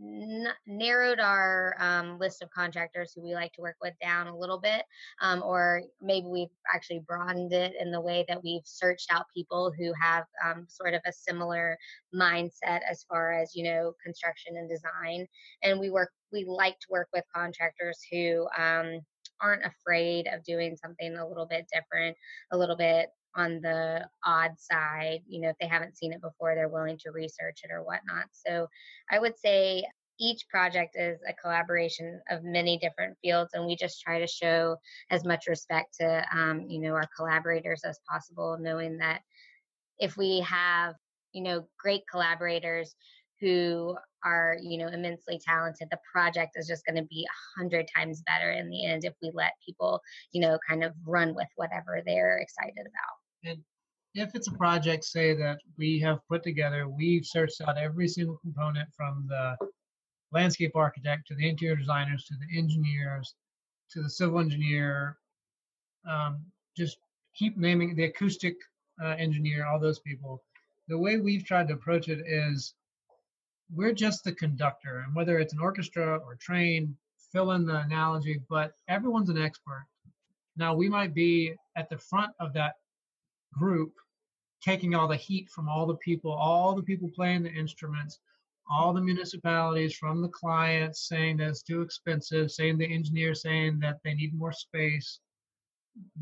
n- 0.00 0.52
narrowed 0.66 1.20
our 1.20 1.76
um, 1.78 2.18
list 2.18 2.42
of 2.42 2.50
contractors 2.50 3.12
who 3.14 3.22
we 3.22 3.34
like 3.34 3.52
to 3.54 3.60
work 3.60 3.76
with 3.82 3.94
down 4.02 4.26
a 4.26 4.36
little 4.36 4.58
bit, 4.58 4.84
um, 5.20 5.42
or 5.42 5.82
maybe 6.00 6.26
we've 6.26 6.48
actually 6.72 7.00
broadened 7.06 7.52
it 7.52 7.74
in 7.80 7.90
the 7.90 8.00
way 8.00 8.24
that 8.28 8.42
we've 8.42 8.64
searched 8.64 9.12
out 9.12 9.26
people 9.34 9.72
who 9.76 9.92
have 10.00 10.24
um, 10.44 10.66
sort 10.68 10.94
of 10.94 11.02
a 11.06 11.12
similar 11.12 11.76
mindset 12.14 12.80
as 12.88 13.04
far 13.08 13.32
as 13.32 13.54
you 13.54 13.64
know 13.64 13.94
construction 14.02 14.56
and 14.56 14.68
design. 14.68 15.26
And 15.62 15.78
we 15.78 15.90
work, 15.90 16.10
we 16.32 16.44
like 16.46 16.78
to 16.80 16.86
work 16.90 17.08
with 17.12 17.24
contractors 17.34 18.00
who 18.10 18.48
um, 18.58 19.00
aren't 19.42 19.64
afraid 19.64 20.26
of 20.32 20.44
doing 20.44 20.76
something 20.76 21.16
a 21.16 21.26
little 21.28 21.46
bit 21.46 21.66
different, 21.72 22.16
a 22.52 22.56
little 22.56 22.76
bit 22.76 23.08
on 23.34 23.60
the 23.60 24.06
odd 24.24 24.52
side. 24.58 25.20
You 25.26 25.42
know, 25.42 25.48
if 25.48 25.56
they 25.60 25.66
haven't 25.66 25.96
seen 25.96 26.12
it 26.12 26.20
before, 26.20 26.54
they're 26.54 26.68
willing 26.68 26.98
to 26.98 27.10
research 27.10 27.60
it 27.64 27.70
or 27.72 27.82
whatnot. 27.82 28.26
So 28.32 28.66
I 29.10 29.18
would 29.18 29.38
say 29.38 29.84
each 30.20 30.48
project 30.48 30.96
is 30.96 31.18
a 31.28 31.32
collaboration 31.32 32.20
of 32.30 32.44
many 32.44 32.78
different 32.78 33.16
fields 33.22 33.50
and 33.54 33.66
we 33.66 33.74
just 33.74 34.00
try 34.00 34.18
to 34.18 34.26
show 34.26 34.76
as 35.10 35.24
much 35.24 35.46
respect 35.48 35.96
to 35.98 36.24
um, 36.32 36.66
you 36.68 36.80
know 36.80 36.92
our 36.92 37.08
collaborators 37.16 37.82
as 37.84 37.98
possible 38.08 38.56
knowing 38.60 38.98
that 38.98 39.22
if 39.98 40.16
we 40.16 40.40
have 40.40 40.94
you 41.32 41.42
know 41.42 41.66
great 41.78 42.02
collaborators 42.10 42.94
who 43.40 43.96
are 44.24 44.56
you 44.62 44.78
know 44.78 44.88
immensely 44.88 45.40
talented 45.44 45.88
the 45.90 45.98
project 46.10 46.52
is 46.56 46.66
just 46.66 46.84
going 46.86 46.96
to 46.96 47.06
be 47.08 47.24
a 47.24 47.60
hundred 47.60 47.86
times 47.94 48.22
better 48.26 48.52
in 48.52 48.68
the 48.68 48.86
end 48.86 49.04
if 49.04 49.14
we 49.22 49.30
let 49.34 49.52
people 49.64 50.00
you 50.32 50.40
know 50.40 50.58
kind 50.68 50.84
of 50.84 50.92
run 51.04 51.34
with 51.34 51.48
whatever 51.56 52.00
they're 52.04 52.38
excited 52.38 52.80
about 52.80 53.50
and 53.50 53.58
if 54.14 54.34
it's 54.34 54.48
a 54.48 54.52
project 54.52 55.04
say 55.04 55.34
that 55.34 55.58
we 55.78 55.98
have 55.98 56.18
put 56.28 56.42
together 56.42 56.88
we've 56.88 57.24
searched 57.24 57.60
out 57.66 57.78
every 57.78 58.08
single 58.08 58.38
component 58.38 58.88
from 58.96 59.26
the 59.28 59.56
landscape 60.32 60.72
architect 60.74 61.26
to 61.26 61.34
the 61.34 61.48
interior 61.48 61.76
designers 61.76 62.24
to 62.24 62.34
the 62.34 62.58
engineers 62.58 63.34
to 63.92 64.02
the 64.02 64.10
civil 64.10 64.40
engineer, 64.40 65.18
um, 66.08 66.44
just 66.76 66.98
keep 67.34 67.56
naming 67.56 67.94
the 67.94 68.04
acoustic 68.04 68.56
uh, 69.02 69.14
engineer, 69.18 69.66
all 69.66 69.78
those 69.78 70.00
people. 70.00 70.42
The 70.88 70.98
way 70.98 71.18
we've 71.18 71.44
tried 71.44 71.68
to 71.68 71.74
approach 71.74 72.08
it 72.08 72.20
is 72.26 72.74
we're 73.70 73.92
just 73.92 74.24
the 74.24 74.32
conductor, 74.32 75.00
and 75.00 75.14
whether 75.14 75.38
it's 75.38 75.52
an 75.52 75.60
orchestra 75.60 76.18
or 76.18 76.36
train, 76.36 76.96
fill 77.32 77.52
in 77.52 77.64
the 77.64 77.80
analogy, 77.80 78.40
but 78.48 78.72
everyone's 78.88 79.30
an 79.30 79.38
expert. 79.38 79.86
Now, 80.56 80.74
we 80.74 80.88
might 80.88 81.14
be 81.14 81.54
at 81.76 81.88
the 81.88 81.98
front 81.98 82.32
of 82.38 82.52
that 82.54 82.74
group 83.54 83.92
taking 84.62 84.94
all 84.94 85.08
the 85.08 85.16
heat 85.16 85.48
from 85.50 85.68
all 85.68 85.86
the 85.86 85.96
people, 85.96 86.30
all 86.30 86.74
the 86.74 86.82
people 86.82 87.10
playing 87.14 87.42
the 87.42 87.52
instruments, 87.52 88.20
all 88.70 88.92
the 88.92 89.00
municipalities 89.00 89.94
from 89.94 90.22
the 90.22 90.28
clients 90.28 91.08
saying 91.08 91.38
that 91.38 91.48
it's 91.48 91.62
too 91.62 91.82
expensive, 91.82 92.50
saying 92.50 92.78
the 92.78 92.94
engineer 92.94 93.34
saying 93.34 93.80
that 93.80 93.98
they 94.04 94.14
need 94.14 94.34
more 94.34 94.52
space. 94.52 95.18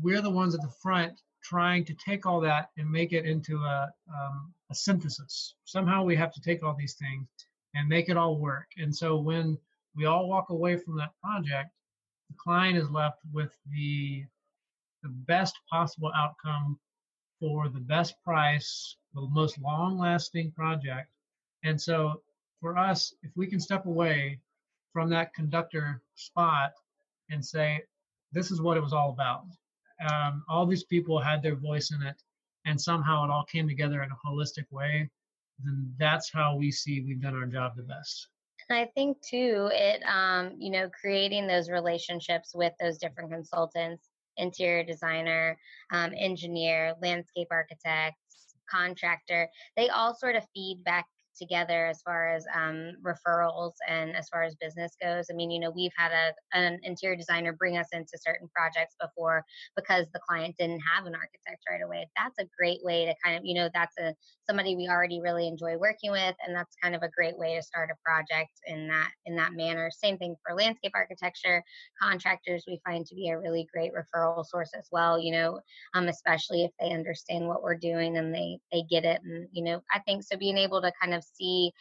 We're 0.01 0.21
the 0.21 0.29
ones 0.29 0.55
at 0.55 0.61
the 0.61 0.73
front 0.81 1.21
trying 1.43 1.85
to 1.85 1.93
take 1.95 2.25
all 2.25 2.39
that 2.41 2.69
and 2.77 2.89
make 2.89 3.13
it 3.13 3.25
into 3.25 3.57
a, 3.57 3.91
um, 4.09 4.53
a 4.69 4.75
synthesis. 4.75 5.55
Somehow 5.65 6.03
we 6.03 6.15
have 6.15 6.33
to 6.33 6.41
take 6.41 6.63
all 6.63 6.75
these 6.77 6.95
things 6.95 7.27
and 7.73 7.87
make 7.87 8.09
it 8.09 8.17
all 8.17 8.37
work. 8.37 8.67
And 8.77 8.95
so 8.95 9.17
when 9.17 9.57
we 9.95 10.05
all 10.05 10.27
walk 10.27 10.49
away 10.49 10.77
from 10.77 10.97
that 10.97 11.11
project, 11.23 11.71
the 12.29 12.35
client 12.37 12.77
is 12.77 12.89
left 12.89 13.19
with 13.33 13.55
the 13.71 14.25
the 15.03 15.09
best 15.09 15.55
possible 15.67 16.11
outcome 16.15 16.79
for 17.39 17.69
the 17.69 17.79
best 17.79 18.13
price, 18.23 18.97
the 19.15 19.21
most 19.31 19.57
long 19.57 19.97
lasting 19.97 20.51
project. 20.51 21.09
And 21.63 21.81
so 21.81 22.21
for 22.59 22.77
us, 22.77 23.13
if 23.23 23.31
we 23.35 23.47
can 23.47 23.59
step 23.59 23.87
away 23.87 24.39
from 24.93 25.09
that 25.09 25.33
conductor 25.33 26.01
spot 26.13 26.73
and 27.31 27.43
say, 27.43 27.81
this 28.31 28.51
is 28.51 28.61
what 28.61 28.77
it 28.77 28.83
was 28.83 28.93
all 28.93 29.09
about. 29.09 29.45
Um, 30.09 30.43
all 30.47 30.65
these 30.65 30.83
people 30.83 31.19
had 31.19 31.41
their 31.43 31.55
voice 31.55 31.91
in 31.91 32.01
it, 32.01 32.21
and 32.65 32.79
somehow 32.79 33.23
it 33.25 33.31
all 33.31 33.45
came 33.45 33.67
together 33.67 34.03
in 34.03 34.09
a 34.11 34.27
holistic 34.27 34.65
way. 34.71 35.09
Then 35.63 35.93
that's 35.97 36.31
how 36.31 36.55
we 36.55 36.71
see 36.71 37.01
we've 37.01 37.21
done 37.21 37.35
our 37.35 37.45
job 37.45 37.75
the 37.75 37.83
best. 37.83 38.27
I 38.69 38.89
think 38.95 39.21
too, 39.21 39.69
it 39.73 40.01
um, 40.07 40.55
you 40.57 40.71
know, 40.71 40.89
creating 40.89 41.45
those 41.45 41.69
relationships 41.69 42.53
with 42.55 42.73
those 42.79 42.97
different 42.97 43.29
consultants, 43.29 44.09
interior 44.37 44.83
designer, 44.83 45.57
um, 45.91 46.13
engineer, 46.17 46.95
landscape 47.01 47.49
architects, 47.51 48.55
contractor, 48.69 49.49
they 49.75 49.89
all 49.89 50.15
sort 50.15 50.35
of 50.35 50.45
feed 50.53 50.83
back 50.83 51.05
together 51.37 51.87
as 51.87 52.01
far 52.01 52.29
as 52.33 52.45
um, 52.55 52.93
referrals 53.03 53.73
and 53.87 54.15
as 54.15 54.29
far 54.29 54.43
as 54.43 54.55
business 54.55 54.95
goes. 55.01 55.27
I 55.31 55.33
mean, 55.33 55.51
you 55.51 55.59
know, 55.59 55.71
we've 55.71 55.91
had 55.97 56.11
a 56.11 56.33
an 56.57 56.79
interior 56.83 57.15
designer 57.15 57.53
bring 57.53 57.77
us 57.77 57.87
into 57.91 58.17
certain 58.17 58.49
projects 58.55 58.95
before 58.99 59.43
because 59.75 60.07
the 60.13 60.19
client 60.27 60.55
didn't 60.57 60.81
have 60.81 61.05
an 61.05 61.15
architect 61.15 61.63
right 61.69 61.81
away. 61.83 62.09
That's 62.17 62.37
a 62.39 62.49
great 62.57 62.79
way 62.83 63.05
to 63.05 63.15
kind 63.23 63.37
of, 63.37 63.45
you 63.45 63.55
know, 63.55 63.69
that's 63.73 63.97
a 63.99 64.13
somebody 64.47 64.75
we 64.75 64.87
already 64.89 65.21
really 65.21 65.47
enjoy 65.47 65.77
working 65.77 66.11
with, 66.11 66.35
and 66.45 66.55
that's 66.55 66.75
kind 66.81 66.95
of 66.95 67.03
a 67.03 67.09
great 67.09 67.37
way 67.37 67.55
to 67.55 67.61
start 67.61 67.89
a 67.91 67.95
project 68.03 68.51
in 68.67 68.87
that 68.87 69.11
in 69.25 69.35
that 69.35 69.53
manner. 69.53 69.89
Same 69.91 70.17
thing 70.17 70.35
for 70.45 70.55
landscape 70.55 70.91
architecture 70.95 71.63
contractors. 72.01 72.65
We 72.67 72.81
find 72.85 73.05
to 73.05 73.15
be 73.15 73.29
a 73.29 73.39
really 73.39 73.67
great 73.73 73.91
referral 73.93 74.45
source 74.45 74.71
as 74.77 74.87
well. 74.91 75.19
You 75.19 75.31
know, 75.31 75.59
um, 75.93 76.07
especially 76.07 76.63
if 76.63 76.71
they 76.79 76.93
understand 76.93 77.47
what 77.47 77.63
we're 77.63 77.77
doing 77.77 78.17
and 78.17 78.33
they 78.33 78.59
they 78.71 78.83
get 78.89 79.05
it, 79.05 79.21
and 79.23 79.47
you 79.51 79.63
know, 79.63 79.81
I 79.93 79.99
think 79.99 80.23
so. 80.23 80.37
Being 80.37 80.57
able 80.57 80.81
to 80.81 80.91
kind 81.01 81.13
of 81.13 81.20
see 81.21 81.71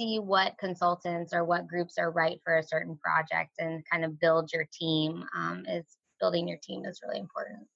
see 0.00 0.18
what 0.18 0.56
consultants 0.58 1.32
or 1.34 1.44
what 1.44 1.66
groups 1.66 1.98
are 1.98 2.10
right 2.10 2.40
for 2.42 2.56
a 2.56 2.62
certain 2.62 2.96
project 2.96 3.50
and 3.58 3.84
kind 3.90 4.04
of 4.04 4.18
build 4.18 4.50
your 4.52 4.66
team 4.72 5.24
um, 5.36 5.64
is 5.68 5.84
building 6.20 6.48
your 6.48 6.58
team 6.62 6.84
is 6.84 7.00
really 7.04 7.20
important. 7.20 7.66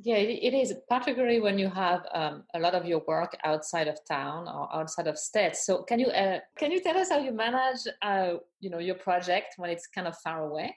Yeah 0.00 0.16
it 0.16 0.54
is 0.54 0.74
particularly 0.88 1.40
when 1.40 1.58
you 1.58 1.68
have 1.68 2.06
um, 2.14 2.44
a 2.54 2.60
lot 2.60 2.74
of 2.74 2.84
your 2.84 3.02
work 3.08 3.36
outside 3.44 3.88
of 3.88 3.98
town 4.06 4.46
or 4.46 4.74
outside 4.74 5.06
of 5.06 5.18
state. 5.18 5.56
So 5.56 5.82
can 5.82 5.98
you 5.98 6.08
uh, 6.08 6.40
can 6.58 6.70
you 6.70 6.80
tell 6.80 6.96
us 6.96 7.08
how 7.10 7.18
you 7.18 7.32
manage 7.32 7.82
uh, 8.02 8.34
you 8.60 8.70
know 8.70 8.78
your 8.78 8.96
project 8.96 9.54
when 9.56 9.70
it's 9.70 9.86
kind 9.86 10.06
of 10.06 10.16
far 10.18 10.44
away? 10.44 10.76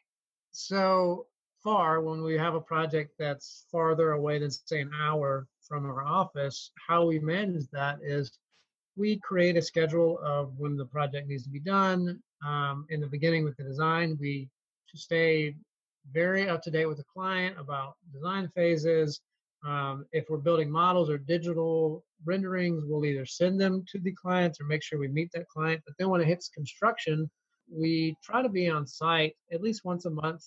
So 0.52 1.28
far 1.64 2.02
when 2.02 2.24
we 2.24 2.38
have 2.38 2.56
a 2.56 2.62
project 2.62 3.12
that's 3.20 3.66
farther 3.72 4.12
away 4.12 4.40
than 4.40 4.52
say 4.52 4.82
an 4.82 4.92
hour 5.00 5.48
from 5.68 5.86
our 5.86 6.04
office 6.04 6.72
how 6.88 7.06
we 7.06 7.20
manage 7.20 7.68
that 7.72 8.00
is 8.02 8.32
we 9.02 9.18
create 9.18 9.58
a 9.58 9.62
schedule 9.62 10.20
of 10.24 10.54
when 10.60 10.78
the 10.78 10.86
project 10.86 11.28
needs 11.28 11.44
to 11.44 11.50
be 11.50 11.60
done. 11.60 12.22
Um, 12.46 12.86
in 12.90 13.02
the 13.02 13.08
beginning 13.08 13.44
with 13.44 13.58
the 13.58 13.64
design, 13.64 14.16
we 14.22 14.48
stay 14.94 15.56
very 16.12 16.48
up 16.48 16.62
to 16.62 16.72
date 16.72 16.86
with 16.86 16.98
the 16.98 17.12
client 17.12 17.56
about 17.60 17.96
design 18.14 18.48
phases. 18.54 19.20
Um, 19.66 20.06
if 20.12 20.26
we're 20.30 20.38
building 20.38 20.70
models 20.70 21.10
or 21.10 21.18
digital 21.18 22.04
renderings, 22.26 22.84
we'll 22.86 23.06
either 23.06 23.26
send 23.26 23.60
them 23.60 23.84
to 23.92 24.00
the 24.00 24.12
clients 24.12 24.62
or 24.62 24.66
make 24.66 24.84
sure 24.84 25.00
we 25.00 25.08
meet 25.08 25.32
that 25.32 25.48
client. 25.48 25.82
But 25.84 25.96
then 25.98 26.10
when 26.10 26.22
it 26.22 26.28
hits 26.28 26.50
construction, 26.50 27.28
we 27.72 28.16
try 28.24 28.44
to 28.44 28.50
be 28.50 28.70
on 28.70 28.86
site 28.86 29.36
at 29.52 29.64
least 29.64 29.84
once 29.84 30.06
a 30.06 30.12
month. 30.12 30.46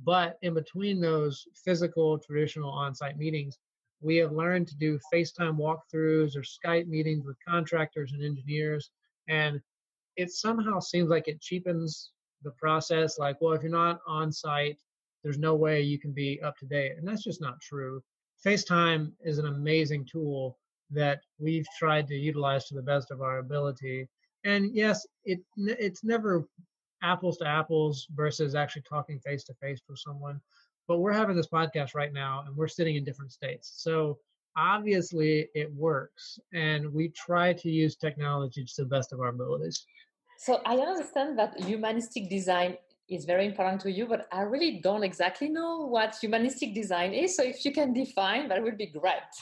But 0.00 0.36
in 0.42 0.52
between 0.52 1.00
those 1.00 1.46
physical, 1.64 2.18
traditional 2.18 2.70
on 2.70 2.94
site 2.94 3.16
meetings, 3.16 3.56
we 4.04 4.16
have 4.16 4.32
learned 4.32 4.68
to 4.68 4.76
do 4.76 4.98
FaceTime 5.12 5.56
walkthroughs 5.56 6.36
or 6.36 6.42
Skype 6.42 6.86
meetings 6.86 7.24
with 7.24 7.36
contractors 7.46 8.12
and 8.12 8.22
engineers. 8.22 8.90
And 9.28 9.60
it 10.16 10.30
somehow 10.30 10.78
seems 10.78 11.08
like 11.08 11.26
it 11.26 11.40
cheapens 11.40 12.10
the 12.42 12.50
process. 12.52 13.18
Like, 13.18 13.40
well, 13.40 13.54
if 13.54 13.62
you're 13.62 13.72
not 13.72 14.00
on 14.06 14.30
site, 14.30 14.78
there's 15.22 15.38
no 15.38 15.54
way 15.54 15.80
you 15.80 15.98
can 15.98 16.12
be 16.12 16.40
up 16.42 16.58
to 16.58 16.66
date. 16.66 16.92
And 16.98 17.08
that's 17.08 17.24
just 17.24 17.40
not 17.40 17.60
true. 17.62 18.02
FaceTime 18.44 19.12
is 19.24 19.38
an 19.38 19.46
amazing 19.46 20.04
tool 20.04 20.58
that 20.90 21.20
we've 21.38 21.66
tried 21.78 22.06
to 22.08 22.14
utilize 22.14 22.66
to 22.66 22.74
the 22.74 22.82
best 22.82 23.10
of 23.10 23.22
our 23.22 23.38
ability. 23.38 24.06
And 24.44 24.74
yes, 24.74 25.06
it 25.24 25.40
it's 25.56 26.04
never 26.04 26.46
apples 27.02 27.38
to 27.38 27.46
apples 27.46 28.06
versus 28.14 28.54
actually 28.54 28.82
talking 28.82 29.18
face 29.20 29.44
to 29.44 29.54
face 29.54 29.80
with 29.88 29.98
someone 29.98 30.40
but 30.86 30.98
we're 30.98 31.12
having 31.12 31.36
this 31.36 31.48
podcast 31.48 31.94
right 31.94 32.12
now 32.12 32.44
and 32.46 32.56
we're 32.56 32.68
sitting 32.68 32.96
in 32.96 33.04
different 33.04 33.32
states. 33.32 33.72
So 33.76 34.18
obviously 34.56 35.48
it 35.54 35.72
works 35.74 36.38
and 36.52 36.92
we 36.92 37.08
try 37.08 37.52
to 37.54 37.70
use 37.70 37.96
technology 37.96 38.64
to 38.64 38.74
the 38.82 38.84
best 38.84 39.12
of 39.12 39.20
our 39.20 39.28
abilities. 39.28 39.86
So 40.38 40.60
I 40.66 40.76
understand 40.76 41.38
that 41.38 41.60
humanistic 41.62 42.28
design 42.28 42.76
is 43.08 43.24
very 43.24 43.46
important 43.46 43.80
to 43.82 43.90
you, 43.90 44.06
but 44.06 44.26
I 44.32 44.42
really 44.42 44.80
don't 44.82 45.04
exactly 45.04 45.48
know 45.48 45.86
what 45.86 46.16
humanistic 46.20 46.74
design 46.74 47.12
is. 47.12 47.36
So 47.36 47.42
if 47.42 47.64
you 47.64 47.72
can 47.72 47.92
define, 47.92 48.48
that 48.48 48.62
would 48.62 48.78
be 48.78 48.86
great. 48.86 49.32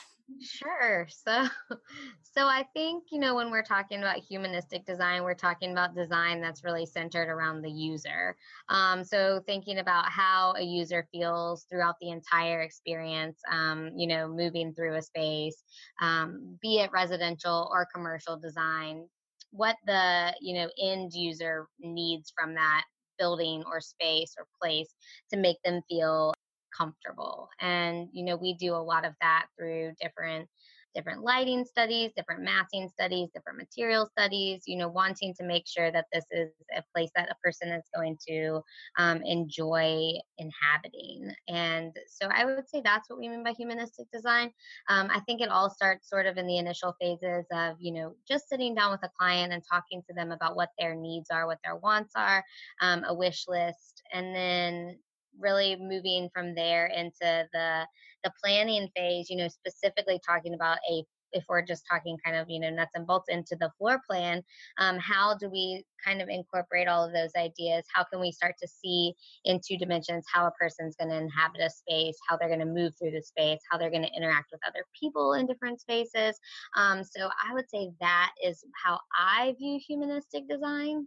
Sure. 0.40 1.07
So 1.09 1.47
so 2.35 2.47
I 2.47 2.66
think, 2.74 3.05
you 3.11 3.18
know, 3.20 3.35
when 3.35 3.51
we're 3.51 3.62
talking 3.62 3.99
about 3.99 4.16
humanistic 4.16 4.87
design, 4.87 5.22
we're 5.22 5.35
talking 5.35 5.70
about 5.72 5.95
design 5.95 6.41
that's 6.41 6.64
really 6.64 6.87
centered 6.87 7.28
around 7.28 7.61
the 7.61 7.70
user. 7.70 8.37
Um, 8.70 9.05
so 9.05 9.43
thinking 9.47 9.78
about 9.78 10.09
how 10.09 10.55
a 10.57 10.62
user 10.62 11.07
feels 11.12 11.66
throughout 11.70 11.97
the 12.01 12.09
entire 12.09 12.62
experience, 12.62 13.39
um, 13.51 13.91
you 13.97 14.07
know, 14.07 14.28
moving 14.28 14.72
through 14.72 14.97
a 14.97 15.03
space, 15.03 15.62
um, 16.01 16.59
be 16.62 16.78
it 16.78 16.91
residential 16.91 17.70
or 17.70 17.87
commercial 17.95 18.39
design, 18.39 19.07
what 19.51 19.76
the, 19.87 20.35
you 20.41 20.55
know, 20.55 20.70
end 20.83 21.12
user 21.12 21.66
needs 21.80 22.33
from 22.35 22.55
that 22.55 22.85
building 23.18 23.62
or 23.66 23.80
space 23.80 24.35
or 24.39 24.47
place 24.61 24.89
to 25.30 25.39
make 25.39 25.59
them 25.64 25.83
feel 25.87 26.33
comfortable. 26.74 27.49
And, 27.61 28.09
you 28.12 28.24
know, 28.24 28.37
we 28.37 28.55
do 28.55 28.74
a 28.74 28.76
lot 28.76 29.05
of 29.05 29.12
that 29.20 29.47
through 29.59 29.93
different 30.01 30.49
different 30.95 31.22
lighting 31.22 31.64
studies, 31.64 32.12
different 32.16 32.43
massing 32.43 32.88
studies, 32.88 33.30
different 33.34 33.59
material 33.59 34.07
studies, 34.07 34.62
you 34.66 34.76
know, 34.76 34.88
wanting 34.88 35.34
to 35.38 35.45
make 35.45 35.66
sure 35.66 35.90
that 35.90 36.07
this 36.12 36.24
is 36.30 36.51
a 36.76 36.82
place 36.95 37.11
that 37.16 37.30
a 37.30 37.36
person 37.43 37.68
is 37.68 37.84
going 37.95 38.16
to 38.28 38.61
um, 38.99 39.22
enjoy 39.24 40.12
inhabiting. 40.38 41.32
And 41.49 41.97
so 42.07 42.26
I 42.26 42.45
would 42.45 42.68
say 42.68 42.80
that's 42.84 43.09
what 43.09 43.18
we 43.18 43.28
mean 43.28 43.45
by 43.45 43.53
humanistic 43.53 44.07
design. 44.12 44.51
Um, 44.88 45.09
I 45.11 45.20
think 45.20 45.40
it 45.40 45.49
all 45.49 45.70
starts 45.70 46.09
sort 46.09 46.26
of 46.26 46.36
in 46.36 46.47
the 46.47 46.59
initial 46.59 46.95
phases 47.01 47.47
of, 47.53 47.76
you 47.78 47.93
know, 47.93 48.14
just 48.28 48.49
sitting 48.49 48.74
down 48.74 48.90
with 48.90 49.03
a 49.05 49.11
client 49.18 49.53
and 49.53 49.62
talking 49.70 50.03
to 50.09 50.14
them 50.14 50.32
about 50.32 50.57
what 50.57 50.70
their 50.78 50.95
needs 50.95 51.30
are, 51.30 51.47
what 51.47 51.59
their 51.64 51.76
wants 51.76 52.12
are, 52.16 52.45
um, 52.80 53.05
a 53.07 53.14
wish 53.14 53.45
list, 53.49 54.03
and 54.12 54.34
then 54.34 54.99
really 55.39 55.76
moving 55.76 56.28
from 56.35 56.55
there 56.55 56.87
into 56.87 57.47
the 57.53 57.87
the 58.24 58.33
planning 58.43 58.89
phase 58.95 59.28
you 59.30 59.37
know 59.37 59.49
specifically 59.49 60.20
talking 60.26 60.55
about 60.55 60.78
a 60.91 61.05
if 61.33 61.45
we're 61.49 61.62
just 61.62 61.85
talking 61.91 62.16
kind 62.24 62.37
of 62.37 62.49
you 62.49 62.61
know 62.61 62.70
nuts 62.70 62.93
and 62.95 63.07
bolts 63.07 63.28
into 63.28 63.57
the 63.57 63.70
floor 63.78 64.01
plan 64.09 64.43
um, 64.78 64.99
how 64.99 65.37
do 65.37 65.49
we 65.49 65.85
kind 66.05 66.20
of 66.20 66.28
incorporate 66.28 66.89
all 66.89 67.05
of 67.05 67.12
those 67.12 67.30
ideas? 67.37 67.85
How 67.93 68.05
can 68.05 68.20
we 68.20 68.33
start 68.33 68.57
to 68.61 68.68
see 68.68 69.14
in 69.45 69.61
two 69.66 69.76
dimensions 69.76 70.24
how 70.33 70.47
a 70.47 70.51
person's 70.53 70.97
going 70.97 71.11
to 71.11 71.16
inhabit 71.16 71.61
a 71.61 71.70
space 71.70 72.16
how 72.28 72.37
they're 72.37 72.49
going 72.49 72.61
to 72.61 72.66
move 72.66 72.93
through 72.99 73.12
the 73.12 73.22
space 73.22 73.61
how 73.70 73.78
they're 73.78 73.91
going 73.91 74.03
to 74.03 74.16
interact 74.16 74.51
with 74.53 74.61
other 74.66 74.85
people 74.99 75.35
in 75.35 75.47
different 75.47 75.80
spaces? 75.80 76.39
Um, 76.76 77.03
so 77.05 77.28
i 77.49 77.55
would 77.55 77.68
say 77.70 77.91
that 78.01 78.33
is 78.45 78.64
how 78.83 78.99
i 79.18 79.55
view 79.59 79.78
humanistic 79.87 80.49
design. 80.49 81.07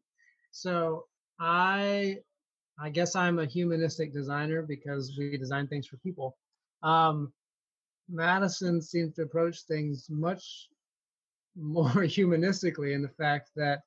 So 0.52 1.06
i 1.40 2.18
I 2.78 2.90
guess 2.90 3.16
I'm 3.16 3.40
a 3.40 3.46
humanistic 3.46 4.14
designer 4.14 4.62
because 4.62 5.16
we 5.18 5.38
design 5.38 5.68
things 5.68 5.88
for 5.88 5.98
people. 5.98 6.38
Um, 6.84 7.32
Madison 8.10 8.82
seems 8.82 9.14
to 9.16 9.24
approach 9.24 9.62
things 9.64 10.08
much 10.10 10.70
more 11.56 11.90
humanistically 11.90 12.94
in 12.94 13.02
the 13.02 13.10
fact 13.10 13.52
that 13.56 13.82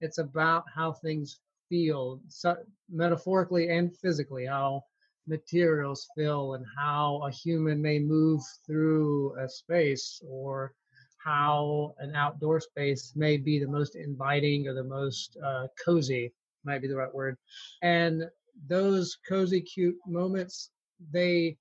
it's 0.00 0.18
about 0.18 0.64
how 0.74 0.92
things 0.92 1.40
feel, 1.68 2.20
so, 2.28 2.56
metaphorically 2.90 3.70
and 3.70 3.96
physically, 3.96 4.46
how 4.46 4.84
materials 5.26 6.06
feel 6.14 6.54
and 6.54 6.64
how 6.76 7.22
a 7.26 7.30
human 7.30 7.80
may 7.80 7.98
move 7.98 8.40
through 8.66 9.34
a 9.40 9.48
space 9.48 10.20
or 10.28 10.74
how 11.16 11.94
an 11.98 12.14
outdoor 12.14 12.60
space 12.60 13.14
may 13.16 13.36
be 13.36 13.58
the 13.58 13.66
most 13.66 13.96
inviting 13.96 14.68
or 14.68 14.74
the 14.74 14.84
most 14.84 15.36
uh, 15.44 15.66
cozy 15.84 16.32
might 16.66 16.82
be 16.82 16.88
the 16.88 16.96
right 16.96 17.14
word. 17.14 17.36
And 17.82 18.24
those 18.68 19.16
cozy 19.28 19.60
cute 19.60 19.96
moments 20.06 20.70
they 21.12 21.56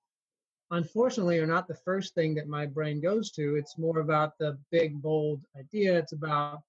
unfortunately 0.71 1.39
are 1.39 1.47
not 1.47 1.67
the 1.67 1.77
first 1.85 2.15
thing 2.15 2.33
that 2.35 2.47
my 2.47 2.65
brain 2.65 3.01
goes 3.01 3.31
to. 3.31 3.55
It's 3.55 3.77
more 3.77 3.99
about 3.99 4.37
the 4.39 4.57
big 4.71 5.01
bold 5.01 5.41
idea. 5.57 5.97
It's 5.97 6.13
about 6.13 6.61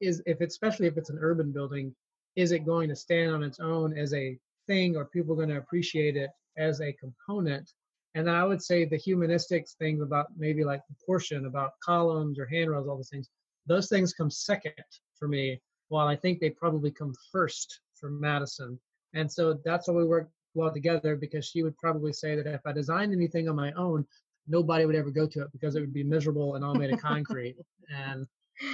is 0.00 0.22
if 0.26 0.40
especially 0.40 0.86
if 0.86 0.96
it's 0.96 1.10
an 1.10 1.18
urban 1.20 1.52
building 1.52 1.94
is 2.34 2.52
it 2.52 2.64
going 2.64 2.88
to 2.88 2.96
stand 2.96 3.30
on 3.32 3.42
its 3.42 3.60
own 3.60 3.96
as 3.96 4.14
a 4.14 4.38
thing? 4.66 4.96
Or 4.96 5.04
people 5.04 5.34
going 5.34 5.50
to 5.50 5.58
appreciate 5.58 6.16
it 6.16 6.30
as 6.56 6.80
a 6.80 6.92
component? 6.94 7.70
And 8.14 8.28
I 8.28 8.44
would 8.44 8.62
say 8.62 8.84
the 8.84 8.98
humanistics 8.98 9.76
thing 9.76 10.00
about 10.02 10.26
maybe 10.36 10.64
like 10.64 10.86
proportion, 10.86 11.46
about 11.46 11.72
columns 11.84 12.38
or 12.38 12.46
handrails, 12.46 12.88
all 12.88 12.96
those 12.96 13.10
things, 13.10 13.28
those 13.66 13.88
things 13.88 14.12
come 14.12 14.30
second 14.30 14.72
for 15.18 15.28
me, 15.28 15.60
while 15.92 16.08
I 16.08 16.16
think 16.16 16.40
they 16.40 16.48
probably 16.48 16.90
come 16.90 17.14
first 17.30 17.80
for 17.94 18.08
Madison. 18.08 18.80
And 19.12 19.30
so 19.30 19.60
that's 19.62 19.88
how 19.88 19.92
we 19.92 20.06
work 20.06 20.30
well 20.54 20.72
together 20.72 21.16
because 21.16 21.44
she 21.44 21.62
would 21.62 21.76
probably 21.76 22.14
say 22.14 22.34
that 22.34 22.46
if 22.46 22.62
I 22.64 22.72
designed 22.72 23.12
anything 23.12 23.46
on 23.46 23.56
my 23.56 23.72
own, 23.72 24.06
nobody 24.48 24.86
would 24.86 24.96
ever 24.96 25.10
go 25.10 25.26
to 25.26 25.42
it 25.42 25.52
because 25.52 25.76
it 25.76 25.80
would 25.80 25.92
be 25.92 26.02
miserable 26.02 26.54
and 26.54 26.64
all 26.64 26.74
made 26.74 26.94
of 26.94 27.00
concrete. 27.00 27.56
and 27.94 28.26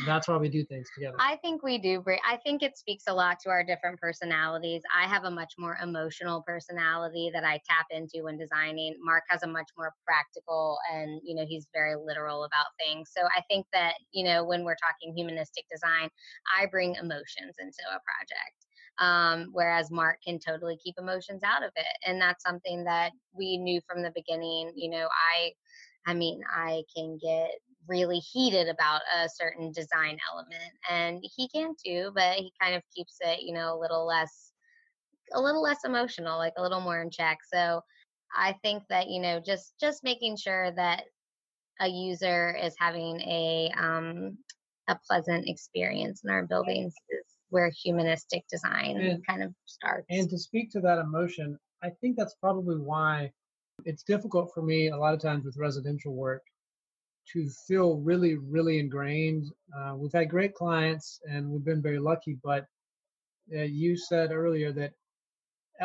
that's 0.06 0.28
why 0.28 0.36
we 0.36 0.48
do 0.48 0.64
things 0.64 0.88
together. 0.94 1.16
I 1.18 1.36
think 1.36 1.62
we 1.62 1.78
do. 1.78 2.02
I 2.26 2.36
think 2.36 2.62
it 2.62 2.76
speaks 2.76 3.04
a 3.08 3.14
lot 3.14 3.38
to 3.40 3.50
our 3.50 3.64
different 3.64 3.98
personalities. 4.00 4.82
I 4.94 5.06
have 5.06 5.24
a 5.24 5.30
much 5.30 5.54
more 5.58 5.76
emotional 5.82 6.42
personality 6.46 7.30
that 7.32 7.44
I 7.44 7.60
tap 7.68 7.86
into 7.90 8.24
when 8.24 8.38
designing. 8.38 8.94
Mark 9.00 9.24
has 9.28 9.42
a 9.42 9.46
much 9.46 9.68
more 9.76 9.92
practical 10.06 10.78
and, 10.92 11.20
you 11.24 11.34
know, 11.34 11.44
he's 11.46 11.66
very 11.72 11.94
literal 11.96 12.44
about 12.44 12.66
things. 12.78 13.10
So 13.16 13.22
I 13.36 13.42
think 13.48 13.66
that, 13.72 13.94
you 14.12 14.24
know, 14.24 14.44
when 14.44 14.64
we're 14.64 14.76
talking 14.76 15.14
humanistic 15.16 15.64
design, 15.70 16.08
I 16.58 16.66
bring 16.66 16.94
emotions 16.96 17.54
into 17.58 17.82
a 17.90 18.00
project. 18.04 18.66
Um, 19.00 19.50
whereas 19.52 19.92
Mark 19.92 20.18
can 20.26 20.40
totally 20.40 20.76
keep 20.82 20.96
emotions 20.98 21.42
out 21.44 21.62
of 21.62 21.70
it. 21.76 21.86
And 22.04 22.20
that's 22.20 22.42
something 22.42 22.82
that 22.84 23.12
we 23.32 23.56
knew 23.56 23.80
from 23.88 24.02
the 24.02 24.12
beginning. 24.14 24.72
You 24.74 24.90
know, 24.90 25.08
I 25.32 25.52
I 26.06 26.14
mean, 26.14 26.40
I 26.50 26.82
can 26.96 27.18
get 27.22 27.50
really 27.88 28.18
heated 28.18 28.68
about 28.68 29.00
a 29.16 29.28
certain 29.28 29.72
design 29.72 30.18
element 30.32 30.72
and 30.90 31.24
he 31.36 31.48
can 31.48 31.74
too 31.84 32.10
but 32.14 32.36
he 32.36 32.52
kind 32.60 32.74
of 32.74 32.82
keeps 32.94 33.16
it 33.20 33.42
you 33.42 33.54
know 33.54 33.74
a 33.74 33.78
little 33.78 34.06
less 34.06 34.52
a 35.34 35.40
little 35.40 35.62
less 35.62 35.84
emotional 35.84 36.38
like 36.38 36.54
a 36.56 36.62
little 36.62 36.80
more 36.80 37.00
in 37.02 37.10
check. 37.10 37.38
So 37.52 37.82
i 38.36 38.54
think 38.62 38.82
that 38.90 39.08
you 39.08 39.20
know 39.20 39.40
just 39.40 39.74
just 39.80 40.04
making 40.04 40.36
sure 40.36 40.70
that 40.72 41.04
a 41.80 41.88
user 41.88 42.56
is 42.62 42.74
having 42.78 43.20
a 43.20 43.70
um 43.78 44.36
a 44.88 44.98
pleasant 45.06 45.48
experience 45.48 46.22
in 46.24 46.30
our 46.30 46.46
buildings 46.46 46.94
is 47.10 47.24
where 47.50 47.70
humanistic 47.70 48.44
design 48.50 48.96
and, 48.98 49.26
kind 49.26 49.42
of 49.42 49.52
starts. 49.66 50.06
and 50.10 50.28
to 50.28 50.38
speak 50.38 50.70
to 50.70 50.80
that 50.80 50.98
emotion 50.98 51.58
i 51.82 51.88
think 52.00 52.16
that's 52.16 52.34
probably 52.34 52.76
why 52.76 53.30
it's 53.84 54.02
difficult 54.02 54.50
for 54.52 54.62
me 54.62 54.88
a 54.88 54.96
lot 54.96 55.14
of 55.14 55.20
times 55.20 55.44
with 55.44 55.56
residential 55.56 56.14
work 56.14 56.42
to 57.32 57.48
feel 57.66 57.98
really, 57.98 58.36
really 58.36 58.78
ingrained. 58.78 59.46
Uh, 59.76 59.94
we've 59.96 60.12
had 60.12 60.30
great 60.30 60.54
clients 60.54 61.20
and 61.28 61.48
we've 61.48 61.64
been 61.64 61.82
very 61.82 61.98
lucky, 61.98 62.38
but 62.42 62.66
uh, 63.54 63.62
you 63.62 63.96
said 63.96 64.30
earlier 64.32 64.72
that 64.72 64.92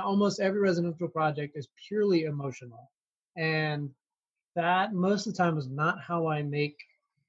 almost 0.02 0.40
every 0.40 0.60
residential 0.60 1.08
project 1.08 1.56
is 1.56 1.68
purely 1.88 2.24
emotional. 2.24 2.90
And 3.36 3.90
that 4.56 4.94
most 4.94 5.26
of 5.28 5.34
the 5.34 5.38
time 5.38 5.58
is 5.58 5.70
not 5.70 6.00
how 6.02 6.28
I 6.28 6.44
make 6.44 6.78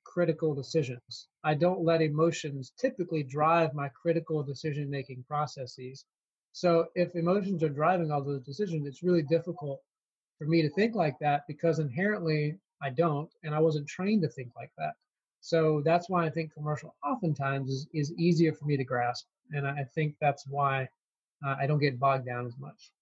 critical 0.04 0.54
decisions. 0.54 1.28
I 1.42 1.54
don't 1.54 1.84
let 1.84 2.02
emotions 2.02 2.72
typically 2.78 3.22
drive 3.22 3.74
my 3.74 3.88
critical 3.88 4.42
decision 4.42 4.90
making 4.90 5.24
processes. 5.26 6.04
So 6.52 6.86
if 6.94 7.16
emotions 7.16 7.62
are 7.62 7.68
driving 7.68 8.12
all 8.12 8.22
those 8.22 8.44
decisions, 8.44 8.86
it's 8.86 9.02
really 9.02 9.22
difficult 9.22 9.80
for 10.38 10.46
me 10.46 10.62
to 10.62 10.70
think 10.70 10.94
like 10.94 11.18
that 11.20 11.42
because 11.48 11.78
inherently 11.78 12.58
I 12.84 12.90
don't, 12.90 13.30
and 13.42 13.54
I 13.54 13.60
wasn't 13.60 13.88
trained 13.88 14.22
to 14.22 14.28
think 14.28 14.50
like 14.54 14.70
that. 14.78 14.92
So 15.40 15.82
that's 15.84 16.08
why 16.08 16.24
I 16.26 16.30
think 16.30 16.52
commercial 16.52 16.94
oftentimes 17.04 17.70
is, 17.70 17.86
is 17.92 18.12
easier 18.14 18.52
for 18.52 18.66
me 18.66 18.76
to 18.76 18.84
grasp. 18.84 19.26
And 19.52 19.66
I 19.66 19.84
think 19.94 20.14
that's 20.20 20.46
why 20.46 20.88
uh, 21.44 21.56
I 21.58 21.66
don't 21.66 21.80
get 21.80 21.98
bogged 21.98 22.26
down 22.26 22.46
as 22.46 22.56
much. 22.58 22.92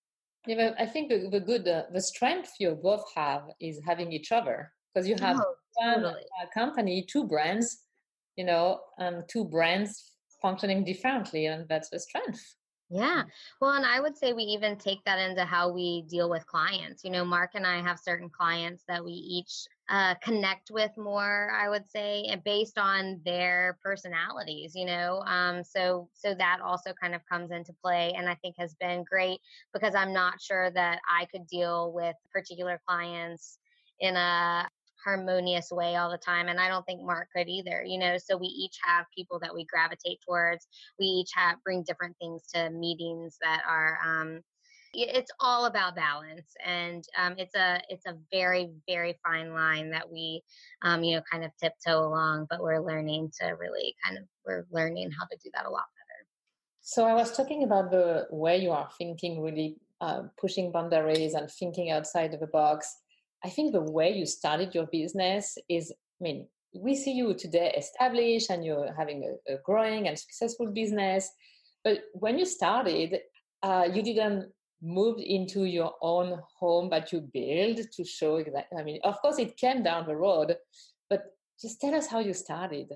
Yeah, 0.46 0.56
but 0.56 0.80
I 0.80 0.86
think 0.86 1.08
the, 1.08 1.28
the 1.30 1.40
good, 1.40 1.68
uh, 1.68 1.84
the 1.92 2.00
strength 2.00 2.52
you 2.58 2.70
both 2.74 3.04
have 3.14 3.42
is 3.60 3.80
having 3.86 4.12
each 4.12 4.32
other 4.32 4.72
because 4.92 5.08
you 5.08 5.16
have 5.20 5.38
oh, 5.38 5.54
one 5.74 6.02
totally. 6.02 6.22
uh, 6.42 6.46
company, 6.52 7.06
two 7.08 7.24
brands, 7.24 7.78
you 8.36 8.44
know, 8.44 8.80
um, 8.98 9.22
two 9.28 9.44
brands 9.44 10.12
functioning 10.40 10.84
differently, 10.84 11.46
and 11.46 11.68
that's 11.68 11.90
the 11.90 12.00
strength. 12.00 12.56
Yeah. 12.94 13.22
Well, 13.58 13.70
and 13.72 13.86
I 13.86 14.00
would 14.00 14.18
say 14.18 14.34
we 14.34 14.42
even 14.42 14.76
take 14.76 15.02
that 15.04 15.18
into 15.18 15.46
how 15.46 15.72
we 15.72 16.02
deal 16.02 16.28
with 16.28 16.46
clients. 16.46 17.02
You 17.04 17.10
know, 17.10 17.24
Mark 17.24 17.52
and 17.54 17.66
I 17.66 17.80
have 17.80 17.98
certain 17.98 18.28
clients 18.28 18.84
that 18.86 19.02
we 19.02 19.12
each 19.12 19.66
uh, 19.88 20.14
connect 20.16 20.70
with 20.70 20.90
more, 20.98 21.50
I 21.58 21.70
would 21.70 21.88
say, 21.88 22.28
based 22.44 22.76
on 22.76 23.22
their 23.24 23.78
personalities, 23.82 24.74
you 24.74 24.84
know. 24.84 25.22
Um, 25.26 25.64
so 25.64 26.10
so 26.12 26.34
that 26.34 26.60
also 26.62 26.92
kind 26.92 27.14
of 27.14 27.22
comes 27.24 27.50
into 27.50 27.72
play 27.82 28.12
and 28.14 28.28
I 28.28 28.34
think 28.36 28.56
has 28.58 28.74
been 28.74 29.04
great 29.04 29.40
because 29.72 29.94
I'm 29.94 30.12
not 30.12 30.42
sure 30.42 30.70
that 30.72 31.00
I 31.10 31.24
could 31.26 31.46
deal 31.46 31.94
with 31.94 32.16
particular 32.30 32.78
clients 32.86 33.58
in 34.00 34.16
a 34.16 34.68
harmonious 35.04 35.70
way 35.70 35.96
all 35.96 36.10
the 36.10 36.18
time 36.18 36.48
and 36.48 36.60
i 36.60 36.68
don't 36.68 36.84
think 36.86 37.02
mark 37.02 37.28
could 37.34 37.48
either 37.48 37.82
you 37.84 37.98
know 37.98 38.16
so 38.18 38.36
we 38.36 38.46
each 38.46 38.76
have 38.82 39.06
people 39.16 39.38
that 39.40 39.54
we 39.54 39.64
gravitate 39.64 40.18
towards. 40.26 40.66
We 40.98 41.06
each 41.06 41.30
have 41.34 41.62
bring 41.64 41.82
different 41.82 42.16
things 42.20 42.42
to 42.54 42.70
meetings 42.70 43.36
that 43.42 43.62
are 43.68 43.98
um 44.04 44.40
it's 44.94 45.30
all 45.40 45.64
about 45.64 45.96
balance 45.96 46.54
and 46.66 47.02
um, 47.18 47.34
it's 47.38 47.54
a 47.54 47.80
it's 47.88 48.04
a 48.06 48.14
very 48.30 48.72
very 48.86 49.18
fine 49.24 49.54
line 49.54 49.90
that 49.90 50.10
we 50.10 50.42
um, 50.82 51.02
you 51.02 51.16
know 51.16 51.22
kind 51.30 51.44
of 51.44 51.50
tiptoe 51.58 52.06
along 52.06 52.46
but 52.50 52.62
we're 52.62 52.78
learning 52.78 53.32
to 53.40 53.46
really 53.58 53.94
kind 54.04 54.18
of 54.18 54.24
we're 54.44 54.66
learning 54.70 55.10
how 55.10 55.24
to 55.24 55.36
do 55.42 55.50
that 55.54 55.64
a 55.64 55.70
lot 55.70 55.84
better. 55.96 56.26
So 56.82 57.06
i 57.06 57.14
was 57.14 57.34
talking 57.34 57.64
about 57.64 57.90
the 57.90 58.26
way 58.30 58.58
you 58.58 58.70
are 58.70 58.90
thinking 58.98 59.40
really 59.40 59.76
uh, 60.02 60.24
pushing 60.38 60.70
boundaries 60.70 61.34
and 61.34 61.50
thinking 61.50 61.90
outside 61.90 62.34
of 62.34 62.40
the 62.40 62.46
box 62.48 62.98
I 63.44 63.50
think 63.50 63.72
the 63.72 63.82
way 63.82 64.12
you 64.12 64.26
started 64.26 64.74
your 64.74 64.86
business 64.86 65.58
is, 65.68 65.92
I 65.92 66.22
mean, 66.22 66.46
we 66.74 66.94
see 66.94 67.12
you 67.12 67.34
today 67.34 67.74
established 67.76 68.50
and 68.50 68.64
you're 68.64 68.94
having 68.96 69.24
a, 69.48 69.54
a 69.54 69.58
growing 69.64 70.08
and 70.08 70.18
successful 70.18 70.70
business. 70.70 71.30
But 71.84 72.04
when 72.14 72.38
you 72.38 72.46
started, 72.46 73.18
uh, 73.62 73.88
you 73.92 74.02
didn't 74.02 74.52
move 74.80 75.18
into 75.18 75.64
your 75.64 75.94
own 76.00 76.40
home 76.58 76.90
that 76.90 77.12
you 77.12 77.20
built 77.20 77.78
to 77.92 78.04
show 78.04 78.42
that. 78.42 78.66
I 78.76 78.82
mean, 78.82 79.00
of 79.04 79.20
course, 79.20 79.38
it 79.38 79.56
came 79.56 79.82
down 79.82 80.06
the 80.06 80.16
road, 80.16 80.56
but 81.10 81.24
just 81.60 81.80
tell 81.80 81.94
us 81.94 82.06
how 82.06 82.20
you 82.20 82.34
started. 82.34 82.88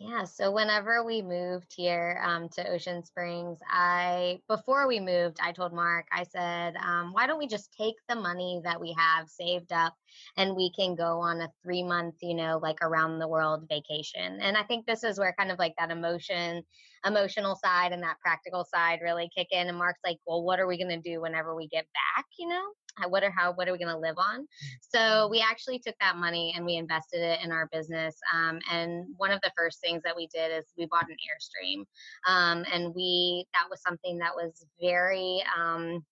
Yeah, 0.00 0.24
so 0.24 0.50
whenever 0.50 1.04
we 1.04 1.22
moved 1.22 1.72
here 1.76 2.20
um, 2.26 2.48
to 2.50 2.68
Ocean 2.68 3.04
Springs, 3.04 3.58
I 3.70 4.40
before 4.48 4.88
we 4.88 4.98
moved, 4.98 5.38
I 5.40 5.52
told 5.52 5.72
Mark, 5.72 6.06
I 6.12 6.24
said, 6.24 6.74
um, 6.76 7.12
why 7.12 7.26
don't 7.26 7.38
we 7.38 7.46
just 7.46 7.72
take 7.72 7.94
the 8.08 8.16
money 8.16 8.60
that 8.64 8.80
we 8.80 8.92
have 8.98 9.28
saved 9.28 9.72
up 9.72 9.94
and 10.36 10.56
we 10.56 10.72
can 10.72 10.96
go 10.96 11.20
on 11.20 11.40
a 11.40 11.48
three 11.62 11.84
month, 11.84 12.16
you 12.22 12.34
know, 12.34 12.58
like 12.60 12.78
around 12.82 13.18
the 13.20 13.28
world 13.28 13.66
vacation. 13.68 14.40
And 14.40 14.56
I 14.56 14.64
think 14.64 14.84
this 14.84 15.04
is 15.04 15.18
where 15.18 15.32
kind 15.38 15.52
of 15.52 15.58
like 15.60 15.74
that 15.78 15.92
emotion, 15.92 16.64
emotional 17.06 17.56
side 17.56 17.92
and 17.92 18.02
that 18.02 18.20
practical 18.20 18.64
side 18.64 19.00
really 19.02 19.30
kick 19.34 19.48
in. 19.50 19.68
And 19.68 19.78
Mark's 19.78 20.00
like, 20.04 20.18
well, 20.26 20.42
what 20.42 20.60
are 20.60 20.66
we 20.66 20.78
going 20.78 20.90
to 20.90 21.10
do 21.10 21.20
whenever 21.20 21.54
we 21.54 21.68
get 21.68 21.86
back? 21.92 22.26
You 22.38 22.48
know, 22.48 22.64
what 23.08 23.22
are 23.22 23.30
how 23.30 23.52
what 23.52 23.68
are 23.68 23.72
we 23.72 23.78
going 23.78 23.92
to 23.92 23.98
live 23.98 24.16
on 24.18 24.42
mm. 24.42 24.46
so 24.80 25.28
we 25.28 25.40
actually 25.40 25.78
took 25.78 25.94
that 26.00 26.16
money 26.16 26.52
and 26.56 26.64
we 26.64 26.76
invested 26.76 27.20
it 27.20 27.40
in 27.42 27.50
our 27.50 27.68
business 27.72 28.16
um, 28.32 28.60
and 28.70 29.06
one 29.16 29.30
of 29.30 29.40
the 29.42 29.50
first 29.56 29.80
things 29.80 30.02
that 30.04 30.14
we 30.16 30.28
did 30.32 30.56
is 30.56 30.64
we 30.78 30.86
bought 30.86 31.08
an 31.08 31.16
airstream 31.16 31.84
um, 32.28 32.64
and 32.72 32.94
we 32.94 33.46
that 33.52 33.68
was 33.68 33.82
something 33.82 34.18
that 34.18 34.34
was 34.34 34.64
very 34.80 35.42
um, 35.58 36.04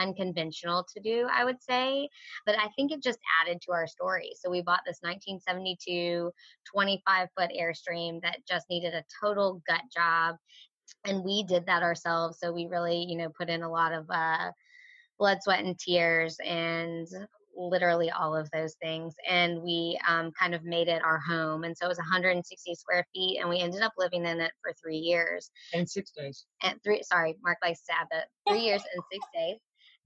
unconventional 0.00 0.86
to 0.94 1.00
do, 1.00 1.28
I 1.32 1.44
would 1.44 1.62
say. 1.62 2.08
But 2.46 2.58
I 2.58 2.68
think 2.76 2.90
it 2.90 3.02
just 3.02 3.18
added 3.42 3.60
to 3.62 3.72
our 3.72 3.86
story. 3.86 4.32
So 4.36 4.50
we 4.50 4.62
bought 4.62 4.80
this 4.86 4.98
1972 5.02 6.30
25 6.72 7.28
foot 7.36 7.50
Airstream 7.58 8.20
that 8.22 8.38
just 8.48 8.66
needed 8.70 8.94
a 8.94 9.04
total 9.22 9.62
gut 9.68 9.82
job 9.94 10.36
and 11.04 11.24
we 11.24 11.42
did 11.44 11.66
that 11.66 11.82
ourselves. 11.82 12.38
So 12.40 12.52
we 12.52 12.66
really, 12.66 13.04
you 13.08 13.16
know, 13.16 13.30
put 13.30 13.48
in 13.48 13.62
a 13.62 13.70
lot 13.70 13.92
of 13.92 14.06
uh, 14.10 14.50
blood, 15.18 15.38
sweat, 15.42 15.64
and 15.64 15.78
tears, 15.78 16.36
and 16.44 17.06
literally 17.56 18.10
all 18.10 18.34
of 18.34 18.50
those 18.52 18.74
things. 18.82 19.14
And 19.28 19.62
we 19.62 19.98
um, 20.08 20.32
kind 20.38 20.54
of 20.54 20.64
made 20.64 20.88
it 20.88 21.02
our 21.04 21.18
home. 21.18 21.64
And 21.64 21.76
so 21.76 21.86
it 21.86 21.88
was 21.88 21.98
160 21.98 22.74
square 22.74 23.04
feet, 23.14 23.38
and 23.40 23.48
we 23.48 23.60
ended 23.60 23.82
up 23.82 23.92
living 23.98 24.26
in 24.26 24.40
it 24.40 24.52
for 24.62 24.72
three 24.82 24.96
years. 24.96 25.50
And 25.72 25.88
six 25.88 26.10
days. 26.10 26.46
And 26.62 26.82
three, 26.82 27.02
sorry, 27.02 27.36
Mark 27.42 27.58
likes 27.62 27.82
to 27.86 27.94
add 27.94 28.06
that 28.10 28.28
three 28.48 28.62
years 28.62 28.82
and 28.94 29.02
six 29.12 29.24
days. 29.34 29.56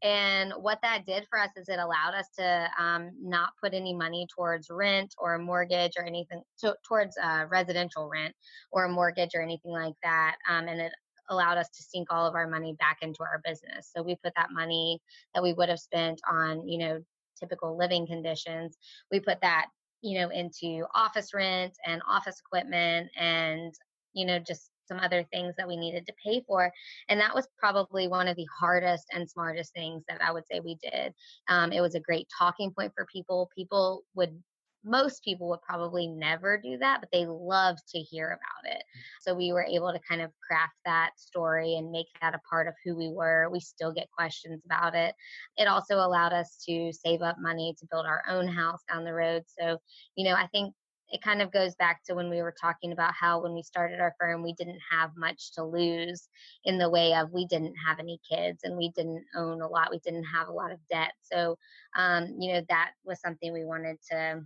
And 0.05 0.52
what 0.61 0.80
that 0.82 1.07
did 1.07 1.26
for 1.30 1.38
us 1.38 1.48
is 1.57 1.70
it 1.70 1.78
allowed 1.78 2.12
us 2.14 2.28
to 2.38 2.68
um, 2.78 3.11
not 3.18 3.50
put 3.61 3.72
any 3.72 3.94
money 3.94 4.26
towards 4.36 4.68
rent 4.70 5.14
or 5.16 5.34
a 5.34 5.38
mortgage 5.38 5.92
or 5.96 6.05
anything 6.05 6.42
to, 6.61 6.76
towards 6.86 7.16
uh, 7.16 7.46
residential 7.48 8.09
rent 8.09 8.34
or 8.70 8.84
a 8.84 8.88
mortgage 8.88 9.30
or 9.34 9.40
anything 9.40 9.72
like 9.72 9.94
that. 10.02 10.36
Um, 10.48 10.68
and 10.68 10.78
it 10.78 10.92
allowed 11.30 11.57
us 11.57 11.70
to 11.70 11.82
sink 11.82 12.09
all 12.11 12.26
of 12.26 12.34
our 12.34 12.46
money 12.46 12.76
back 12.78 12.98
into 13.00 13.22
our 13.22 13.40
business. 13.42 13.90
So 13.96 14.02
we 14.02 14.14
put 14.22 14.34
that 14.36 14.50
money 14.52 15.00
that 15.34 15.42
we 15.42 15.55
would 15.55 15.70
have 15.70 15.80
spent 15.80 16.20
on, 16.30 16.68
you 16.68 16.78
know, 16.78 17.00
typical 17.40 17.76
living 17.76 18.07
conditions, 18.07 18.76
we 19.11 19.20
put 19.20 19.40
that, 19.40 19.66
you 20.02 20.20
know, 20.20 20.28
into 20.28 20.84
office 20.94 21.32
rent 21.32 21.72
and 21.86 22.02
office 22.07 22.40
equipment 22.46 23.11
and, 23.18 23.72
you 24.12 24.26
know, 24.26 24.38
just 24.38 24.70
some 24.87 24.99
other 24.99 25.24
things 25.32 25.55
that 25.57 25.68
we 25.68 25.76
needed 25.76 26.07
to 26.07 26.14
pay 26.24 26.43
for. 26.47 26.72
And 27.09 27.20
that 27.20 27.35
was 27.35 27.49
probably 27.59 28.09
one 28.09 28.28
of 28.28 28.37
the 28.37 28.49
hardest 28.59 29.07
and 29.12 29.28
smartest 29.28 29.72
things 29.72 30.03
that 30.09 30.22
I 30.22 30.32
would 30.32 30.45
say 30.51 30.61
we 30.61 30.76
did. 30.82 31.12
Um, 31.49 31.72
it 31.72 31.80
was 31.80 31.95
a 31.95 32.01
great 32.01 32.28
talking 32.37 32.70
point 32.70 32.93
for 32.95 33.07
people. 33.12 33.51
People 33.55 34.05
would 34.14 34.39
most 34.85 35.24
people 35.24 35.49
would 35.49 35.62
probably 35.62 36.07
never 36.07 36.59
do 36.59 36.76
that, 36.78 37.01
but 37.01 37.09
they 37.12 37.26
love 37.26 37.76
to 37.89 37.99
hear 37.99 38.26
about 38.28 38.70
it. 38.70 38.82
Mm. 38.82 39.01
So 39.22 39.35
we 39.35 39.53
were 39.53 39.64
able 39.64 39.93
to 39.93 40.01
kind 40.07 40.20
of 40.20 40.30
craft 40.47 40.74
that 40.85 41.12
story 41.16 41.76
and 41.76 41.91
make 41.91 42.07
that 42.20 42.35
a 42.35 42.41
part 42.49 42.68
of 42.68 42.74
who 42.85 42.95
we 42.95 43.09
were. 43.09 43.49
We 43.51 43.61
still 43.61 43.93
get 43.93 44.11
questions 44.11 44.61
about 44.64 44.95
it. 44.95 45.14
It 45.57 45.68
also 45.68 45.97
allowed 45.97 46.32
us 46.32 46.62
to 46.68 46.93
save 46.93 47.22
up 47.22 47.37
money 47.41 47.74
to 47.78 47.87
build 47.91 48.07
our 48.07 48.22
own 48.28 48.47
house 48.47 48.80
down 48.91 49.05
the 49.05 49.14
road. 49.14 49.45
So, 49.59 49.78
you 50.16 50.28
know, 50.28 50.37
I 50.37 50.47
think 50.49 50.74
it 51.11 51.22
kind 51.22 51.42
of 51.42 51.52
goes 51.52 51.74
back 51.74 52.02
to 52.05 52.14
when 52.14 52.30
we 52.30 52.42
were 52.42 52.55
talking 52.59 52.92
about 52.92 53.14
how 53.14 53.42
when 53.42 53.55
we 53.55 53.62
started 53.62 54.00
our 54.00 54.14
firm 54.18 54.42
we 54.42 54.55
didn't 54.55 54.80
have 54.90 55.11
much 55.16 55.52
to 55.52 55.62
lose 55.62 56.28
in 56.64 56.78
the 56.78 56.90
way 56.90 57.14
of 57.14 57.32
we 57.32 57.46
didn't 57.46 57.74
have 57.86 57.98
any 57.98 58.20
kids 58.28 58.61
and 58.64 58.76
we 58.76 58.90
didn't 58.96 59.24
own 59.36 59.61
a 59.61 59.68
lot 59.68 59.90
we 59.90 59.98
didn't 60.00 60.24
have 60.24 60.48
a 60.48 60.52
lot 60.52 60.72
of 60.72 60.78
debt. 60.90 61.12
So 61.22 61.59
um, 61.96 62.34
you 62.38 62.52
know 62.52 62.62
that 62.68 62.92
was 63.05 63.20
something 63.20 63.52
we 63.52 63.64
wanted 63.64 63.96
to 64.11 64.42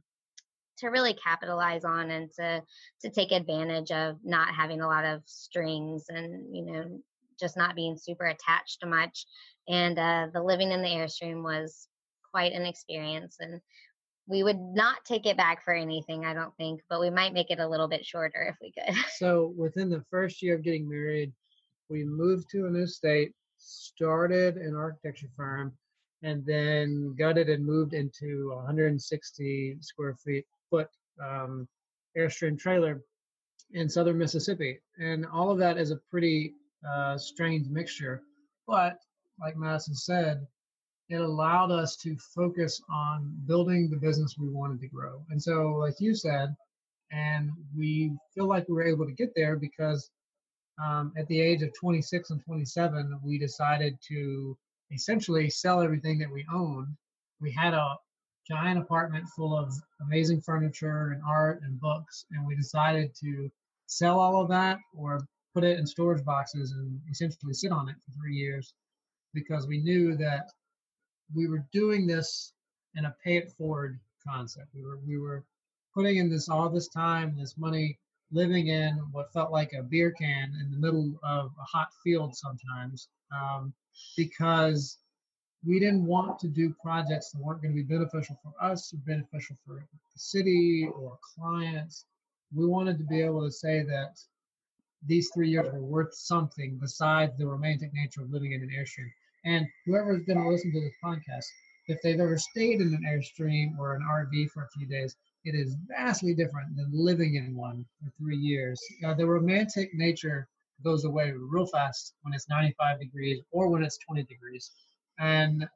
to 0.78 0.88
really 0.88 1.14
capitalize 1.14 1.84
on 1.84 2.10
and 2.10 2.30
to 2.32 2.62
to 3.02 3.10
take 3.10 3.32
advantage 3.32 3.90
of 3.90 4.18
not 4.24 4.54
having 4.54 4.80
a 4.80 4.86
lot 4.86 5.04
of 5.04 5.22
strings 5.26 6.06
and 6.08 6.54
you 6.54 6.64
know 6.64 7.00
just 7.38 7.56
not 7.56 7.76
being 7.76 7.96
super 7.96 8.26
attached 8.26 8.80
to 8.80 8.86
much. 8.86 9.26
And 9.68 9.98
uh, 9.98 10.28
the 10.32 10.42
living 10.42 10.72
in 10.72 10.82
the 10.82 10.88
airstream 10.88 11.42
was 11.42 11.88
quite 12.32 12.52
an 12.52 12.66
experience 12.66 13.36
and 13.40 13.60
we 14.28 14.42
would 14.42 14.60
not 14.60 15.04
take 15.04 15.26
it 15.26 15.36
back 15.36 15.64
for 15.64 15.74
anything 15.74 16.24
i 16.24 16.34
don't 16.34 16.56
think 16.56 16.80
but 16.88 17.00
we 17.00 17.10
might 17.10 17.32
make 17.32 17.50
it 17.50 17.58
a 17.58 17.68
little 17.68 17.88
bit 17.88 18.04
shorter 18.04 18.42
if 18.42 18.56
we 18.60 18.72
could 18.72 18.94
so 19.16 19.52
within 19.56 19.88
the 19.88 20.02
first 20.10 20.42
year 20.42 20.54
of 20.54 20.62
getting 20.62 20.88
married 20.88 21.32
we 21.88 22.04
moved 22.04 22.48
to 22.50 22.66
a 22.66 22.70
new 22.70 22.86
state 22.86 23.32
started 23.58 24.56
an 24.56 24.74
architecture 24.74 25.28
firm 25.36 25.72
and 26.22 26.44
then 26.44 27.14
gutted 27.16 27.48
and 27.48 27.64
moved 27.64 27.94
into 27.94 28.50
160 28.54 29.78
square 29.80 30.16
feet 30.24 30.44
foot 30.70 30.88
um, 31.24 31.68
Airstream 32.16 32.58
trailer 32.58 33.02
in 33.72 33.88
southern 33.88 34.18
Mississippi. 34.18 34.80
And 34.98 35.26
all 35.26 35.50
of 35.50 35.58
that 35.58 35.78
is 35.78 35.90
a 35.90 36.00
pretty 36.10 36.54
uh, 36.88 37.18
strange 37.18 37.68
mixture. 37.68 38.22
But 38.66 38.98
like 39.40 39.56
Madison 39.56 39.94
said, 39.94 40.46
it 41.08 41.20
allowed 41.20 41.70
us 41.70 41.96
to 41.96 42.16
focus 42.16 42.80
on 42.90 43.32
building 43.46 43.88
the 43.90 43.96
business 43.96 44.36
we 44.38 44.48
wanted 44.48 44.80
to 44.80 44.88
grow. 44.88 45.22
And 45.30 45.42
so, 45.42 45.76
like 45.76 46.00
you 46.00 46.14
said, 46.14 46.54
and 47.10 47.50
we 47.76 48.12
feel 48.34 48.46
like 48.46 48.68
we 48.68 48.74
were 48.74 48.86
able 48.86 49.06
to 49.06 49.12
get 49.12 49.32
there 49.34 49.56
because 49.56 50.10
um, 50.82 51.12
at 51.16 51.26
the 51.28 51.40
age 51.40 51.62
of 51.62 51.72
26 51.74 52.30
and 52.30 52.44
27, 52.44 53.18
we 53.24 53.38
decided 53.38 53.98
to 54.08 54.56
essentially 54.92 55.48
sell 55.48 55.80
everything 55.80 56.18
that 56.18 56.30
we 56.30 56.44
owned. 56.52 56.94
We 57.40 57.50
had 57.52 57.74
a, 57.74 57.96
giant 58.48 58.78
apartment 58.78 59.28
full 59.28 59.56
of 59.56 59.74
amazing 60.00 60.40
furniture 60.40 61.10
and 61.10 61.22
art 61.28 61.60
and 61.62 61.78
books, 61.80 62.24
and 62.30 62.46
we 62.46 62.56
decided 62.56 63.14
to 63.14 63.50
sell 63.86 64.18
all 64.18 64.40
of 64.40 64.48
that 64.48 64.78
or 64.96 65.20
put 65.54 65.64
it 65.64 65.78
in 65.78 65.86
storage 65.86 66.24
boxes 66.24 66.72
and 66.72 66.98
essentially 67.10 67.52
sit 67.52 67.72
on 67.72 67.88
it 67.88 67.96
for 68.04 68.12
three 68.12 68.34
years 68.34 68.72
because 69.34 69.66
we 69.66 69.78
knew 69.78 70.16
that 70.16 70.50
we 71.34 71.48
were 71.48 71.64
doing 71.72 72.06
this 72.06 72.52
in 72.94 73.04
a 73.04 73.14
pay 73.22 73.36
it 73.36 73.52
forward 73.52 73.98
concept. 74.26 74.68
We 74.74 74.82
were 74.82 74.98
we 75.06 75.18
were 75.18 75.44
putting 75.94 76.16
in 76.16 76.30
this 76.30 76.48
all 76.48 76.68
this 76.68 76.88
time, 76.88 77.36
this 77.36 77.56
money, 77.56 77.98
living 78.30 78.68
in 78.68 78.94
what 79.12 79.32
felt 79.32 79.50
like 79.50 79.72
a 79.72 79.82
beer 79.82 80.10
can 80.10 80.54
in 80.60 80.70
the 80.70 80.76
middle 80.76 81.18
of 81.22 81.52
a 81.58 81.64
hot 81.64 81.88
field 82.04 82.36
sometimes, 82.36 83.08
um, 83.32 83.72
because 84.16 84.98
we 85.66 85.80
didn't 85.80 86.06
want 86.06 86.38
to 86.38 86.48
do 86.48 86.74
projects 86.80 87.30
that 87.30 87.40
weren't 87.40 87.62
going 87.62 87.74
to 87.74 87.82
be 87.82 87.94
beneficial 87.94 88.38
for 88.42 88.52
us 88.64 88.92
or 88.92 88.98
beneficial 88.98 89.56
for 89.66 89.74
the 89.74 90.18
city 90.18 90.88
or 90.94 91.18
clients. 91.34 92.04
We 92.54 92.66
wanted 92.66 92.98
to 92.98 93.04
be 93.04 93.20
able 93.20 93.44
to 93.44 93.50
say 93.50 93.82
that 93.82 94.20
these 95.06 95.30
three 95.34 95.50
years 95.50 95.72
were 95.72 95.82
worth 95.82 96.14
something 96.14 96.78
besides 96.80 97.36
the 97.36 97.46
romantic 97.46 97.92
nature 97.92 98.22
of 98.22 98.30
living 98.30 98.52
in 98.52 98.62
an 98.62 98.70
airstream. 98.70 99.10
And 99.44 99.66
whoever 99.86 100.16
is 100.16 100.24
going 100.24 100.38
to 100.38 100.48
listen 100.48 100.72
to 100.72 100.80
this 100.80 100.94
podcast, 101.02 101.46
if 101.86 102.00
they've 102.02 102.20
ever 102.20 102.38
stayed 102.38 102.80
in 102.80 102.94
an 102.94 103.04
airstream 103.08 103.78
or 103.78 103.94
an 103.94 104.02
RV 104.02 104.50
for 104.50 104.64
a 104.64 104.68
few 104.76 104.86
days, 104.86 105.16
it 105.44 105.54
is 105.54 105.76
vastly 105.88 106.34
different 106.34 106.76
than 106.76 106.90
living 106.92 107.36
in 107.36 107.56
one 107.56 107.84
for 108.02 108.10
three 108.18 108.36
years. 108.36 108.80
Uh, 109.06 109.14
the 109.14 109.26
romantic 109.26 109.90
nature 109.94 110.48
goes 110.84 111.04
away 111.04 111.32
real 111.32 111.66
fast 111.66 112.14
when 112.22 112.34
it's 112.34 112.48
95 112.48 113.00
degrees 113.00 113.40
or 113.50 113.68
when 113.68 113.82
it's 113.82 113.98
20 113.98 114.24
degrees 114.24 114.70
and 115.18 115.66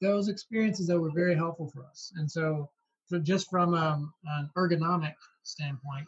those 0.00 0.28
experiences 0.28 0.86
that 0.86 0.98
were 0.98 1.10
very 1.10 1.34
helpful 1.34 1.70
for 1.72 1.84
us. 1.84 2.12
And 2.16 2.30
so, 2.30 2.70
so 3.06 3.18
just 3.18 3.48
from 3.50 3.74
um, 3.74 4.12
an 4.24 4.50
ergonomic 4.56 5.14
standpoint, 5.42 6.06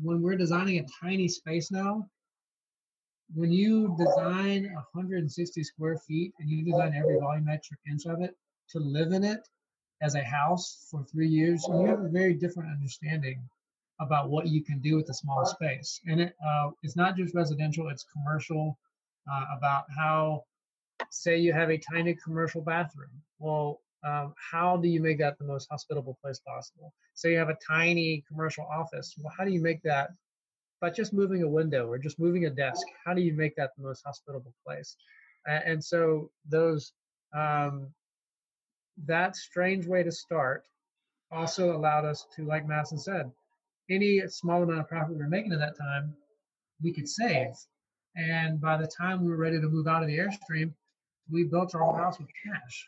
when 0.00 0.22
we're 0.22 0.36
designing 0.36 0.78
a 0.78 0.86
tiny 1.02 1.28
space 1.28 1.70
now, 1.70 2.08
when 3.34 3.52
you 3.52 3.96
design 3.98 4.64
160 4.72 5.64
square 5.64 5.96
feet 5.96 6.32
and 6.38 6.48
you 6.48 6.64
design 6.64 6.94
every 6.94 7.16
volumetric 7.16 7.78
inch 7.90 8.06
of 8.06 8.20
it 8.22 8.36
to 8.70 8.78
live 8.78 9.12
in 9.12 9.24
it 9.24 9.48
as 10.02 10.14
a 10.14 10.22
house 10.22 10.86
for 10.90 11.04
three 11.04 11.28
years, 11.28 11.64
you 11.68 11.86
have 11.86 12.00
a 12.00 12.08
very 12.08 12.34
different 12.34 12.70
understanding 12.70 13.40
about 14.00 14.30
what 14.30 14.48
you 14.48 14.64
can 14.64 14.80
do 14.80 14.96
with 14.96 15.08
a 15.10 15.14
small 15.14 15.44
space. 15.44 16.00
And 16.06 16.22
it, 16.22 16.34
uh, 16.44 16.70
it's 16.82 16.96
not 16.96 17.16
just 17.16 17.34
residential; 17.34 17.88
it's 17.88 18.04
commercial. 18.04 18.78
Uh, 19.30 19.44
about 19.56 19.84
how 19.96 20.42
say 21.10 21.36
you 21.36 21.52
have 21.52 21.70
a 21.70 21.78
tiny 21.78 22.14
commercial 22.14 22.62
bathroom. 22.62 23.10
Well, 23.38 23.80
um, 24.02 24.34
how 24.50 24.76
do 24.76 24.88
you 24.88 25.00
make 25.00 25.18
that 25.18 25.38
the 25.38 25.44
most 25.44 25.68
hospitable 25.70 26.18
place 26.22 26.40
possible? 26.40 26.92
Say 27.14 27.32
you 27.32 27.38
have 27.38 27.50
a 27.50 27.58
tiny 27.66 28.24
commercial 28.26 28.64
office. 28.64 29.14
Well, 29.18 29.32
how 29.36 29.44
do 29.44 29.52
you 29.52 29.60
make 29.60 29.82
that 29.82 30.10
by 30.80 30.90
just 30.90 31.12
moving 31.12 31.42
a 31.42 31.48
window 31.48 31.86
or 31.86 31.98
just 31.98 32.18
moving 32.18 32.46
a 32.46 32.50
desk? 32.50 32.86
How 33.04 33.14
do 33.14 33.20
you 33.20 33.34
make 33.34 33.54
that 33.56 33.70
the 33.76 33.82
most 33.82 34.02
hospitable 34.04 34.54
place? 34.66 34.96
And, 35.46 35.82
so 35.82 36.30
those 36.48 36.92
um, 37.34 37.88
that 39.06 39.36
strange 39.36 39.86
way 39.86 40.02
to 40.02 40.12
start 40.12 40.64
also 41.30 41.76
allowed 41.76 42.04
us 42.04 42.26
to, 42.36 42.44
like 42.44 42.66
Madison 42.66 42.98
said, 42.98 43.30
any 43.88 44.20
small 44.28 44.62
amount 44.62 44.80
of 44.80 44.88
profit 44.88 45.16
we 45.16 45.22
were 45.22 45.28
making 45.28 45.52
at 45.52 45.58
that 45.58 45.78
time, 45.78 46.14
we 46.82 46.92
could 46.92 47.08
save. 47.08 47.52
And 48.16 48.60
by 48.60 48.76
the 48.76 48.86
time 48.86 49.22
we 49.22 49.30
were 49.30 49.36
ready 49.36 49.60
to 49.60 49.68
move 49.68 49.86
out 49.86 50.02
of 50.02 50.08
the 50.08 50.18
Airstream, 50.18 50.72
we 51.30 51.44
built 51.44 51.74
our 51.74 51.82
whole 51.82 51.94
house 51.94 52.18
with 52.18 52.28
cash. 52.44 52.86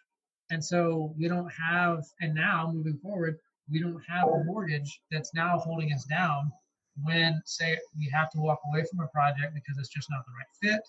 And 0.51 0.64
so 0.64 1.14
we 1.16 1.28
don't 1.28 1.51
have, 1.51 2.05
and 2.20 2.34
now 2.34 2.70
moving 2.72 2.99
forward, 2.99 3.38
we 3.70 3.80
don't 3.80 4.03
have 4.07 4.28
a 4.28 4.45
mortgage 4.45 5.01
that's 5.11 5.34
now 5.34 5.59
holding 5.59 5.93
us 5.93 6.05
down 6.05 6.53
when, 7.01 7.40
say, 7.47 7.78
we 7.97 8.09
have 8.12 8.30
to 8.30 8.38
walk 8.38 8.61
away 8.66 8.84
from 8.90 9.01
a 9.01 9.09
project 9.09 9.55
because 9.55 9.78
it's 9.78 9.88
just 9.88 10.11
not 10.11 10.24
the 10.26 10.32
right 10.32 10.53
fit, 10.74 10.82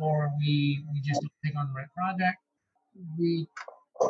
or 0.00 0.30
we 0.38 0.84
we 0.92 1.00
just 1.00 1.20
don't 1.20 1.32
take 1.44 1.56
on 1.58 1.68
the 1.68 1.74
right 1.74 1.92
project. 1.96 2.38
We 3.18 3.48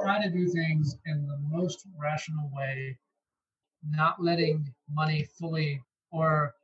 try 0.03 0.23
to 0.23 0.31
do 0.31 0.49
things 0.49 0.97
in 1.07 1.27
the 1.27 1.39
most 1.51 1.87
rational 1.99 2.51
way, 2.55 2.99
not 3.89 4.23
letting 4.23 4.73
money 4.93 5.27
fully 5.39 5.81
or 6.11 6.55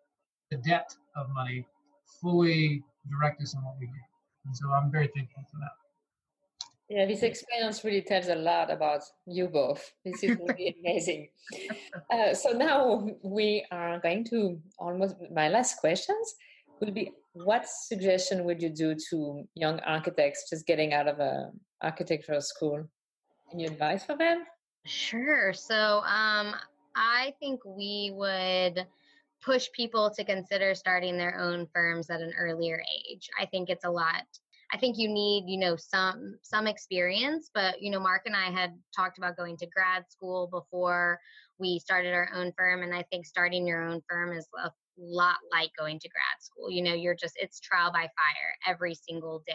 the 0.50 0.58
debt 0.58 0.94
of 1.16 1.30
money 1.30 1.66
fully 2.20 2.82
direct 3.10 3.42
us 3.42 3.54
on 3.54 3.64
what 3.64 3.76
we 3.80 3.86
do. 3.86 3.92
And 4.46 4.56
so 4.56 4.70
I'm 4.70 4.90
very 4.90 5.08
thankful 5.14 5.44
for 5.50 5.58
that. 5.58 5.83
Yeah, 6.88 7.06
this 7.06 7.22
experience 7.22 7.82
really 7.82 8.02
tells 8.02 8.28
a 8.28 8.34
lot 8.34 8.70
about 8.70 9.02
you 9.26 9.48
both. 9.48 9.92
This 10.04 10.22
is 10.22 10.36
really 10.38 10.76
amazing. 10.84 11.28
Uh, 12.12 12.34
so 12.34 12.50
now 12.50 13.08
we 13.22 13.64
are 13.70 13.98
going 14.00 14.24
to 14.24 14.60
almost 14.78 15.16
my 15.32 15.48
last 15.48 15.78
questions 15.78 16.34
will 16.80 16.92
be 16.92 17.10
what 17.32 17.66
suggestion 17.66 18.44
would 18.44 18.62
you 18.62 18.68
do 18.68 18.94
to 19.10 19.44
young 19.54 19.80
architects 19.80 20.48
just 20.50 20.66
getting 20.66 20.92
out 20.92 21.08
of 21.08 21.18
a 21.20 21.50
architectural 21.82 22.40
school? 22.40 22.84
Any 23.52 23.64
advice 23.64 24.04
for 24.04 24.16
them? 24.16 24.44
Sure. 24.84 25.52
So 25.52 26.02
um, 26.04 26.54
I 26.94 27.32
think 27.40 27.60
we 27.64 28.12
would 28.14 28.86
push 29.42 29.68
people 29.72 30.10
to 30.10 30.24
consider 30.24 30.74
starting 30.74 31.16
their 31.16 31.38
own 31.38 31.66
firms 31.72 32.10
at 32.10 32.20
an 32.20 32.32
earlier 32.38 32.82
age. 33.08 33.28
I 33.40 33.46
think 33.46 33.70
it's 33.70 33.84
a 33.84 33.90
lot 33.90 34.24
I 34.74 34.76
think 34.76 34.98
you 34.98 35.08
need, 35.08 35.44
you 35.46 35.56
know, 35.56 35.76
some 35.76 36.36
some 36.42 36.66
experience, 36.66 37.48
but 37.54 37.80
you 37.80 37.92
know, 37.92 38.00
Mark 38.00 38.22
and 38.26 38.34
I 38.34 38.50
had 38.50 38.72
talked 38.94 39.18
about 39.18 39.36
going 39.36 39.56
to 39.58 39.68
grad 39.68 40.04
school 40.10 40.48
before 40.48 41.20
we 41.60 41.78
started 41.78 42.12
our 42.12 42.28
own 42.34 42.52
firm 42.58 42.82
and 42.82 42.92
I 42.92 43.04
think 43.04 43.24
starting 43.24 43.68
your 43.68 43.84
own 43.84 44.02
firm 44.10 44.32
is 44.32 44.48
a 44.64 44.70
lot 44.98 45.36
like 45.52 45.70
going 45.78 46.00
to 46.00 46.08
grad 46.08 46.40
school. 46.40 46.72
You 46.72 46.82
know, 46.82 46.92
you're 46.92 47.14
just 47.14 47.34
it's 47.36 47.60
trial 47.60 47.92
by 47.92 48.00
fire 48.00 48.56
every 48.66 48.96
single 48.96 49.44
day. 49.46 49.54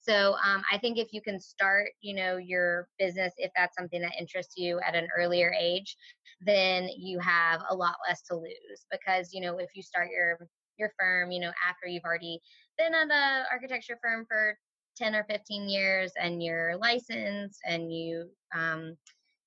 So 0.00 0.34
um, 0.44 0.64
I 0.72 0.78
think 0.78 0.98
if 0.98 1.12
you 1.12 1.22
can 1.22 1.38
start, 1.38 1.90
you 2.00 2.16
know, 2.16 2.36
your 2.36 2.88
business 2.98 3.34
if 3.36 3.52
that's 3.54 3.76
something 3.76 4.00
that 4.00 4.14
interests 4.18 4.54
you 4.56 4.80
at 4.80 4.96
an 4.96 5.06
earlier 5.16 5.54
age, 5.56 5.96
then 6.40 6.88
you 6.96 7.20
have 7.20 7.62
a 7.70 7.74
lot 7.74 7.94
less 8.08 8.22
to 8.22 8.34
lose 8.34 8.84
because 8.90 9.30
you 9.32 9.40
know 9.40 9.58
if 9.58 9.70
you 9.76 9.82
start 9.82 10.08
your 10.10 10.48
your 10.78 10.92
firm, 10.98 11.30
you 11.30 11.40
know, 11.40 11.52
after 11.66 11.86
you've 11.86 12.04
already 12.04 12.40
been 12.78 12.94
at 12.94 13.10
a 13.10 13.44
architecture 13.50 13.98
firm 14.02 14.26
for 14.28 14.58
10 14.96 15.14
or 15.14 15.24
15 15.24 15.68
years 15.68 16.12
and 16.20 16.42
you're 16.42 16.76
licensed 16.76 17.60
and 17.66 17.92
you 17.92 18.28
um, 18.54 18.96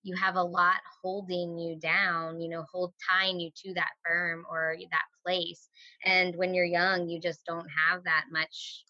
you 0.03 0.15
have 0.15 0.35
a 0.35 0.43
lot 0.43 0.79
holding 1.01 1.57
you 1.57 1.75
down 1.75 2.39
you 2.39 2.49
know 2.49 2.65
hold 2.71 2.93
tying 3.09 3.39
you 3.39 3.49
to 3.55 3.73
that 3.73 3.91
firm 4.05 4.45
or 4.49 4.75
that 4.91 5.05
place. 5.25 5.69
And 6.05 6.35
when 6.35 6.53
you're 6.53 6.65
young 6.65 7.09
you 7.09 7.19
just 7.19 7.45
don't 7.45 7.67
have 7.87 8.03
that 8.03 8.25
much 8.31 8.85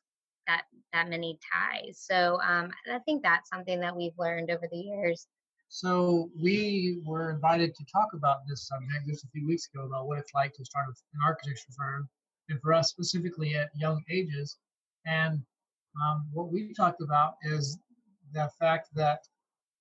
that 0.48 0.64
that 0.94 1.10
many 1.10 1.38
ties. 1.54 2.00
So 2.00 2.40
um, 2.42 2.72
i 2.92 3.00
think 3.00 3.24
that's 3.24 3.50
something 3.50 3.80
that 3.80 3.96
we've 3.96 4.18
learned 4.18 4.52
over 4.52 4.68
the 4.72 4.78
years. 4.78 5.28
So 5.72 6.32
we 6.42 7.00
were 7.06 7.30
invited 7.30 7.76
to 7.76 7.86
talk 7.94 8.10
about 8.14 8.40
this 8.48 8.68
subject 8.68 9.08
just 9.08 9.24
a 9.24 9.28
few 9.28 9.46
weeks 9.46 9.70
ago 9.72 9.86
about 9.86 10.08
what 10.08 10.18
it's 10.18 10.34
like 10.34 10.52
to 10.54 10.66
start 10.66 10.88
an 10.88 11.20
architecture 11.24 11.72
firm 11.78 12.10
and 12.50 12.62
for 12.62 12.74
us 12.74 12.89
specifically 12.89 13.56
at 13.56 13.70
young 13.76 14.04
ages. 14.10 14.58
And 15.06 15.41
um, 16.04 16.28
what 16.34 16.52
we 16.52 16.74
talked 16.74 17.02
about 17.02 17.36
is 17.43 17.80
the 18.34 18.50
fact 18.60 18.89
that 18.95 19.20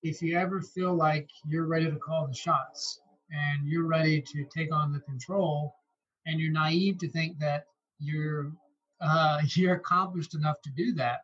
if 0.02 0.22
you 0.22 0.38
ever 0.38 0.60
feel 0.60 0.94
like 0.94 1.28
you're 1.46 1.66
ready 1.66 1.90
to 1.90 1.96
call 1.96 2.26
the 2.26 2.34
shots 2.34 3.00
and 3.30 3.66
you're 3.68 3.86
ready 3.86 4.22
to 4.22 4.44
take 4.54 4.72
on 4.72 4.92
the 4.92 5.00
control, 5.00 5.74
and 6.28 6.38
you're 6.38 6.52
naive 6.52 6.98
to 6.98 7.08
think 7.08 7.38
that 7.38 7.64
you're 7.98 8.52
uh, 9.00 9.40
you're 9.54 9.74
accomplished 9.74 10.34
enough 10.34 10.60
to 10.62 10.70
do 10.76 10.92
that, 10.94 11.20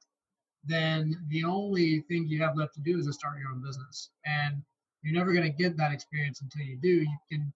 then 0.64 1.14
the 1.28 1.44
only 1.44 2.00
thing 2.08 2.26
you 2.26 2.42
have 2.42 2.56
left 2.56 2.74
to 2.74 2.80
do 2.80 2.98
is 2.98 3.06
to 3.06 3.12
start 3.12 3.38
your 3.38 3.50
own 3.50 3.62
business. 3.62 4.10
And 4.24 4.62
you're 5.02 5.14
never 5.14 5.32
going 5.32 5.44
to 5.44 5.62
get 5.62 5.76
that 5.76 5.92
experience 5.92 6.40
until 6.40 6.62
you 6.62 6.78
do. 6.80 6.88
You 6.88 7.18
can 7.30 7.52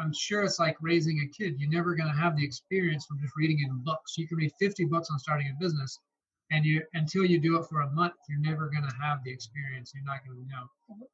I'm 0.00 0.12
sure 0.12 0.42
it's 0.42 0.58
like 0.58 0.76
raising 0.80 1.20
a 1.20 1.28
kid. 1.28 1.56
You're 1.58 1.70
never 1.70 1.94
going 1.94 2.10
to 2.10 2.18
have 2.18 2.36
the 2.36 2.44
experience 2.44 3.06
from 3.06 3.20
just 3.20 3.34
reading 3.36 3.60
in 3.60 3.82
books. 3.84 4.16
You 4.16 4.26
can 4.26 4.38
read 4.38 4.52
50 4.58 4.86
books 4.86 5.08
on 5.10 5.18
starting 5.18 5.48
a 5.48 5.62
business, 5.62 5.98
and 6.50 6.64
you 6.64 6.82
until 6.94 7.24
you 7.24 7.38
do 7.38 7.58
it 7.58 7.66
for 7.66 7.82
a 7.82 7.90
month, 7.90 8.14
you're 8.28 8.40
never 8.40 8.68
going 8.70 8.88
to 8.88 8.96
have 9.00 9.18
the 9.24 9.30
experience. 9.30 9.92
You're 9.94 10.04
not 10.04 10.24
going 10.26 10.38
to 10.38 10.48
know 10.48 11.06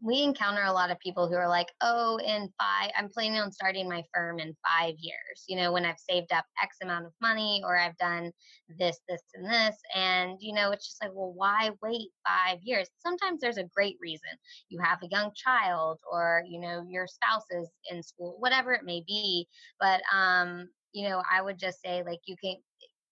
we 0.00 0.22
encounter 0.22 0.62
a 0.62 0.72
lot 0.72 0.90
of 0.90 0.98
people 1.00 1.28
who 1.28 1.34
are 1.34 1.48
like, 1.48 1.72
oh, 1.80 2.18
in 2.24 2.48
five, 2.56 2.90
I'm 2.96 3.08
planning 3.08 3.40
on 3.40 3.50
starting 3.50 3.88
my 3.88 4.04
firm 4.14 4.38
in 4.38 4.56
five 4.64 4.94
years, 4.98 5.44
you 5.48 5.56
know, 5.56 5.72
when 5.72 5.84
I've 5.84 5.98
saved 5.98 6.32
up 6.32 6.44
X 6.62 6.76
amount 6.82 7.06
of 7.06 7.12
money 7.20 7.62
or 7.64 7.76
I've 7.76 7.96
done 7.96 8.30
this, 8.78 9.00
this, 9.08 9.22
and 9.34 9.44
this. 9.44 9.76
And, 9.96 10.36
you 10.40 10.54
know, 10.54 10.70
it's 10.70 10.86
just 10.86 11.02
like, 11.02 11.10
well, 11.12 11.32
why 11.34 11.70
wait 11.82 12.10
five 12.26 12.58
years? 12.62 12.88
Sometimes 12.98 13.40
there's 13.40 13.58
a 13.58 13.68
great 13.74 13.96
reason. 14.00 14.30
You 14.68 14.78
have 14.80 14.98
a 15.02 15.08
young 15.10 15.32
child 15.34 15.98
or, 16.10 16.44
you 16.48 16.60
know, 16.60 16.84
your 16.88 17.08
spouse 17.08 17.46
is 17.50 17.68
in 17.90 18.02
school, 18.02 18.36
whatever 18.38 18.72
it 18.72 18.84
may 18.84 19.02
be. 19.04 19.48
But, 19.80 20.00
um, 20.14 20.68
you 20.92 21.08
know, 21.08 21.22
I 21.30 21.42
would 21.42 21.58
just 21.58 21.82
say, 21.82 22.04
like, 22.04 22.20
you 22.26 22.36
can, 22.42 22.54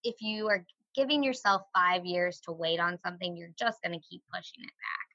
if 0.04 0.14
you 0.20 0.48
are 0.48 0.64
giving 0.94 1.22
yourself 1.24 1.62
five 1.74 2.04
years 2.04 2.40
to 2.44 2.52
wait 2.52 2.78
on 2.78 2.98
something, 3.04 3.36
you're 3.36 3.50
just 3.58 3.82
going 3.82 3.92
to 3.92 4.06
keep 4.08 4.22
pushing 4.32 4.62
it 4.62 4.70
back. 4.70 5.05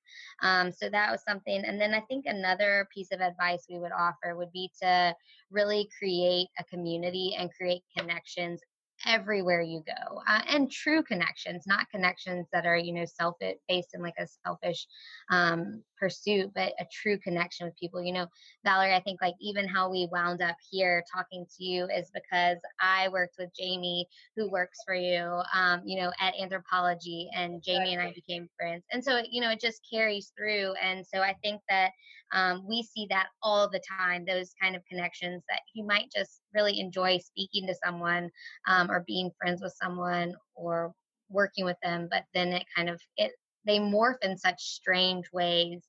Um, 0.42 0.72
so 0.72 0.90
that 0.90 1.12
was 1.12 1.24
something. 1.28 1.64
And 1.66 1.80
then 1.80 1.94
I 1.94 2.02
think 2.02 2.26
another 2.26 2.88
piece 2.94 3.12
of 3.12 3.22
advice 3.22 3.66
we 3.70 3.80
would 3.80 3.92
offer 3.92 4.36
would 4.36 4.52
be 4.52 4.72
to 4.82 5.16
really 5.50 5.90
create 5.98 6.48
a 6.60 6.64
community 6.64 7.36
and 7.38 7.54
create 7.54 7.84
connections 7.98 8.62
everywhere 9.08 9.62
you 9.62 9.84
go 9.86 10.22
uh, 10.28 10.42
and 10.48 10.72
true 10.72 11.02
connections 11.02 11.64
not 11.66 11.90
connections 11.90 12.46
that 12.54 12.66
are 12.66 12.78
you 12.78 12.94
know 12.94 13.06
self 13.06 13.36
based 13.68 13.96
in 13.96 14.02
like 14.02 14.14
a 14.20 14.28
selfish 14.46 14.86
um, 15.32 15.82
pursuit 16.02 16.52
but 16.56 16.74
a 16.80 16.86
true 16.92 17.18
connection 17.20 17.68
with 17.68 17.78
people. 17.78 18.04
You 18.04 18.14
know 18.14 18.28
valerie 18.66 18.94
i 18.94 19.00
think 19.00 19.22
like 19.22 19.36
even 19.40 19.68
how 19.68 19.90
we 19.90 20.08
wound 20.12 20.42
up 20.42 20.56
here 20.70 21.04
talking 21.14 21.46
to 21.58 21.64
you 21.64 21.88
is 21.96 22.12
because 22.14 22.58
i 22.82 23.08
worked 23.10 23.36
with 23.38 23.50
jamie 23.58 24.08
who 24.36 24.50
works 24.50 24.80
for 24.86 24.96
you 24.96 25.42
um, 25.54 25.82
you 25.86 26.00
know 26.00 26.12
at 26.20 26.34
Anthropologie, 26.36 27.28
and 27.36 27.64
jamie 27.64 27.94
and 27.94 28.02
i 28.02 28.14
became 28.14 28.48
friends. 28.58 28.84
And 28.92 29.04
so 29.04 29.22
you 29.30 29.42
know 29.42 29.52
it 29.52 29.60
just 29.60 29.82
carries 29.92 30.32
through. 30.38 30.74
And 30.82 31.06
so 31.06 31.22
i 31.22 31.36
think 31.44 31.62
that 31.70 31.92
um, 32.34 32.66
we 32.68 32.84
see 32.84 33.08
that 33.10 33.28
all 33.44 33.70
the 33.70 33.82
time 34.00 34.26
those 34.26 34.54
kind 34.62 34.76
of 34.76 34.86
connections 34.86 35.44
that 35.50 35.62
you 35.74 35.86
might 35.86 36.12
just 36.16 36.42
really 36.54 36.80
enjoy 36.80 37.18
speaking 37.18 37.68
to 37.68 37.76
someone 37.84 38.30
um, 38.68 38.90
or 38.90 39.04
being 39.06 39.32
friends 39.40 39.62
with 39.62 39.74
someone 39.82 40.34
or 40.56 40.94
working 41.30 41.66
with 41.66 41.78
them 41.84 42.08
but 42.10 42.24
then 42.34 42.50
it 42.50 42.64
kind 42.76 42.90
of 42.90 43.02
it 43.18 43.32
they 43.66 43.80
morph 43.80 44.18
in 44.22 44.38
such 44.38 44.62
strange 44.62 45.26
ways 45.32 45.82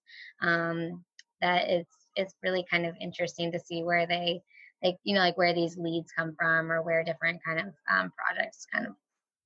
um, 0.42 1.04
that 1.40 1.68
it's 1.68 1.94
it's 2.16 2.34
really 2.42 2.64
kind 2.70 2.86
of 2.86 2.94
interesting 3.00 3.50
to 3.52 3.58
see 3.58 3.82
where 3.82 4.06
they 4.06 4.40
like 4.82 4.96
you 5.04 5.14
know 5.14 5.20
like 5.20 5.38
where 5.38 5.54
these 5.54 5.76
leads 5.76 6.10
come 6.16 6.34
from 6.38 6.70
or 6.70 6.82
where 6.82 7.04
different 7.04 7.40
kind 7.44 7.60
of 7.60 7.66
um, 7.92 8.12
projects 8.16 8.66
kind 8.72 8.86
of 8.86 8.92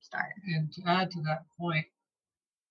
start. 0.01 0.33
And 0.55 0.73
to 0.73 0.83
add 0.87 1.11
to 1.13 1.21
that 1.23 1.43
point 1.59 1.85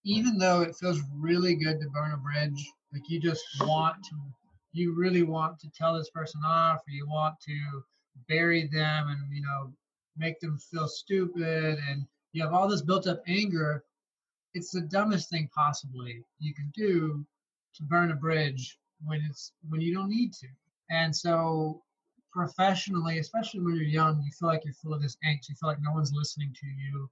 even 0.05 0.37
though 0.37 0.61
it 0.61 0.75
feels 0.75 1.01
really 1.13 1.55
good 1.55 1.79
to 1.79 1.89
burn 1.89 2.13
a 2.13 2.17
bridge 2.17 2.71
like 2.93 3.09
you 3.09 3.19
just 3.19 3.43
want 3.61 3.95
to 4.03 4.15
you 4.71 4.93
really 4.93 5.23
want 5.23 5.59
to 5.59 5.69
tell 5.75 5.97
this 5.97 6.09
person 6.11 6.41
off 6.45 6.77
or 6.77 6.91
you 6.91 7.07
want 7.07 7.35
to 7.45 7.83
bury 8.29 8.69
them 8.71 9.07
and 9.07 9.19
you 9.33 9.41
know 9.41 9.71
make 10.17 10.39
them 10.39 10.57
feel 10.57 10.87
stupid 10.87 11.77
and 11.89 12.05
you 12.31 12.43
have 12.43 12.53
all 12.53 12.67
this 12.67 12.81
built 12.81 13.07
up 13.07 13.21
anger 13.27 13.83
it's 14.55 14.71
the 14.71 14.81
dumbest 14.81 15.29
thing 15.29 15.49
possibly 15.53 16.23
you 16.39 16.53
can 16.53 16.71
do 16.73 17.23
to 17.75 17.83
burn 17.83 18.11
a 18.11 18.15
bridge 18.15 18.79
when 19.03 19.21
it's 19.29 19.51
when 19.69 19.81
you 19.81 19.93
don't 19.93 20.09
need 20.09 20.33
to. 20.33 20.47
And 20.89 21.15
so 21.15 21.83
professionally 22.31 23.19
especially 23.19 23.61
when 23.61 23.75
you're 23.75 23.83
young 23.83 24.21
you 24.23 24.31
feel 24.31 24.49
like 24.49 24.65
you're 24.65 24.73
full 24.73 24.93
of 24.93 25.01
this 25.01 25.17
angst 25.25 25.47
you 25.47 25.55
feel 25.55 25.69
like 25.69 25.81
no 25.81 25.93
one's 25.93 26.11
listening 26.13 26.53
to 26.59 26.67
you, 26.67 27.09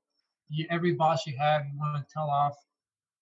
you 0.49 0.65
every 0.69 0.93
boss 0.93 1.27
you 1.27 1.37
have 1.37 1.63
you 1.65 1.77
want 1.77 1.95
to 1.95 2.13
tell 2.13 2.29
off 2.29 2.55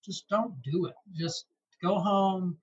just 0.04 0.28
don't 0.30 0.60
do 0.64 0.86
it. 0.86 0.96
Just 1.14 1.46
go 1.82 2.00
home 2.00 2.58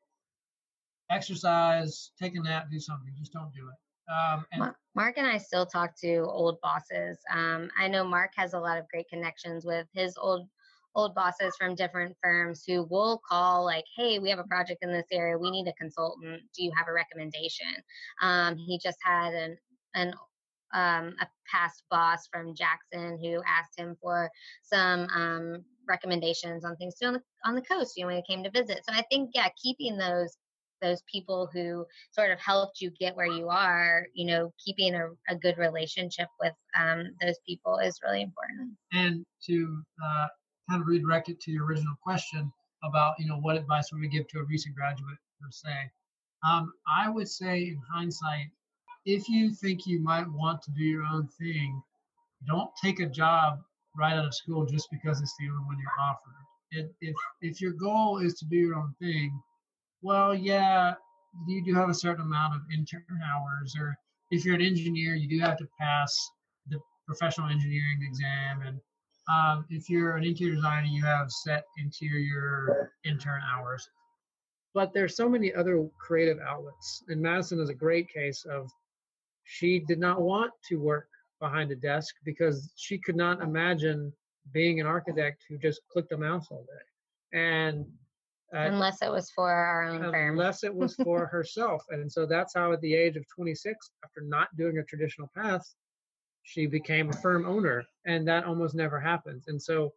exercise 1.10 2.12
take 2.20 2.36
a 2.36 2.40
nap 2.40 2.68
do 2.70 2.78
something 2.78 3.12
just 3.18 3.32
don't 3.32 3.52
do 3.52 3.68
it. 3.68 4.12
Um, 4.12 4.46
and 4.52 4.72
Mark 4.94 5.18
and 5.18 5.26
I 5.26 5.38
still 5.38 5.66
talk 5.66 5.94
to 6.00 6.24
old 6.24 6.60
bosses. 6.60 7.18
Um, 7.30 7.70
I 7.78 7.88
know 7.88 8.04
Mark 8.04 8.32
has 8.36 8.54
a 8.54 8.58
lot 8.58 8.78
of 8.78 8.88
great 8.88 9.08
connections 9.08 9.66
with 9.66 9.86
his 9.92 10.16
old 10.16 10.48
old 10.94 11.14
bosses 11.14 11.54
from 11.56 11.74
different 11.74 12.16
firms 12.22 12.64
who 12.66 12.84
will 12.84 13.20
call 13.28 13.64
like, 13.64 13.84
"Hey, 13.96 14.18
we 14.18 14.30
have 14.30 14.38
a 14.38 14.44
project 14.44 14.82
in 14.82 14.92
this 14.92 15.06
area. 15.12 15.38
We 15.38 15.50
need 15.50 15.68
a 15.68 15.72
consultant. 15.74 16.42
Do 16.56 16.64
you 16.64 16.72
have 16.76 16.88
a 16.88 16.92
recommendation?" 16.92 17.74
Um, 18.22 18.56
he 18.56 18.78
just 18.78 18.98
had 19.02 19.34
an 19.34 19.58
an 19.94 20.14
um, 20.74 21.14
a 21.20 21.26
past 21.50 21.84
boss 21.90 22.26
from 22.26 22.54
Jackson 22.54 23.18
who 23.18 23.42
asked 23.46 23.78
him 23.78 23.96
for 24.02 24.30
some 24.62 25.06
um, 25.14 25.64
recommendations 25.88 26.64
on 26.64 26.76
things 26.76 26.96
to 26.96 27.06
on 27.06 27.12
the 27.14 27.22
on 27.44 27.54
the 27.54 27.62
coast. 27.62 27.96
You 27.96 28.02
know, 28.02 28.08
when 28.08 28.16
he 28.16 28.34
came 28.34 28.44
to 28.44 28.50
visit. 28.50 28.84
So 28.84 28.92
I 28.94 29.02
think 29.10 29.30
yeah, 29.34 29.48
keeping 29.62 29.96
those 29.96 30.36
those 30.80 31.02
people 31.10 31.48
who 31.52 31.86
sort 32.12 32.30
of 32.30 32.38
helped 32.38 32.80
you 32.80 32.90
get 32.98 33.16
where 33.16 33.26
you 33.26 33.48
are, 33.48 34.06
you 34.14 34.26
know, 34.26 34.52
keeping 34.64 34.94
a, 34.94 35.08
a 35.28 35.36
good 35.36 35.58
relationship 35.58 36.28
with 36.40 36.52
um, 36.78 37.08
those 37.20 37.38
people 37.46 37.78
is 37.78 37.98
really 38.04 38.22
important. 38.22 38.70
And 38.92 39.24
to 39.46 39.82
uh, 40.04 40.26
kind 40.68 40.80
of 40.80 40.86
redirect 40.88 41.28
it 41.28 41.40
to 41.40 41.50
your 41.50 41.64
original 41.64 41.94
question 42.02 42.52
about, 42.84 43.14
you 43.18 43.26
know, 43.26 43.38
what 43.38 43.56
advice 43.56 43.90
would 43.92 44.00
we 44.00 44.08
give 44.08 44.28
to 44.28 44.40
a 44.40 44.44
recent 44.44 44.74
graduate 44.74 45.18
per 45.40 45.48
se? 45.50 45.90
Um, 46.46 46.72
I 46.86 47.08
would 47.08 47.28
say, 47.28 47.62
in 47.62 47.80
hindsight, 47.90 48.46
if 49.04 49.28
you 49.28 49.52
think 49.52 49.86
you 49.86 50.00
might 50.00 50.28
want 50.30 50.62
to 50.62 50.70
do 50.72 50.84
your 50.84 51.04
own 51.04 51.28
thing, 51.38 51.82
don't 52.46 52.70
take 52.82 53.00
a 53.00 53.06
job 53.06 53.60
right 53.96 54.14
out 54.14 54.26
of 54.26 54.34
school 54.34 54.64
just 54.64 54.88
because 54.90 55.20
it's 55.20 55.34
the 55.38 55.48
only 55.48 55.64
one 55.64 55.78
you're 55.78 56.06
offered. 56.06 56.32
If, 56.70 56.86
if, 57.00 57.16
if 57.40 57.60
your 57.60 57.72
goal 57.72 58.18
is 58.18 58.34
to 58.34 58.44
do 58.44 58.56
your 58.56 58.76
own 58.76 58.94
thing, 59.00 59.32
well, 60.02 60.34
yeah, 60.34 60.94
you 61.46 61.64
do 61.64 61.74
have 61.74 61.88
a 61.88 61.94
certain 61.94 62.24
amount 62.24 62.54
of 62.54 62.60
intern 62.72 63.02
hours, 63.24 63.74
or 63.78 63.96
if 64.30 64.44
you're 64.44 64.54
an 64.54 64.62
engineer, 64.62 65.14
you 65.14 65.28
do 65.28 65.44
have 65.44 65.56
to 65.58 65.68
pass 65.80 66.30
the 66.68 66.78
professional 67.06 67.48
engineering 67.48 67.98
exam. 68.02 68.62
And 68.64 68.80
um, 69.28 69.66
if 69.68 69.90
you're 69.90 70.16
an 70.16 70.24
interior 70.24 70.54
designer, 70.54 70.86
you 70.86 71.04
have 71.04 71.30
set 71.30 71.64
interior 71.76 72.92
intern 73.04 73.40
hours. 73.52 73.88
But 74.74 74.92
there's 74.94 75.16
so 75.16 75.28
many 75.28 75.52
other 75.54 75.86
creative 76.00 76.38
outlets. 76.38 77.04
And 77.08 77.20
Madison 77.20 77.60
is 77.60 77.68
a 77.68 77.74
great 77.74 78.08
case 78.12 78.44
of 78.50 78.70
she 79.44 79.80
did 79.80 79.98
not 79.98 80.20
want 80.20 80.52
to 80.68 80.76
work 80.76 81.08
behind 81.40 81.70
a 81.70 81.76
desk 81.76 82.14
because 82.24 82.72
she 82.76 82.98
could 82.98 83.16
not 83.16 83.42
imagine 83.42 84.12
being 84.52 84.80
an 84.80 84.86
architect 84.86 85.42
who 85.48 85.58
just 85.58 85.80
clicked 85.90 86.12
a 86.12 86.16
mouse 86.16 86.46
all 86.50 86.64
day. 86.64 87.38
And 87.38 87.86
uh, 88.54 88.60
unless 88.60 89.02
it 89.02 89.10
was 89.10 89.30
for 89.30 89.50
our 89.50 89.84
own 89.84 89.96
unless 89.96 90.10
firm. 90.10 90.38
Unless 90.38 90.64
it 90.64 90.74
was 90.74 90.94
for 90.96 91.26
herself. 91.32 91.82
And 91.90 92.10
so 92.10 92.24
that's 92.24 92.54
how, 92.54 92.72
at 92.72 92.80
the 92.80 92.94
age 92.94 93.16
of 93.16 93.24
26, 93.34 93.90
after 94.04 94.22
not 94.22 94.48
doing 94.56 94.78
a 94.78 94.84
traditional 94.84 95.30
path, 95.36 95.62
she 96.48 96.66
became 96.66 97.10
a 97.10 97.12
firm 97.12 97.44
owner. 97.46 97.84
And 98.06 98.26
that 98.26 98.44
almost 98.44 98.74
never 98.74 98.98
happens. 98.98 99.44
And 99.48 99.60
so, 99.60 99.92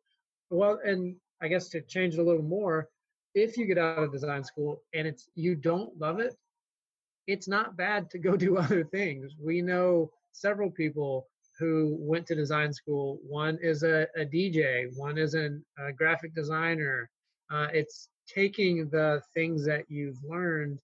well, 0.49 0.80
and 0.84 1.16
I 1.41 1.47
guess 1.47 1.70
to 1.70 1.82
change 1.82 2.16
it 2.16 2.20
a 2.20 2.24
little 2.24 2.43
more, 2.43 2.89
if 3.34 3.58
you 3.58 3.66
get 3.66 3.78
out 3.78 4.04
of 4.04 4.12
design 4.12 4.43
school 4.43 4.82
and 4.93 5.08
it's 5.08 5.30
you 5.36 5.56
don't 5.56 5.97
love 5.97 6.20
it, 6.20 6.36
it's 7.26 7.47
not 7.47 7.78
bad 7.78 8.10
to 8.10 8.20
go 8.20 8.36
do 8.47 8.58
other 8.58 8.84
things. 8.84 9.32
We 9.41 9.62
know 9.62 10.12
several 10.34 10.70
people 10.70 11.28
who 11.58 11.95
went 11.99 12.28
to 12.28 12.36
design 12.36 12.74
school. 12.74 13.20
One 13.26 13.58
is 13.62 13.84
a, 13.84 14.08
a 14.18 14.26
DJ, 14.26 14.88
one 14.97 15.18
is 15.18 15.34
an, 15.36 15.64
a 15.80 15.93
graphic 15.93 16.36
designer. 16.36 17.10
Uh, 17.49 17.68
it's 17.74 18.10
taking 18.28 18.89
the 18.89 19.22
things 19.34 19.66
that 19.66 19.86
you've 19.88 20.22
learned 20.24 20.80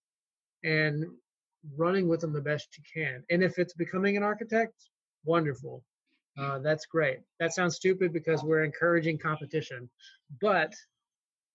and 0.64 1.06
running 1.76 2.08
with 2.08 2.22
them 2.22 2.32
the 2.32 2.42
best 2.42 2.70
you 2.78 2.84
can. 2.94 3.24
And 3.30 3.44
if 3.44 3.60
it's 3.60 3.74
becoming 3.74 4.16
an 4.16 4.24
architect, 4.24 4.74
wonderful. 5.28 5.84
Uh, 6.40 6.60
that's 6.60 6.86
great. 6.86 7.20
That 7.40 7.54
sounds 7.54 7.76
stupid 7.76 8.14
because 8.14 8.44
we're 8.44 8.64
encouraging 8.64 9.18
competition, 9.18 9.90
but 10.42 10.74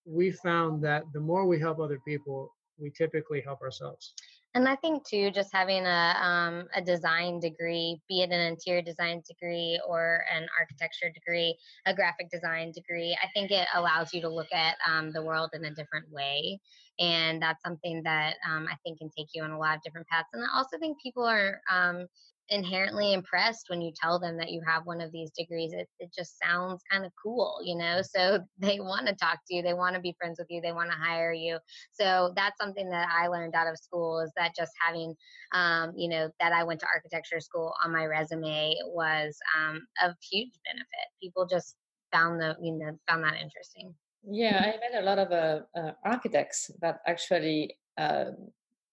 we 0.04 0.32
found 0.32 0.82
that 0.84 1.04
the 1.12 1.20
more 1.20 1.46
we 1.46 1.60
help 1.60 1.78
other 1.78 2.00
people, 2.06 2.52
we 2.78 2.90
typically 2.90 3.40
help 3.40 3.60
ourselves. 3.62 4.14
And 4.54 4.68
I 4.68 4.76
think 4.76 5.06
too, 5.06 5.30
just 5.30 5.50
having 5.50 5.86
a 5.86 6.14
um, 6.20 6.68
a 6.74 6.82
design 6.82 7.40
degree, 7.40 7.98
be 8.06 8.20
it 8.20 8.30
an 8.30 8.40
interior 8.40 8.82
design 8.82 9.22
degree 9.26 9.80
or 9.88 10.24
an 10.34 10.46
architecture 10.58 11.10
degree, 11.10 11.56
a 11.86 11.94
graphic 11.94 12.28
design 12.30 12.70
degree, 12.72 13.16
I 13.22 13.28
think 13.34 13.50
it 13.50 13.66
allows 13.74 14.12
you 14.12 14.20
to 14.20 14.28
look 14.28 14.52
at 14.52 14.76
um, 14.86 15.10
the 15.10 15.22
world 15.22 15.50
in 15.54 15.64
a 15.64 15.74
different 15.74 16.10
way, 16.10 16.60
and 16.98 17.40
that's 17.40 17.62
something 17.62 18.02
that 18.04 18.34
um, 18.46 18.66
I 18.70 18.76
think 18.84 18.98
can 18.98 19.08
take 19.16 19.28
you 19.32 19.42
on 19.42 19.52
a 19.52 19.58
lot 19.58 19.76
of 19.76 19.82
different 19.82 20.06
paths. 20.08 20.28
And 20.34 20.44
I 20.44 20.54
also 20.54 20.76
think 20.78 21.00
people 21.00 21.24
are 21.24 21.62
um, 21.70 22.06
inherently 22.48 23.12
impressed 23.12 23.66
when 23.68 23.80
you 23.80 23.92
tell 23.94 24.18
them 24.18 24.36
that 24.36 24.50
you 24.50 24.60
have 24.66 24.84
one 24.84 25.00
of 25.00 25.12
these 25.12 25.30
degrees. 25.30 25.72
It, 25.72 25.88
it 25.98 26.10
just 26.16 26.38
sounds 26.38 26.82
kind 26.90 27.04
of 27.04 27.12
cool, 27.22 27.60
you 27.64 27.76
know? 27.76 28.00
So 28.02 28.40
they 28.58 28.80
want 28.80 29.06
to 29.06 29.14
talk 29.14 29.38
to 29.46 29.54
you, 29.54 29.62
they 29.62 29.74
want 29.74 29.94
to 29.94 30.00
be 30.00 30.14
friends 30.18 30.38
with 30.38 30.48
you, 30.50 30.60
they 30.60 30.72
want 30.72 30.90
to 30.90 30.96
hire 30.96 31.32
you. 31.32 31.58
So 31.92 32.32
that's 32.36 32.60
something 32.60 32.88
that 32.90 33.08
I 33.10 33.28
learned 33.28 33.54
out 33.54 33.68
of 33.68 33.78
school 33.78 34.20
is 34.20 34.32
that 34.36 34.54
just 34.56 34.72
having, 34.84 35.14
um, 35.52 35.92
you 35.96 36.08
know, 36.08 36.30
that 36.40 36.52
I 36.52 36.64
went 36.64 36.80
to 36.80 36.86
architecture 36.92 37.40
school 37.40 37.72
on 37.84 37.92
my 37.92 38.04
resume 38.04 38.74
was 38.86 39.36
um, 39.58 39.80
of 40.02 40.14
huge 40.30 40.52
benefit. 40.64 41.08
People 41.22 41.46
just 41.46 41.76
found 42.12 42.40
the, 42.40 42.56
you 42.60 42.72
know, 42.72 42.98
found 43.08 43.24
that 43.24 43.34
interesting. 43.40 43.94
Yeah, 44.24 44.58
I 44.60 44.78
met 44.78 45.02
a 45.02 45.04
lot 45.04 45.18
of 45.18 45.32
uh, 45.32 45.60
uh, 45.76 45.92
architects 46.04 46.70
that 46.80 47.00
actually 47.06 47.76
uh, 47.98 48.26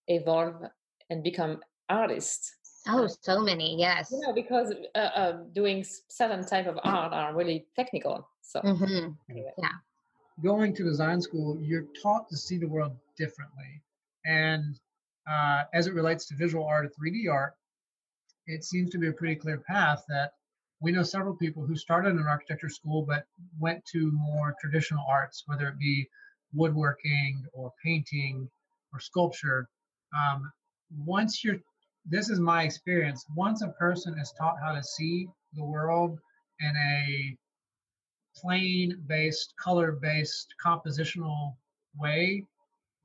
evolve 0.08 0.56
and 1.10 1.24
become 1.24 1.60
artists 1.90 2.56
Oh, 2.92 3.08
so 3.22 3.42
many, 3.42 3.78
yes. 3.78 4.12
Yeah, 4.12 4.32
because 4.34 4.74
uh, 4.96 4.98
uh, 4.98 5.38
doing 5.54 5.86
certain 6.08 6.46
type 6.46 6.68
of 6.68 6.80
art 6.84 7.14
are 7.14 7.36
really 7.36 7.66
technical. 7.76 8.28
So 8.42 8.62
mm-hmm. 8.62 9.10
anyway. 9.30 9.52
yeah, 9.58 9.70
going 10.44 10.74
to 10.76 10.84
design 10.84 11.22
school, 11.22 11.60
you're 11.62 11.86
taught 12.02 12.28
to 12.30 12.38
see 12.38 12.58
the 12.58 12.68
world 12.68 12.94
differently, 13.18 13.82
and 14.26 14.80
uh, 15.30 15.64
as 15.74 15.88
it 15.88 15.94
relates 15.94 16.26
to 16.28 16.36
visual 16.36 16.66
art 16.66 16.86
or 16.86 16.90
3D 16.90 17.32
art, 17.32 17.54
it 18.48 18.64
seems 18.64 18.90
to 18.92 18.98
be 18.98 19.08
a 19.08 19.14
pretty 19.14 19.36
clear 19.36 19.60
path 19.60 20.04
that 20.10 20.32
we 20.82 20.92
know 20.92 21.04
several 21.04 21.36
people 21.36 21.66
who 21.66 21.76
started 21.76 22.10
in 22.10 22.18
an 22.18 22.28
architecture 22.28 22.70
school 22.70 23.04
but 23.08 23.26
went 23.60 23.84
to 23.86 24.12
more 24.12 24.56
traditional 24.60 25.06
arts, 25.08 25.44
whether 25.46 25.68
it 25.68 25.78
be 25.78 26.08
woodworking 26.54 27.46
or 27.54 27.72
painting 27.84 28.50
or 28.94 29.00
sculpture. 29.00 29.70
Um, 30.18 30.52
once 31.06 31.44
you're 31.44 31.60
this 32.06 32.30
is 32.30 32.40
my 32.40 32.64
experience. 32.64 33.26
Once 33.36 33.62
a 33.62 33.70
person 33.70 34.18
is 34.20 34.34
taught 34.38 34.56
how 34.62 34.74
to 34.74 34.84
see 34.84 35.28
the 35.54 35.64
world 35.64 36.20
in 36.60 36.76
a 36.76 37.38
plane 38.36 39.02
based, 39.08 39.54
color 39.58 39.92
based, 39.92 40.54
compositional 40.64 41.56
way, 41.98 42.44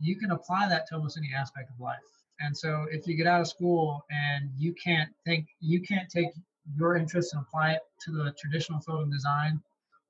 you 0.01 0.17
can 0.17 0.31
apply 0.31 0.69
that 0.69 0.87
to 0.89 0.95
almost 0.95 1.17
any 1.17 1.31
aspect 1.35 1.71
of 1.71 1.81
life. 1.81 1.99
And 2.41 2.57
so 2.57 2.87
if 2.91 3.07
you 3.07 3.17
get 3.17 3.27
out 3.27 3.41
of 3.41 3.49
school 3.49 4.05
and 4.11 4.51
you 4.59 4.75
can't 4.75 5.11
think, 5.25 5.47
you 5.61 5.81
can't 5.81 6.09
take 6.11 6.29
your 6.77 6.97
interest 6.97 7.35
and 7.35 7.43
apply 7.43 7.73
it 7.73 7.81
to 8.05 8.11
the 8.11 8.35
traditional 8.39 8.81
field 8.81 9.03
of 9.03 9.13
design, 9.13 9.61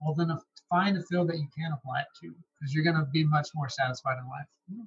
well, 0.00 0.14
then 0.14 0.36
find 0.70 0.96
a 0.96 1.02
field 1.02 1.28
that 1.28 1.38
you 1.38 1.48
can 1.56 1.72
apply 1.72 2.00
it 2.00 2.06
to 2.20 2.34
because 2.58 2.74
you're 2.74 2.84
going 2.84 2.96
to 2.96 3.06
be 3.12 3.24
much 3.24 3.48
more 3.54 3.68
satisfied 3.68 4.18
in 4.18 4.28
life. 4.28 4.86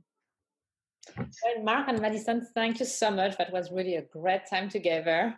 Well, 1.18 1.64
Mark 1.64 1.88
and 1.88 2.02
Madison, 2.02 2.46
thank 2.54 2.80
you 2.80 2.86
so 2.86 3.12
much. 3.12 3.38
That 3.38 3.52
was 3.52 3.72
really 3.72 3.96
a 3.96 4.02
great 4.02 4.42
time 4.50 4.70
together. 4.70 5.38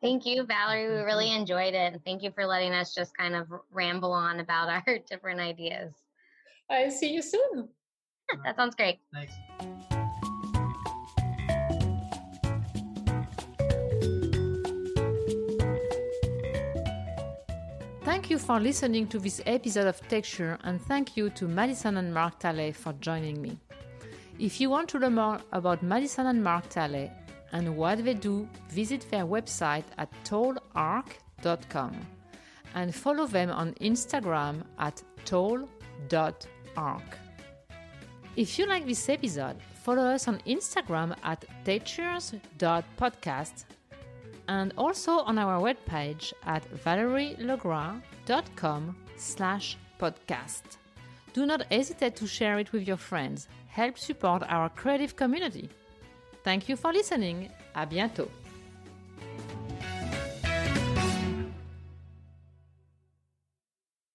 Thank 0.00 0.26
you, 0.26 0.44
Valerie. 0.44 0.88
We 0.88 1.02
really 1.02 1.26
mm-hmm. 1.26 1.40
enjoyed 1.40 1.74
it. 1.74 1.92
And 1.94 2.04
thank 2.04 2.22
you 2.22 2.30
for 2.30 2.46
letting 2.46 2.72
us 2.72 2.94
just 2.94 3.16
kind 3.16 3.34
of 3.34 3.48
ramble 3.70 4.12
on 4.12 4.40
about 4.40 4.68
our 4.86 4.98
different 5.08 5.40
ideas. 5.40 5.92
I 6.70 6.88
see 6.88 7.12
you 7.12 7.22
soon. 7.22 7.68
that 8.44 8.56
sounds 8.56 8.74
great. 8.74 8.98
Thanks. 9.12 9.32
Thank 18.04 18.30
you 18.30 18.38
for 18.38 18.60
listening 18.60 19.06
to 19.08 19.18
this 19.18 19.40
episode 19.46 19.86
of 19.86 20.06
Texture, 20.08 20.58
and 20.64 20.80
thank 20.82 21.16
you 21.16 21.30
to 21.30 21.48
Madison 21.48 21.96
and 21.96 22.12
Mark 22.12 22.38
Talley 22.38 22.72
for 22.72 22.92
joining 22.94 23.40
me. 23.40 23.58
If 24.42 24.60
you 24.60 24.68
want 24.70 24.88
to 24.88 24.98
learn 24.98 25.14
more 25.14 25.38
about 25.52 25.84
Madison 25.84 26.26
and 26.26 26.42
Mark 26.42 26.68
Talley 26.68 27.12
and 27.52 27.76
what 27.76 28.04
they 28.04 28.14
do, 28.14 28.48
visit 28.70 29.08
their 29.08 29.24
website 29.24 29.84
at 29.98 30.10
tallarc.com 30.24 31.92
and 32.74 32.92
follow 32.92 33.28
them 33.28 33.52
on 33.52 33.74
Instagram 33.74 34.64
at 34.80 35.00
tall.arc. 35.24 37.18
If 38.34 38.58
you 38.58 38.66
like 38.66 38.84
this 38.84 39.08
episode, 39.08 39.58
follow 39.84 40.06
us 40.06 40.26
on 40.26 40.40
Instagram 40.40 41.16
at 41.22 41.44
texture.podcast 41.64 43.64
and 44.48 44.72
also 44.76 45.20
on 45.20 45.38
our 45.38 45.60
webpage 45.60 46.32
at 46.46 46.68
valerielegrand.com 46.84 48.96
slash 49.16 49.78
podcast. 50.00 50.62
Do 51.32 51.46
not 51.46 51.62
hesitate 51.70 52.16
to 52.16 52.26
share 52.26 52.58
it 52.58 52.72
with 52.72 52.88
your 52.88 52.96
friends 52.96 53.46
help 53.72 53.98
support 53.98 54.42
our 54.48 54.68
creative 54.68 55.16
community. 55.16 55.68
Thank 56.44 56.68
you 56.68 56.76
for 56.76 56.92
listening. 56.92 57.48
À 57.74 57.86
bientôt. 57.86 58.28